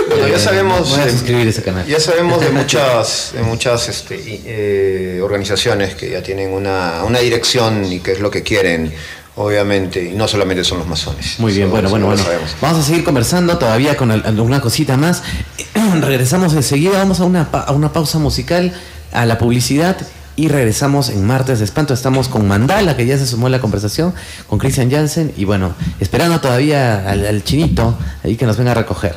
[0.09, 1.87] Bueno, ya sabemos, Voy a eh, suscribir ese canal.
[1.87, 7.85] Ya sabemos de muchas, de muchas este, eh, organizaciones que ya tienen una, una dirección
[7.85, 8.93] y qué es lo que quieren,
[9.37, 11.39] obviamente, y no solamente son los masones.
[11.39, 12.23] Muy bien, bueno, bueno, bueno.
[12.61, 15.23] Vamos a seguir conversando todavía con al- alguna cosita más.
[16.01, 18.73] regresamos enseguida, vamos a una, pa- a una pausa musical,
[19.13, 19.97] a la publicidad
[20.37, 21.93] y regresamos en martes de espanto.
[21.95, 24.15] Estamos con Mandala, que ya se sumó a la conversación,
[24.49, 28.75] con Christian Jansen y bueno, esperando todavía al, al chinito ahí que nos venga a
[28.75, 29.17] recoger.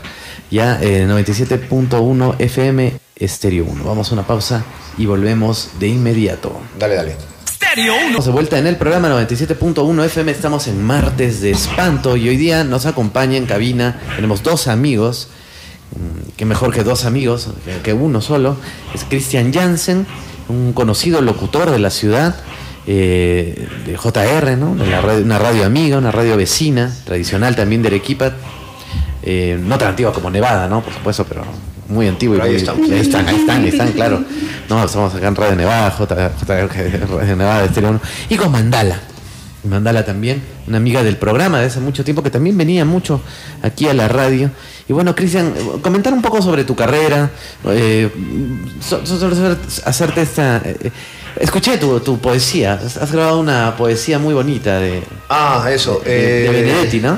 [0.52, 3.84] Ya eh, 97.1 FM Estéreo 1.
[3.84, 4.64] Vamos a una pausa
[4.98, 6.58] y volvemos de inmediato.
[6.78, 7.16] Dale, dale.
[7.78, 12.38] Estamos de vuelta en el programa 97.1 FM, estamos en martes de espanto y hoy
[12.38, 15.28] día nos acompaña en cabina, tenemos dos amigos,
[15.92, 17.50] mm, que mejor que dos amigos,
[17.84, 18.56] que, uno solo,
[18.94, 20.08] es Christian Jansen,
[20.48, 22.38] un conocido locutor de la ciudad,
[22.88, 24.76] eh, de JR, ¿no?
[24.76, 24.84] De
[25.22, 28.36] una radio amiga, una radio vecina, tradicional también de Arequipa,
[29.22, 30.82] eh, no tan antigua como Nevada, ¿no?
[30.82, 31.44] Por supuesto, pero
[31.88, 32.38] muy antiguo.
[32.38, 34.24] y ahí están, ahí están, ahí están, claro.
[34.70, 38.02] No, estamos acá en Radio Nevada, J, J- Radio Nevada, Estéreo Uno.
[38.30, 39.00] Y con Mandala.
[39.64, 43.20] Mandala también, una amiga del programa de hace mucho tiempo que también venía mucho
[43.64, 44.52] aquí a la radio.
[44.88, 47.32] Y bueno, Cristian, comentar un poco sobre tu carrera,
[47.66, 48.12] eh,
[48.80, 49.02] so-
[49.86, 50.62] hacerte esta...
[50.64, 50.92] eh,
[51.40, 56.00] escuché tu, tu poesía, has grabado una poesía muy bonita de, Ah, eso.
[56.06, 57.18] de, de eh, Benedetti, ¿no?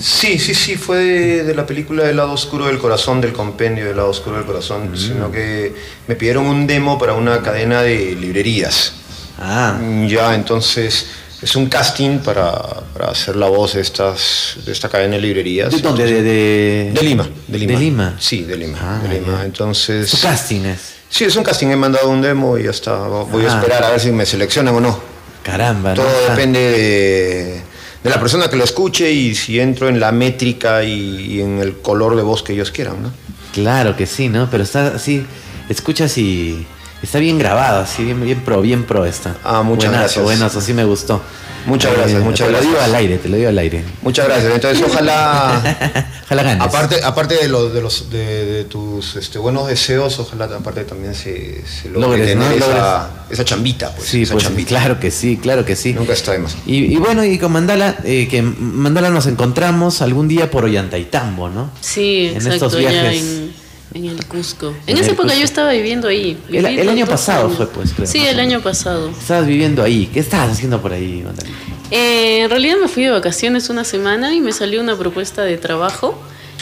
[0.00, 3.84] Sí, sí, sí, fue de, de la película El lado oscuro del corazón, del compendio
[3.86, 5.74] del lado oscuro del corazón, sino que
[6.06, 8.94] me pidieron un demo para una cadena de librerías.
[9.38, 11.06] Ah, Ya, entonces
[11.42, 12.52] es un casting para,
[12.94, 15.70] para hacer la voz de, estas, de esta cadena de librerías.
[15.70, 16.04] ¿de dónde?
[16.04, 17.72] De, de, De Lima, de Lima.
[17.72, 18.16] ¿De Lima?
[18.18, 18.78] Sí, de Lima.
[18.80, 19.42] Ah, de Lima.
[19.44, 20.08] Entonces.
[20.08, 20.94] Su casting es.
[21.10, 22.96] Sí, es un casting, he mandado un demo y ya está.
[23.06, 23.54] Voy Ah.
[23.54, 25.00] a esperar a ver si me seleccionan o no.
[25.42, 25.96] Caramba, ¿no?
[26.02, 27.62] Todo Ah, depende de,
[28.02, 31.78] de la persona que lo escuche y si entro en la métrica y, en el
[31.78, 33.12] color de voz que ellos quieran, ¿no?
[33.52, 34.48] Claro que sí, ¿no?
[34.50, 35.24] Pero está así,
[35.68, 36.66] escuchas y
[37.02, 39.36] está bien grabado, así, bien, bien pro, bien pro está.
[39.44, 40.24] Ah, muchas Buenazo, gracias.
[40.24, 41.20] Buenazo, sí me gustó.
[41.66, 42.88] Muchas gracias, muchas te lo digo gracias.
[42.88, 43.84] al aire, te lo digo al aire.
[44.00, 44.54] Muchas gracias.
[44.54, 46.06] Entonces, ojalá.
[46.30, 46.62] Ojalá ganes.
[46.64, 51.12] Aparte, aparte de, los de, los, de, de tus este, buenos deseos, ojalá aparte también
[51.12, 52.44] se, se logre Logres, ¿no?
[52.44, 54.08] tener esa, esa chambita, pues.
[54.08, 54.68] sí, esa pues chambita.
[54.68, 55.92] claro que sí, claro que sí.
[55.92, 56.56] Nunca está de más.
[56.66, 61.48] Y, y bueno, y con Mandala, eh, que Mandala nos encontramos algún día por Ollantaytambo,
[61.48, 61.72] ¿no?
[61.80, 63.22] Sí, En exacto, estos ya viajes.
[63.22, 63.49] en,
[63.94, 64.68] en el Cusco.
[64.86, 65.38] En En, esa época Cusco.
[65.38, 66.38] yo estaba viviendo ahí.
[66.50, 67.56] El- año pasado años.
[67.56, 68.52] fue, pues, creo, Sí, el menos.
[68.54, 69.10] año pasado.
[69.10, 70.08] Estabas viviendo ahí.
[70.12, 71.56] ¿Qué estabas haciendo por ahí, Mandalita?
[71.90, 75.56] Eh, en realidad me fui de vacaciones una semana y me salió una propuesta de
[75.58, 76.16] trabajo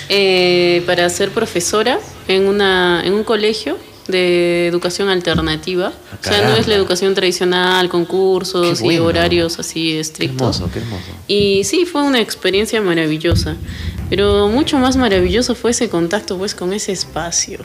[0.09, 1.99] eh, para ser profesora
[2.29, 3.77] en, una, en un colegio
[4.09, 5.93] de educación alternativa.
[6.21, 9.05] o sea, no es la educación tradicional con cursos Qué y bueno.
[9.07, 10.57] horarios así Qué estrictos.
[10.57, 11.05] hermoso, qué hermoso.
[11.29, 13.57] Y sí, fue una experiencia maravillosa.
[14.11, 17.61] Pero mucho más maravilloso fue ese contacto pues con ese espacio.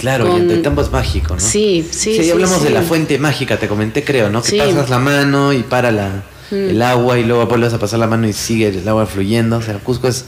[0.00, 1.40] Claro, Con- Ollantaytambo es mágico, ¿no?
[1.40, 4.42] Sí, sí, Sí, hablamos de la fuente mágica, te comenté, creo, ¿no?
[4.42, 4.56] Que Sí.
[4.56, 4.74] Mm.
[4.74, 8.28] pasas la mano y para la, el agua y luego vuelves a pasar la mano
[8.28, 9.56] y sigue el agua fluyendo.
[9.58, 10.26] O sea, Cusco es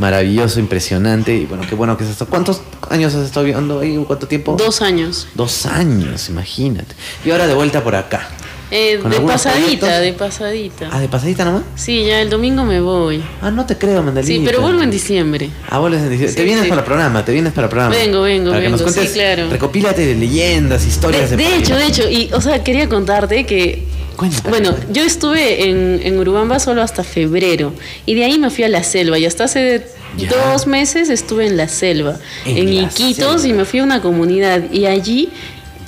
[0.00, 2.26] maravilloso, impresionante y bueno, qué bueno que es esto.
[2.26, 4.02] ¿Cuántos años has estado viviendo ahí?
[4.06, 4.56] ¿Cuánto tiempo?
[4.58, 5.28] Dos años.
[5.34, 6.94] Dos años, imagínate.
[7.24, 8.28] Y ahora de vuelta por acá.
[8.72, 10.00] Eh, ¿Con de pasadita, proyectos?
[10.00, 10.88] de pasadita.
[10.92, 11.62] Ah, de pasadita nomás.
[11.74, 13.22] Sí, ya el domingo me voy.
[13.42, 14.32] Ah, no te creo, Mandalita.
[14.32, 15.50] Sí, pero vuelvo en diciembre.
[15.68, 16.30] Ah, vuelves en diciembre.
[16.30, 16.68] Sí, te vienes sí.
[16.70, 17.94] para el programa, te vienes para el programa.
[17.94, 19.50] Vengo, vengo, para que nos vengo, sí, cuentes, claro.
[19.50, 23.44] Recopílate de leyendas, historias De, de, de hecho, de hecho, y o sea, quería contarte
[23.44, 23.86] que
[24.20, 24.50] Cuéntame.
[24.50, 27.72] bueno, yo estuve en, en Urubamba solo hasta febrero
[28.06, 29.86] y de ahí me fui a la selva y hasta hace
[30.16, 30.28] Ya.
[30.28, 33.48] dos meses estuve en la selva, En en, la Iquitos selva.
[33.48, 35.30] y me fui a una comunidad y allí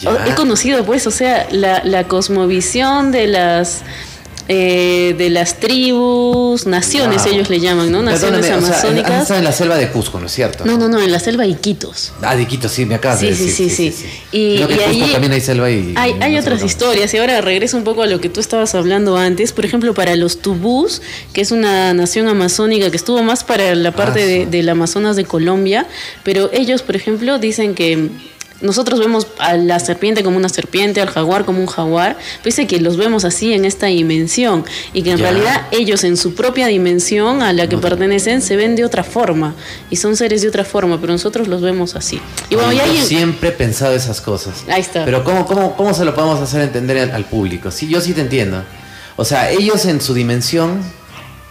[0.00, 0.26] Ya.
[0.26, 3.82] he conocido pues, o sea, la, la cosmovisión de las
[4.48, 7.32] eh, de las tribus, naciones Wow.
[7.32, 8.02] ellos le llaman, ¿no?
[8.02, 9.30] Naciones Perdóname, o sea, amazónicas.
[9.30, 10.64] en la selva de Cusco, ¿no es cierto?
[10.64, 12.12] no, no, no, en la selva Iquitos.
[12.22, 13.70] Ah, de Quito, sí, me acabas de Sí, decir.
[13.70, 14.06] sí, sí, sí.
[14.32, 15.94] Y- Creo que y en Cusco ahí también hay selva y...
[15.96, 19.16] Hay, hay otras historias y ahora regreso un poco a lo que tú estabas hablando
[19.16, 19.52] antes.
[19.52, 21.02] Por ejemplo, para los tubús,
[21.32, 24.44] que es una nación amazónica que estuvo más para la parte Ah, de- sí.
[24.50, 25.86] del Amazonas de Colombia,
[26.24, 28.08] pero ellos, por ejemplo, dicen que
[28.62, 32.80] nosotros vemos a la serpiente como una serpiente, al jaguar como un jaguar, dice que
[32.80, 35.30] los vemos así en esta dimensión y que en Ya.
[35.30, 39.54] realidad ellos en su propia dimensión a la que pertenecen se ven de otra forma
[39.90, 42.20] y son seres de otra forma, pero nosotros los vemos así.
[42.50, 44.64] Y bueno, yo hay siempre he pensado esas cosas.
[44.68, 45.04] Ahí está.
[45.04, 47.70] Pero ¿cómo, cómo, cómo se lo podemos hacer entender al, al público?
[47.70, 48.62] Sí, yo sí te entiendo.
[49.16, 50.80] O sea, ellos en su dimensión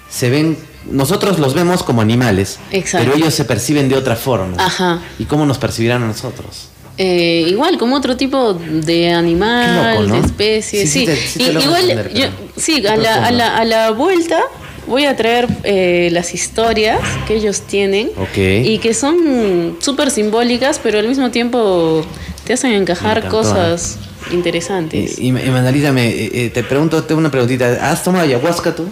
[0.09, 0.57] se ven...
[0.89, 3.05] Nosotros los vemos como animales, Exacto.
[3.05, 4.55] pero ellos se perciben de otra forma.
[4.57, 4.99] Ajá.
[5.19, 6.69] ¿Y cómo nos percibirán a nosotros?
[7.03, 10.21] Eh, igual, como otro tipo de animal, Qué loco, ¿no?
[10.21, 10.81] de especie.
[10.81, 13.25] Sí, sí Sí, te- sí te Y- logro igual, entender, yo- pero sí, a la,
[13.25, 14.39] a, la, a la vuelta
[14.87, 20.99] voy a traer eh, las historias que ellos tienen y que son súper simbólicas, pero
[20.99, 22.05] al mismo tiempo
[22.45, 23.97] te hacen encajar cosas
[24.31, 25.17] interesantes.
[25.17, 27.89] Y, y, y Mandalita, me, eh, eh, te pregunto, tengo una preguntita.
[27.91, 28.85] ¿Has tomado ayahuasca tú?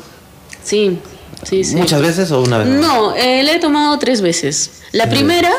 [0.63, 0.97] Sí,
[1.43, 1.75] sí, sí.
[1.75, 2.67] ¿Muchas veces o una vez?
[2.67, 4.71] No, eh, la he tomado tres veces.
[4.91, 5.51] La primera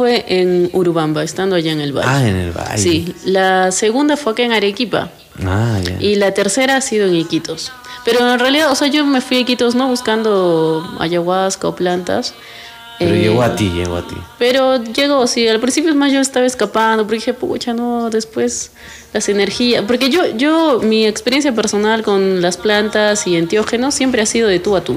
[0.00, 2.08] fue en Urubamba, estando allá en el valle.
[2.08, 2.78] Ah, en el valle.
[2.78, 5.10] Sí, la segunda fue acá en Arequipa.
[5.44, 5.98] Ah, ya.
[6.00, 7.70] Y la tercera ha sido en Iquitos.
[8.06, 12.32] Pero en realidad, o sea, yo me fui a Iquitos no buscando ayahuasca o plantas.
[12.98, 14.16] Pero eh, llegó a ti, llegó a ti.
[14.38, 15.46] Pero llegó, sí.
[15.46, 18.70] Al principio es más yo estaba escapando, porque dije, pucha, no, después
[19.12, 19.84] las energías.
[19.86, 24.60] Porque yo, yo, mi experiencia personal con las plantas y enteógenos siempre ha sido de
[24.60, 24.96] tú a tú.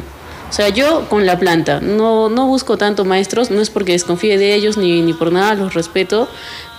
[0.53, 4.37] O sea, yo con la planta, no, no busco tanto maestros, no es porque desconfíe
[4.37, 6.29] de ellos ni, ni por nada, los respeto,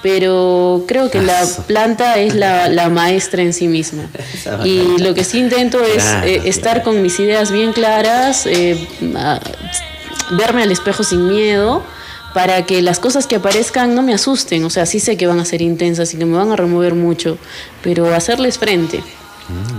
[0.00, 4.04] pero creo que la planta es la, la maestra en sí misma.
[4.64, 8.86] Y lo que sí intento es eh, estar con mis ideas bien claras, eh,
[9.16, 9.40] a-
[10.30, 11.82] verme al espejo sin miedo,
[12.32, 14.64] para que las cosas que aparezcan no me asusten.
[14.64, 16.94] O sea, sí sé que van a ser intensas y que me van a remover
[16.94, 17.38] mucho,
[17.82, 19.02] pero hacerles frente.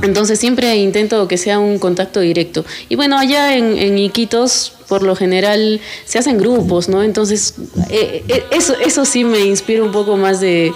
[0.02, 2.64] Entonces siempre intento que sea un contacto directo.
[2.90, 7.02] Y bueno, allá en, en Iquitos, por lo general, se hacen grupos, ¿no?
[7.02, 7.56] Entonces,
[7.90, 10.72] eh, eh, eso, eso sí me inspira un poco más de...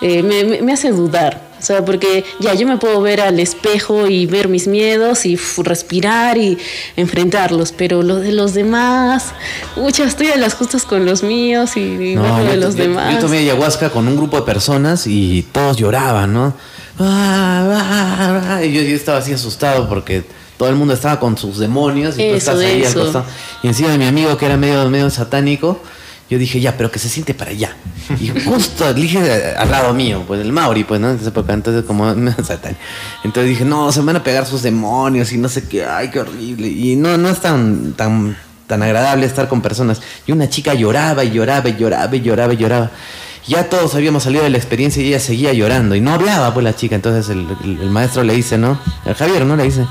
[0.00, 1.52] eh, me, me- hace dudar.
[1.60, 5.38] O sea, porque ya yo me puedo ver al espejo y ver mis miedos y
[5.58, 6.58] respirar y
[6.96, 9.26] enfrentarlos, pero lo de los demás,
[9.76, 12.82] mucha estoy a las justas con los míos y, y ver lo de los yo-
[12.82, 13.14] demás.
[13.14, 16.52] yo tomé ayahuasca con un grupo de personas y todos lloraban, ¿no?
[16.98, 20.24] Ah, ah, ah, Y yo, yo estaba así asustado porque
[20.56, 23.24] todo el mundo estaba con sus demonios y tú estás ahí al costado.
[23.62, 25.80] Y encima de mi amigo que era medio, medio satánico,
[26.30, 27.76] yo dije, ya, pero que se siente para allá.
[28.18, 31.10] Y justo dije al lado mío, pues el Mauri, pues, ¿no?
[31.10, 32.10] En esa época, entonces como.
[33.24, 36.20] Entonces dije, no, se van a pegar sus demonios y no sé qué, ay, qué
[36.20, 36.68] horrible.
[36.68, 38.36] Y no, no es tan, tan,
[38.66, 40.00] tan agradable estar con personas.
[40.26, 42.90] Y una chica lloraba y lloraba y lloraba y lloraba y lloraba.
[43.46, 46.62] Ya todos habíamos salido de la experiencia y ella seguía llorando y no hablaba pues
[46.62, 46.94] la chica.
[46.94, 47.46] Entonces el,
[47.90, 48.78] maestro le dice, ¿no?
[49.04, 49.56] El Javier, ¿no?
[49.56, 49.86] Le dice,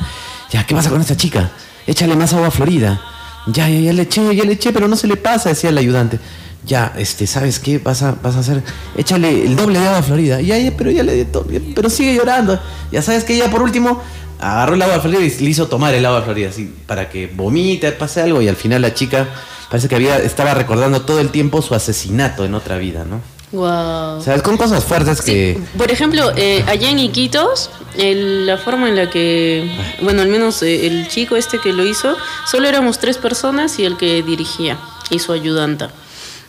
[0.50, 1.52] ya, ¿qué pasa con esta chica?
[1.86, 3.02] Échale más agua florida.
[3.48, 5.78] Ya, ya, ya le eché, ya le eché, pero no se le pasa, decía el
[5.78, 6.20] ayudante.
[6.66, 7.80] Ya, este, ¿sabes qué?
[7.80, 8.64] Vas a, vas a hacer,
[8.96, 10.40] échale el doble de agua florida.
[10.40, 11.46] Ya, ya, pero ya le di to-
[11.76, 12.60] pero sigue llorando.
[12.92, 14.02] Ya sabes que ya por último
[14.40, 17.92] agarró el agua florida y le hizo tomar el agua florida, así, para que vomite,
[17.92, 18.42] pase algo.
[18.42, 19.28] Y al final la chica
[19.70, 23.20] parece que había, estaba recordando todo el tiempo su asesinato en otra vida, ¿no?
[23.52, 24.20] Wow.
[24.20, 25.60] O sea, con cosas fuertes que...
[25.78, 29.70] Por ejemplo, eh, allá en Iquitos, el- la forma en la que,
[30.02, 32.16] bueno, al menos eh, el chico este que lo hizo,
[32.50, 34.78] solo éramos tres personas y el que dirigía
[35.10, 35.92] y su ayudanta.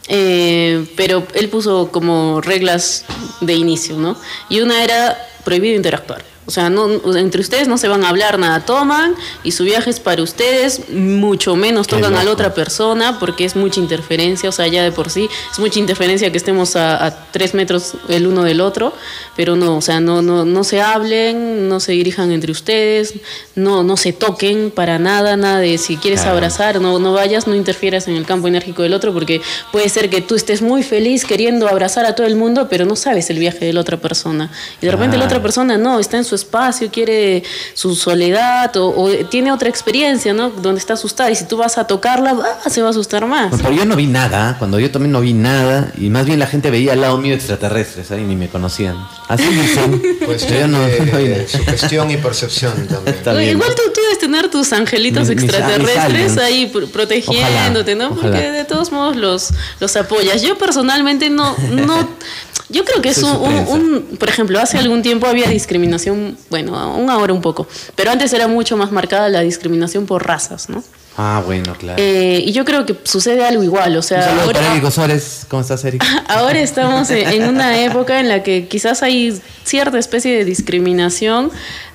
[0.09, 3.05] Eh, pero él puso como reglas
[3.41, 4.17] de inicio, ¿no?
[4.49, 6.23] Y una era prohibido interactuar.
[6.45, 9.15] O sea, no, entre ustedes no se van a hablar nada, toman
[9.45, 13.55] y su viaje es para ustedes, mucho menos tocan a la otra persona porque es
[13.55, 17.31] mucha interferencia, o sea, ya de por sí es mucha interferencia que estemos a, a
[17.31, 18.93] tres metros el uno del otro,
[19.37, 23.15] pero no, o sea, no, no, no se hablen, no se dirijan entre ustedes,
[23.55, 26.37] no, no se toquen para nada, nada de si quieres Claro.
[26.37, 29.41] abrazar, no, no vayas, no interfieras en el campo enérgico del otro porque
[29.71, 32.97] puede ser que tú estés muy feliz queriendo abrazar a todo el mundo, pero no
[32.97, 34.51] sabes el viaje de la otra persona.
[34.81, 37.43] Y de repente la otra persona no, está en su espacio, quiere
[37.75, 40.51] su soledad o, o tiene otra experiencia, ¿no?
[40.51, 43.51] Donde está asustada y si tú vas a tocarla, ah, se va a asustar más.
[43.51, 46.39] Bueno, pero yo no vi nada, cuando yo también no vi nada, y más bien
[46.39, 48.97] la gente veía al lado mío extraterrestres, ahí ni me conocían.
[49.29, 50.03] Así dicen.
[50.23, 51.49] Pues yo no, no vi nada.
[51.49, 53.17] sugestión y percepción también.
[53.17, 53.57] Está Oye, bien.
[53.57, 53.83] Igual tú,
[54.23, 58.15] tener tus angelitos Mis- extraterrestres mis ahí pr- protegiéndote, Ojalá, ¿no?
[58.15, 58.33] ojalá.
[58.33, 59.51] Porque de todos modos los,
[59.81, 60.41] los apoyas.
[60.43, 62.09] Yo personalmente no, no,
[62.71, 67.11] yo creo que es un, un- por ejemplo, hace algún tiempo había discriminación, bueno, aún
[67.11, 67.67] ahora un poco,
[67.97, 70.83] pero antes era mucho más marcada la discriminación por razas, ¿no?
[71.19, 72.01] Ah, bueno, claro.
[72.03, 74.85] Eh, y yo creo que sucede algo igual, o Un sea, saludo ahora- para Eric
[74.85, 75.45] Osores.
[75.49, 76.03] ¿Cómo estás, Eric?
[76.29, 81.51] Ahora estamos en una época en la que quizás hay cierta especie de discriminación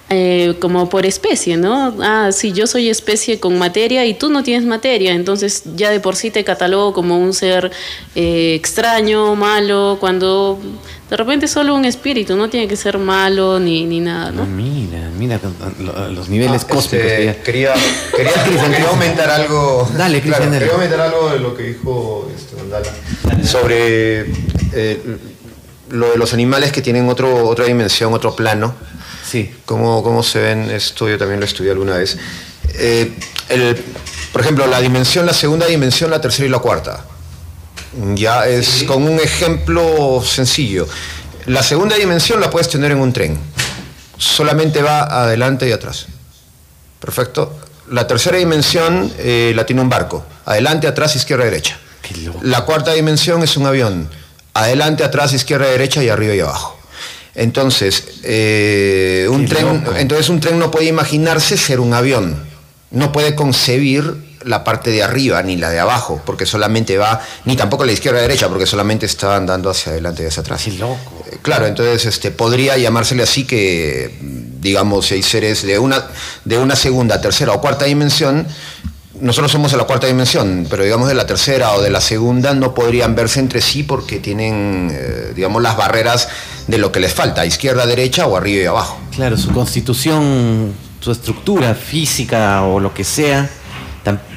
[0.09, 1.95] eh, como por especie, ¿no?
[2.01, 5.99] Ah, sí, yo soy especie con materia y tú no tienes materia, entonces ya de
[5.99, 7.71] por sí te catalogo como un ser
[8.15, 10.59] eh, extraño, malo, cuando
[11.09, 14.45] de repente solo un espíritu, no tiene que ser malo ni, ni nada, Ah, ¿no?
[14.45, 15.39] mira, mira
[15.79, 16.85] lo- los niveles Ah, cósmicos.
[17.11, 17.73] este, quería,
[18.15, 18.31] quería,
[18.71, 19.89] quería aumentar algo.
[19.97, 20.49] Dale, Claro.
[20.51, 22.91] Quería aumentar algo de lo que dijo este, Vandala.
[23.45, 24.21] Sobre
[24.73, 25.01] eh,
[25.89, 28.73] lo de los animales que tienen otro, otra dimensión, otro plano.
[29.29, 29.51] Sí.
[29.65, 31.07] ¿Cómo, cómo se ven esto?
[31.09, 32.17] Yo también lo estudié alguna vez.
[32.75, 33.11] Eh,
[33.49, 33.83] el-
[34.31, 37.03] por ejemplo, la dimensión, la segunda dimensión, la tercera y la cuarta.
[38.13, 40.87] Ya es con un ejemplo sencillo.
[41.47, 43.37] La segunda dimensión la puedes tener en un tren.
[44.17, 46.05] Solamente va adelante y atrás.
[46.99, 47.57] Perfecto.
[47.89, 50.25] La tercera dimensión eh, la tiene un barco.
[50.45, 51.79] Adelante, atrás, izquierda, derecha.
[52.41, 54.09] La cuarta dimensión es un avión.
[54.53, 56.76] Adelante, atrás, izquierda, derecha y arriba y abajo.
[57.37, 59.95] Entonces, eh, un Qué tren, loco.
[59.95, 62.35] entonces un tren no puede imaginarse ser un avión.
[62.89, 67.55] No puede concebir la parte de arriba ni la de abajo, porque solamente va, ni
[67.55, 70.63] tampoco la izquierda derecha, porque solamente está andando hacia adelante y hacia atrás.
[70.65, 70.97] Qué loco.
[71.31, 74.17] Eh, Claro, entonces este, podría llamársele así que,
[74.59, 76.03] digamos, hay seres de una,
[76.43, 78.47] de una segunda, tercera o cuarta dimensión,
[79.21, 82.53] nosotros somos de la cuarta dimensión, pero digamos de la tercera o de la segunda
[82.53, 86.29] no podrían verse entre sí porque tienen, eh, digamos, las barreras
[86.67, 88.99] de lo que les falta, izquierda, derecha o arriba y abajo.
[89.15, 93.49] Claro, su constitución, su estructura física o lo que sea,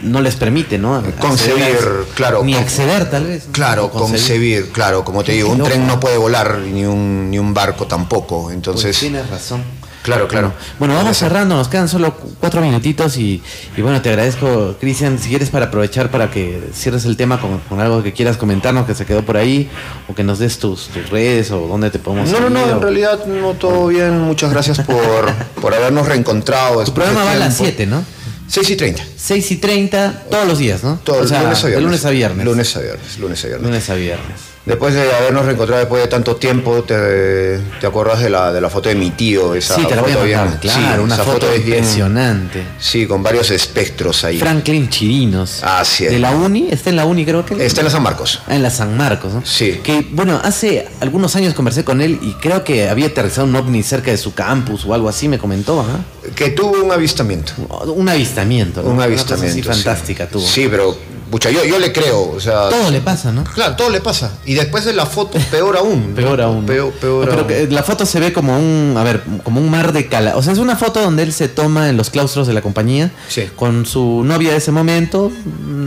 [0.03, 0.97] no les permite, ¿no?
[0.97, 1.77] A Concebir,
[2.15, 3.49] claro, Ni acceder, tal vez.
[3.53, 7.55] Claro, concebir, claro, como te digo, un tren no puede volar ni un, ni un
[7.55, 8.99] barco tampoco, Pues entonces...
[8.99, 9.63] tienes razón.
[10.03, 10.55] Claro, claro.
[10.79, 13.43] Bueno, vamos cerrando, nos quedan solo cu- cuatro minutitos y,
[13.77, 17.59] y bueno, te agradezco, Cristian, si quieres para aprovechar para que cierres el tema con,
[17.69, 19.69] con algo que quieras comentarnos que se quedó por ahí
[20.09, 22.81] o que nos des tus, tus redes o dónde te podemos No, no, no, en
[22.81, 24.19] realidad no todo bien.
[24.21, 26.83] Muchas gracias por, por habernos reencontrado.
[26.85, 27.75] Tu programa va a las tiempo.
[27.77, 28.03] 7, ¿no?
[28.49, 29.03] 6 y 30.
[29.17, 30.99] 6 y 30 todos los días, ¿no?
[31.05, 31.77] Todo, o sea, lunes a viernes.
[31.77, 32.47] de lunes a viernes.
[32.47, 33.67] Lunes a viernes, lunes a viernes.
[33.69, 34.41] Lunes a viernes.
[34.71, 38.71] Después de habernos reencontrado después de tanto tiempo, ¿te, te acuerdas de la, de la
[38.71, 39.55] foto de mi tío?
[39.55, 41.65] Esa sí, te la voy a foto mandar, bien- claro, sí, una esa foto, es
[41.65, 42.63] bien- impresionante.
[42.79, 44.39] Sí, con varios espectros ahí.
[44.39, 45.63] Franklin Chirinos.
[45.65, 46.13] Así es.
[46.13, 47.55] De la uni, está en la uni creo que.
[47.67, 48.41] Está en la San Marcos.
[48.47, 49.43] Ah, en la San Marcos, ¿no?
[49.45, 49.81] Sí.
[49.83, 53.83] Que, bueno, hace algunos años conversé con él y creo que había aterrizado un ovni
[53.83, 56.01] cerca de su campus o algo así, me comentó, ¿ah?
[56.35, 57.53] Que tuvo un avistamiento.
[57.95, 58.91] Un avistamiento, ¿no?
[58.91, 59.51] Un Una cosa avistamiento.
[59.51, 59.85] así sí.
[59.85, 60.47] fantástica tuvo.
[60.47, 60.97] Sí, pero,
[61.31, 62.31] pucha, yo, yo le creo.
[62.33, 63.45] O sea, Todo le pasa, ¿no?
[63.45, 64.33] Claro, todo le pasa.
[64.45, 66.13] Y después de la foto, peor aún.
[66.15, 66.61] Peor aún.
[66.61, 66.67] ¿no?
[66.67, 67.49] Peor, peor No, pero aún.
[67.49, 70.37] que la foto se ve como un, a ver, como un mar de cala.
[70.37, 73.11] O sea, es una foto donde él se toma en los claustros de la compañía
[73.29, 73.45] Sí.
[73.57, 75.31] con su novia de ese momento.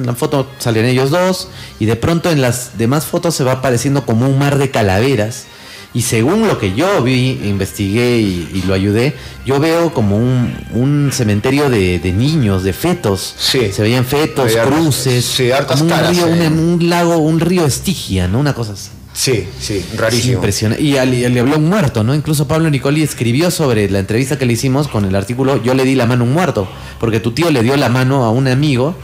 [0.06, 1.48] La foto salen ellos dos
[1.80, 5.44] y de pronto en las demás fotos se va apareciendo como un mar de calaveras.
[5.96, 9.14] Y según lo que yo vi, investigué y, y lo ayudé,
[9.46, 13.36] yo veo como un, un cementerio de, de niños, de fetos.
[13.38, 13.72] Sí.
[13.72, 15.24] Se veían fetos, Había- cruces.
[15.24, 16.48] sí, hartas como un caras, río, eh.
[16.48, 18.40] un, un lago, un río Estigia, ¿no?
[18.40, 18.90] Una cosa así.
[19.16, 20.34] Sí, sí, rarísimo.
[20.34, 20.82] impresionante.
[20.84, 22.16] Y le habló un muerto, ¿no?
[22.16, 25.84] Incluso Pablo Nicoli escribió sobre la entrevista que le hicimos con el artículo Yo le
[25.84, 26.68] di la mano a un muerto,
[27.00, 28.96] porque tu tío le dio la mano a un amigo.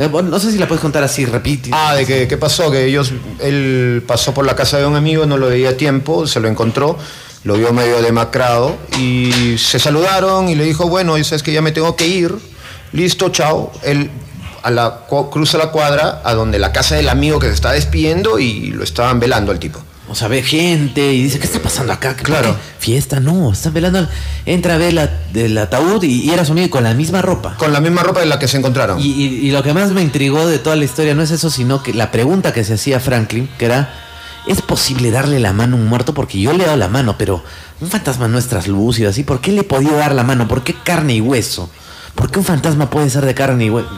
[0.00, 1.68] Eh, no sé si la puedes contar así, repite.
[1.74, 5.26] Ah, de que qué pasó, que ellos, él pasó por la casa de un amigo,
[5.26, 6.96] no lo veía a tiempo, se lo encontró,
[7.44, 11.70] lo vio medio demacrado y se saludaron y le dijo, bueno, sabes que ya me
[11.70, 12.34] tengo que ir,
[12.92, 13.72] listo, chao.
[13.82, 14.10] Él
[14.62, 15.00] a la,
[15.30, 18.84] cruza la cuadra a donde la casa del amigo que se está despidiendo y lo
[18.84, 19.80] estaban velando al tipo.
[20.10, 22.16] O sea, ve gente y dice, ¿qué está pasando acá?
[22.16, 22.54] ¿Qué- Claro.
[22.54, 24.08] qué Fiesta, no, están velando.
[24.44, 27.54] Entra a ver la, del ataúd y, y era su amigo con la misma ropa.
[27.56, 28.98] Con la misma ropa en la que se encontraron.
[29.00, 31.48] Y, y- y lo que más me intrigó de toda la historia no es eso,
[31.48, 33.94] sino que la pregunta que se hacía Franklin, que era,
[34.48, 36.12] ¿es posible darle la mano a un muerto?
[36.12, 37.44] Porque yo le he dado la mano, pero
[37.80, 39.22] un fantasma no es traslúcido, ¿así?
[39.22, 40.48] ¿Por qué le podido dar la mano?
[40.48, 41.70] ¿Por qué carne y hueso?
[42.16, 43.88] ¿Por qué un fantasma puede ser de carne y hueso?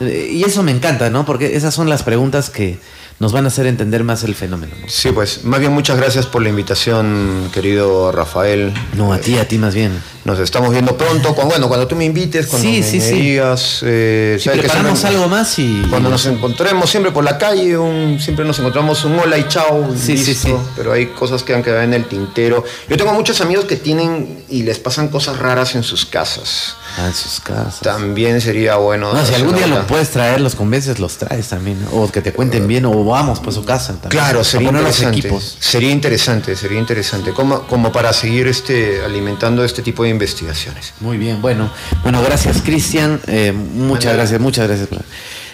[0.00, 1.24] Eh, Y eso me encanta, ¿no?
[1.24, 2.78] Porque esas son las preguntas que
[3.20, 4.74] nos van a hacer entender más el fenómeno.
[4.80, 4.88] ¿no?
[4.88, 8.72] Sí, pues, más bien muchas gracias por la invitación, querido Rafael.
[8.96, 10.00] No, a ti, a ti más bien.
[10.24, 11.34] Nos estamos viendo pronto.
[11.34, 13.12] Cuando, bueno, cuando tú me invites, cuando Sí, me, sí, me sí.
[13.14, 13.80] digas.
[13.82, 15.82] eh, Si sabes que preparamos siempre- algo más y...
[15.88, 19.88] Cuando nos encontremos siempre por la calle, un- siempre nos encontramos un hola y chao,
[19.96, 20.48] Sí, sí, listo.
[20.48, 20.54] sí.
[20.76, 22.62] Pero hay cosas que han quedado en el tintero.
[22.90, 26.74] Yo tengo muchos amigos que tienen y les pasan cosas raras en sus casas.
[26.98, 27.80] Ah, en sus casas.
[27.80, 29.12] También sería bueno.
[29.12, 31.80] No, si algún día lo puedes traer, los convences, los traes también.
[31.84, 31.90] ¿no?
[31.92, 33.92] O que te cuenten bien, o vamos a su casa.
[33.92, 34.10] También.
[34.10, 35.18] Claro, sería interesante.
[35.18, 35.56] equipos.
[35.60, 37.32] Sería interesante, sería interesante.
[37.32, 40.92] Como, como para seguir este, alimentando este tipo de investigaciones.
[41.00, 41.70] Muy bien, bueno.
[42.02, 43.20] Bueno, gracias, Cristian.
[43.28, 43.76] Eh, muchas
[44.06, 44.12] Mandala.
[44.14, 44.88] gracias, muchas gracias.
[44.88, 45.02] por-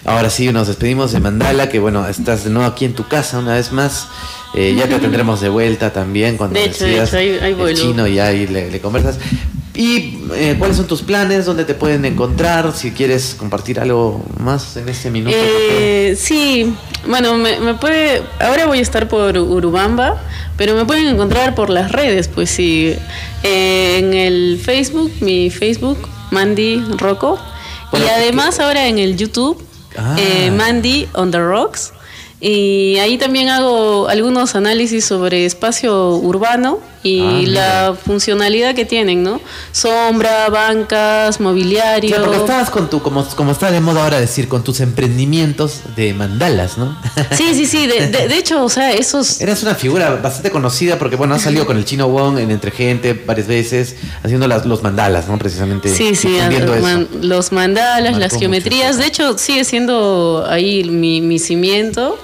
[0.07, 3.39] Ahora sí, nos despedimos de Mandala, que bueno, estás de nuevo aquí en tu casa
[3.39, 4.07] una vez más.
[4.55, 7.51] Eh, ya te tendremos de vuelta también cuando De hecho, de decidas hecho, ahí- ahí
[7.53, 7.81] el vuelvo.
[7.81, 9.17] chino y ahí le, le conversas.
[9.75, 11.47] ¿Y eh, cuáles son tus planes?
[11.47, 12.73] ¿Dónde te pueden encontrar?
[12.75, 15.37] Si quieres compartir algo más en este minuto.
[15.37, 16.73] Eh, sí,
[17.09, 18.23] bueno, me, me puede.
[18.39, 20.23] Ahora voy a estar por Urubamba,
[20.57, 22.95] pero me pueden encontrar por las redes, pues sí.
[23.43, 25.99] Eh, en el Facebook, mi Facebook,
[26.31, 27.39] Mandy Rocco.
[27.91, 29.61] Bueno, y además ahora en el YouTube,
[29.97, 30.17] Ah.
[30.57, 31.93] Mandy on the Rocks.
[32.41, 39.23] Y ahí también hago algunos análisis sobre espacio urbano y Ah, la funcionalidad que tienen,
[39.23, 39.41] ¿no?
[39.73, 42.09] Sombra, bancas, mobiliario.
[42.09, 45.81] Claro, porque estabas con tu, como, como está de moda ahora decir, con tus emprendimientos
[45.97, 46.99] de mandalas, ¿no?
[47.33, 47.87] Sí, sí, sí.
[47.87, 49.41] De, de- de hecho, o sea, esos.
[49.41, 52.71] Eras una figura bastante conocida porque, bueno, has salido con el chino Wong en Entre
[52.71, 55.39] Gente varias veces, haciendo las, los mandalas, ¿no?
[55.39, 55.95] Precisamente.
[55.95, 56.49] Sí, sí, a-
[56.81, 58.97] man- los mandalas, Marcó las geometrías.
[58.97, 62.19] De hecho, sigue siendo ahí mi, mi cimiento.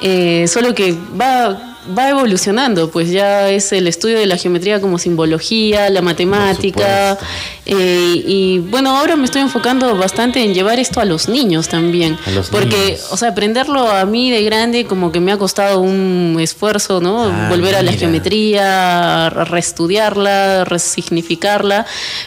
[0.00, 4.98] eh, solo que va, va evolucionando, pues ya es el estudio de la geometría como
[4.98, 7.18] simbología, la matemática.
[7.66, 12.16] eh, y bueno, ahora me estoy enfocando bastante en llevar esto a los niños también.
[12.26, 13.06] A los porque, niños.
[13.10, 17.24] o sea, aprenderlo a mí de grande como que me ha costado un esfuerzo, ¿no?
[17.24, 18.00] Ah, Volver a la mira.
[18.00, 21.86] geometría, a reestudiarla, resignificarla.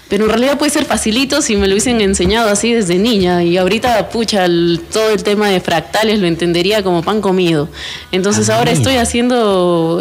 [0.09, 3.43] Pero en realidad puede ser facilito si me lo hubiesen enseñado así desde niña.
[3.43, 7.67] Y ahorita, pucha, el- todo el tema de fractales lo entendería como pan comido.
[8.11, 8.77] Entonces Ah, ahora mira.
[8.81, 9.50] estoy haciendo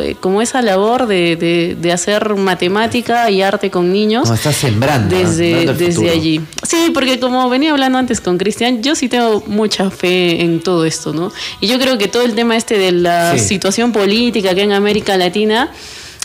[0.01, 4.29] eh, como esa labor de, de- de hacer matemática y arte con niños.
[4.29, 5.15] No, estás sembrando.
[5.17, 6.41] Desde, desde allí.
[6.67, 10.85] Sí, porque como venía hablando antes con Cristian, yo sí tengo mucha fe en todo
[10.85, 11.33] esto, ¿no?
[11.61, 13.41] Y yo creo que todo el tema este de la Sí.
[13.41, 15.71] situación política que en América Latina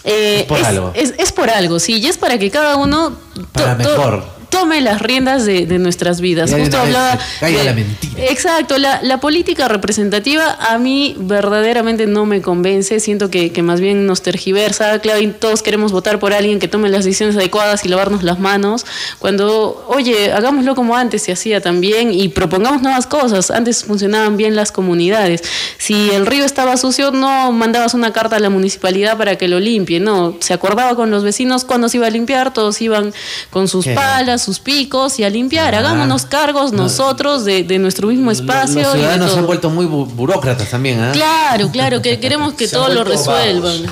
[0.08, 0.92] Eh, Es por algo.
[0.94, 3.18] Es, es por algo, sí, y es para que cada uno
[3.54, 4.24] Para mejor.
[4.56, 6.52] Tome las riendas de, de nuestras vidas.
[6.52, 7.20] Ya Justo hablaba.
[7.40, 8.14] caiga la mentira.
[8.30, 13.00] Exacto, la, la política representativa a mí verdaderamente no me convence.
[13.00, 15.00] Siento que, que más bien nos tergiversa.
[15.00, 18.40] Claro, y todos queremos votar por alguien que tome las decisiones adecuadas y lavarnos las
[18.40, 18.86] manos.
[19.20, 23.52] Cuando, oye, hagámoslo como antes se hacía también y propongamos nuevas cosas.
[23.52, 25.44] Antes funcionaban bien las comunidades.
[25.78, 29.60] Si el río estaba sucio, no mandabas una carta a la municipalidad para que lo
[29.60, 30.00] limpie.
[30.00, 32.54] No, se acordaba con los vecinos cuando se iba a limpiar.
[32.54, 33.14] Todos iban
[33.50, 33.94] con sus ¿Qué?
[33.94, 35.76] palas, sus picos y a limpiar.
[35.76, 35.80] Ah.
[35.80, 38.82] Hagámonos cargos nosotros de, de nuestro mismo espacio.
[38.84, 41.12] Los ciudadanos se han vuelto muy bu- burócratas también, ¿ah?
[41.14, 43.88] Claro, claro, que queremos que todo lo resuelvan.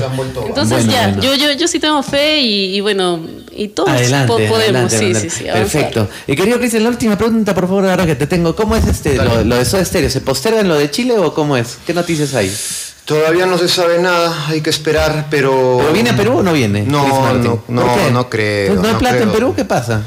[0.00, 1.22] Se han vuelto Entonces Bueno, ya, bueno.
[1.22, 3.20] Yo, yo, yo sí tengo fe y, y bueno,
[3.54, 4.58] y todos Adelante, po- podemos,
[4.92, 5.30] adelante, sí, adelante.
[5.30, 5.44] sí, sí.
[5.44, 6.08] Perfecto.
[6.26, 8.56] Y querido Cristian, la última pregunta, por favor, ahora que te tengo.
[8.56, 10.10] ¿Cómo es este lo, lo de Soda Stereo?
[10.10, 11.78] ¿Se postergan lo de Chile o cómo es?
[11.86, 12.50] ¿Qué noticias hay?
[13.06, 15.76] Todavía no se sabe nada, hay que esperar, pero...
[15.78, 16.82] ¿Pero viene a Perú o no viene?
[16.82, 19.30] No, no, ¿Por no, no creo, ¿No, hay no plata en.
[19.30, 19.54] Perú?
[19.54, 20.02] ¿Qué pasa?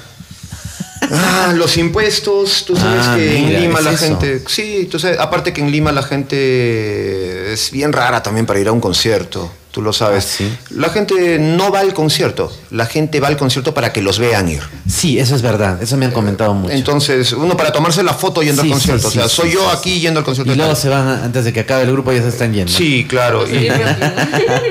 [1.11, 4.05] Ah, los impuestos, tú sabes Ah, que mira, en Lima es la eso.
[4.05, 4.43] gente...
[4.47, 8.67] Sí, tú sabes, aparte que en Lima la gente es bien rara también para ir
[8.67, 10.25] a un concierto, tú lo sabes.
[10.25, 10.57] Ah, ¿sí?
[10.71, 14.49] La gente no va al concierto, la gente va al concierto para que los vean
[14.49, 14.61] ir.
[14.89, 15.81] Sí, eso es verdad.
[15.81, 16.73] Eso me han comentado mucho.
[16.73, 19.49] Entonces, uno para tomarse la foto yendo Sí, al concierto, sí, o sea, sí, soy
[19.49, 20.51] sí, yo sí, aquí yendo al concierto.
[20.51, 22.71] y luego se van, antes de que acabe el grupo, ya se están yendo.
[22.71, 23.47] Sí, claro.
[23.47, 23.69] y-.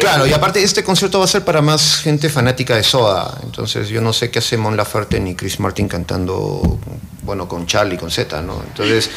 [0.01, 3.39] Claro, y aparte este concierto va a ser para más gente fanática de Soda.
[3.43, 6.79] Entonces yo no sé qué hace Mon Laferte ni Chris Martin cantando,
[7.23, 8.63] bueno, con Charlie, con Z, ¿no?
[8.67, 9.11] Entonces,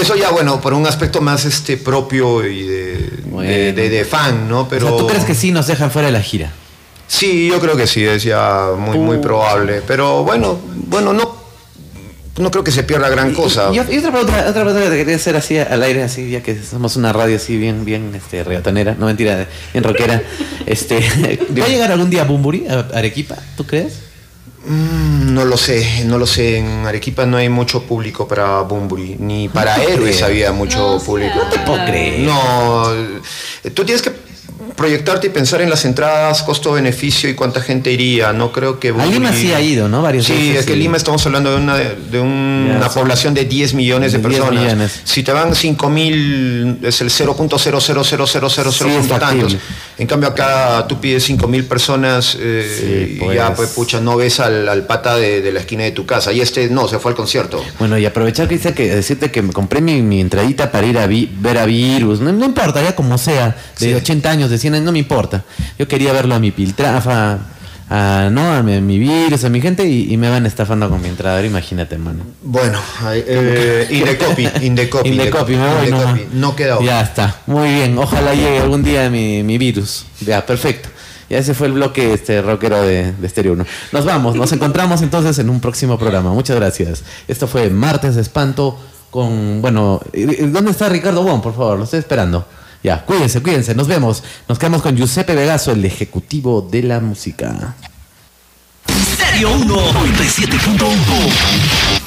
[0.00, 3.50] eso ya, bueno, por un aspecto más este propio y de, Bueno.
[3.50, 4.68] de, de- de fan, ¿no?
[4.68, 6.52] Pero O sea, ¿tú crees que sí nos dejan fuera de la gira?
[7.06, 9.82] Sí, yo creo que sí, es ya muy, muy probable.
[9.86, 10.58] Pero bueno,
[10.88, 11.36] bueno, no,
[12.36, 13.70] no creo que se pierda gran cosa.
[13.72, 16.42] Y, y otra pregunta, otra pregunta que te quería hacer así al aire, así, ya
[16.42, 20.22] que somos una radio así bien, bien este, reggaetonera, no mentira, bien rockera.
[20.66, 20.98] Este,
[21.58, 23.36] ¿Va a llegar algún día Bumburi a Arequipa?
[23.56, 24.00] ¿Tú crees?
[24.68, 26.58] Mm, no lo sé, no lo sé.
[26.58, 31.34] En Arequipa no hay mucho público para Bumburi, ni para Héroes había mucho No, público.
[31.36, 32.20] No te puedo creer.
[32.20, 32.84] No,
[33.74, 34.12] tú tienes que
[34.78, 38.32] proyectarte y pensar en las entradas, costo-beneficio y cuánta gente iría.
[38.32, 40.00] No creo que A Lima sí ha ido, ¿no?
[40.00, 40.78] Varias Sí, es que sí.
[40.78, 44.40] Lima estamos hablando de una, de un- una población de 10 millones de, de 10
[44.40, 44.62] personas.
[44.64, 45.00] millones.
[45.04, 49.56] Si te van 5 mil, es el 0.0000000 Sí, tantos.
[49.98, 52.76] En cambio acá tú pides 5 mil personas eh,
[53.08, 53.36] Sí, y pues.
[53.36, 56.32] ya pues pucha, no ves al, al pata de, de la esquina de tu casa.
[56.32, 57.64] Y este no, se fue al concierto.
[57.78, 61.06] Bueno, y aprovechar, Cristian, que decirte que me compré mi, mi entradita para ir a
[61.06, 62.20] vi- ver a Virus.
[62.20, 63.94] No, no importa, ya como sea, de Sí.
[63.94, 65.44] 80 años, de 100 no me importa.
[65.78, 67.38] Yo quería verlo a mi Piltrafa,
[67.90, 68.52] a, ¿no?
[68.52, 71.08] a mi, a mi Virus, a mi gente, y, y me van estafando con mi
[71.08, 71.36] entrada.
[71.36, 72.24] Ahora imagínate, mano.
[72.42, 72.78] Bueno,
[73.12, 75.08] eh, in the copy, in the copy.
[75.08, 76.26] In the copy, me voy copy.
[76.32, 76.86] No queda otra.
[76.86, 77.98] Ya está, muy bien.
[77.98, 80.04] Ojalá llegue algún día mi, mi virus.
[80.20, 80.88] Ya, perfecto.
[81.30, 83.66] Ya ese fue el bloque este rockero de, de Stereo 1.
[83.92, 86.32] Nos vamos, nos encontramos entonces en un próximo programa.
[86.32, 87.02] Muchas gracias.
[87.26, 88.78] Esto fue Martes de Espanto
[89.10, 91.42] con, bueno, ¿dónde está Ricardo Bon?
[91.42, 92.46] Por favor, lo estoy esperando.
[92.82, 94.22] Ya, cuídense, cuídense, nos vemos.
[94.48, 97.74] Nos quedamos con Giuseppe Vegaso, el ejecutivo de la música.
[98.88, 101.97] Stereo 1 97.1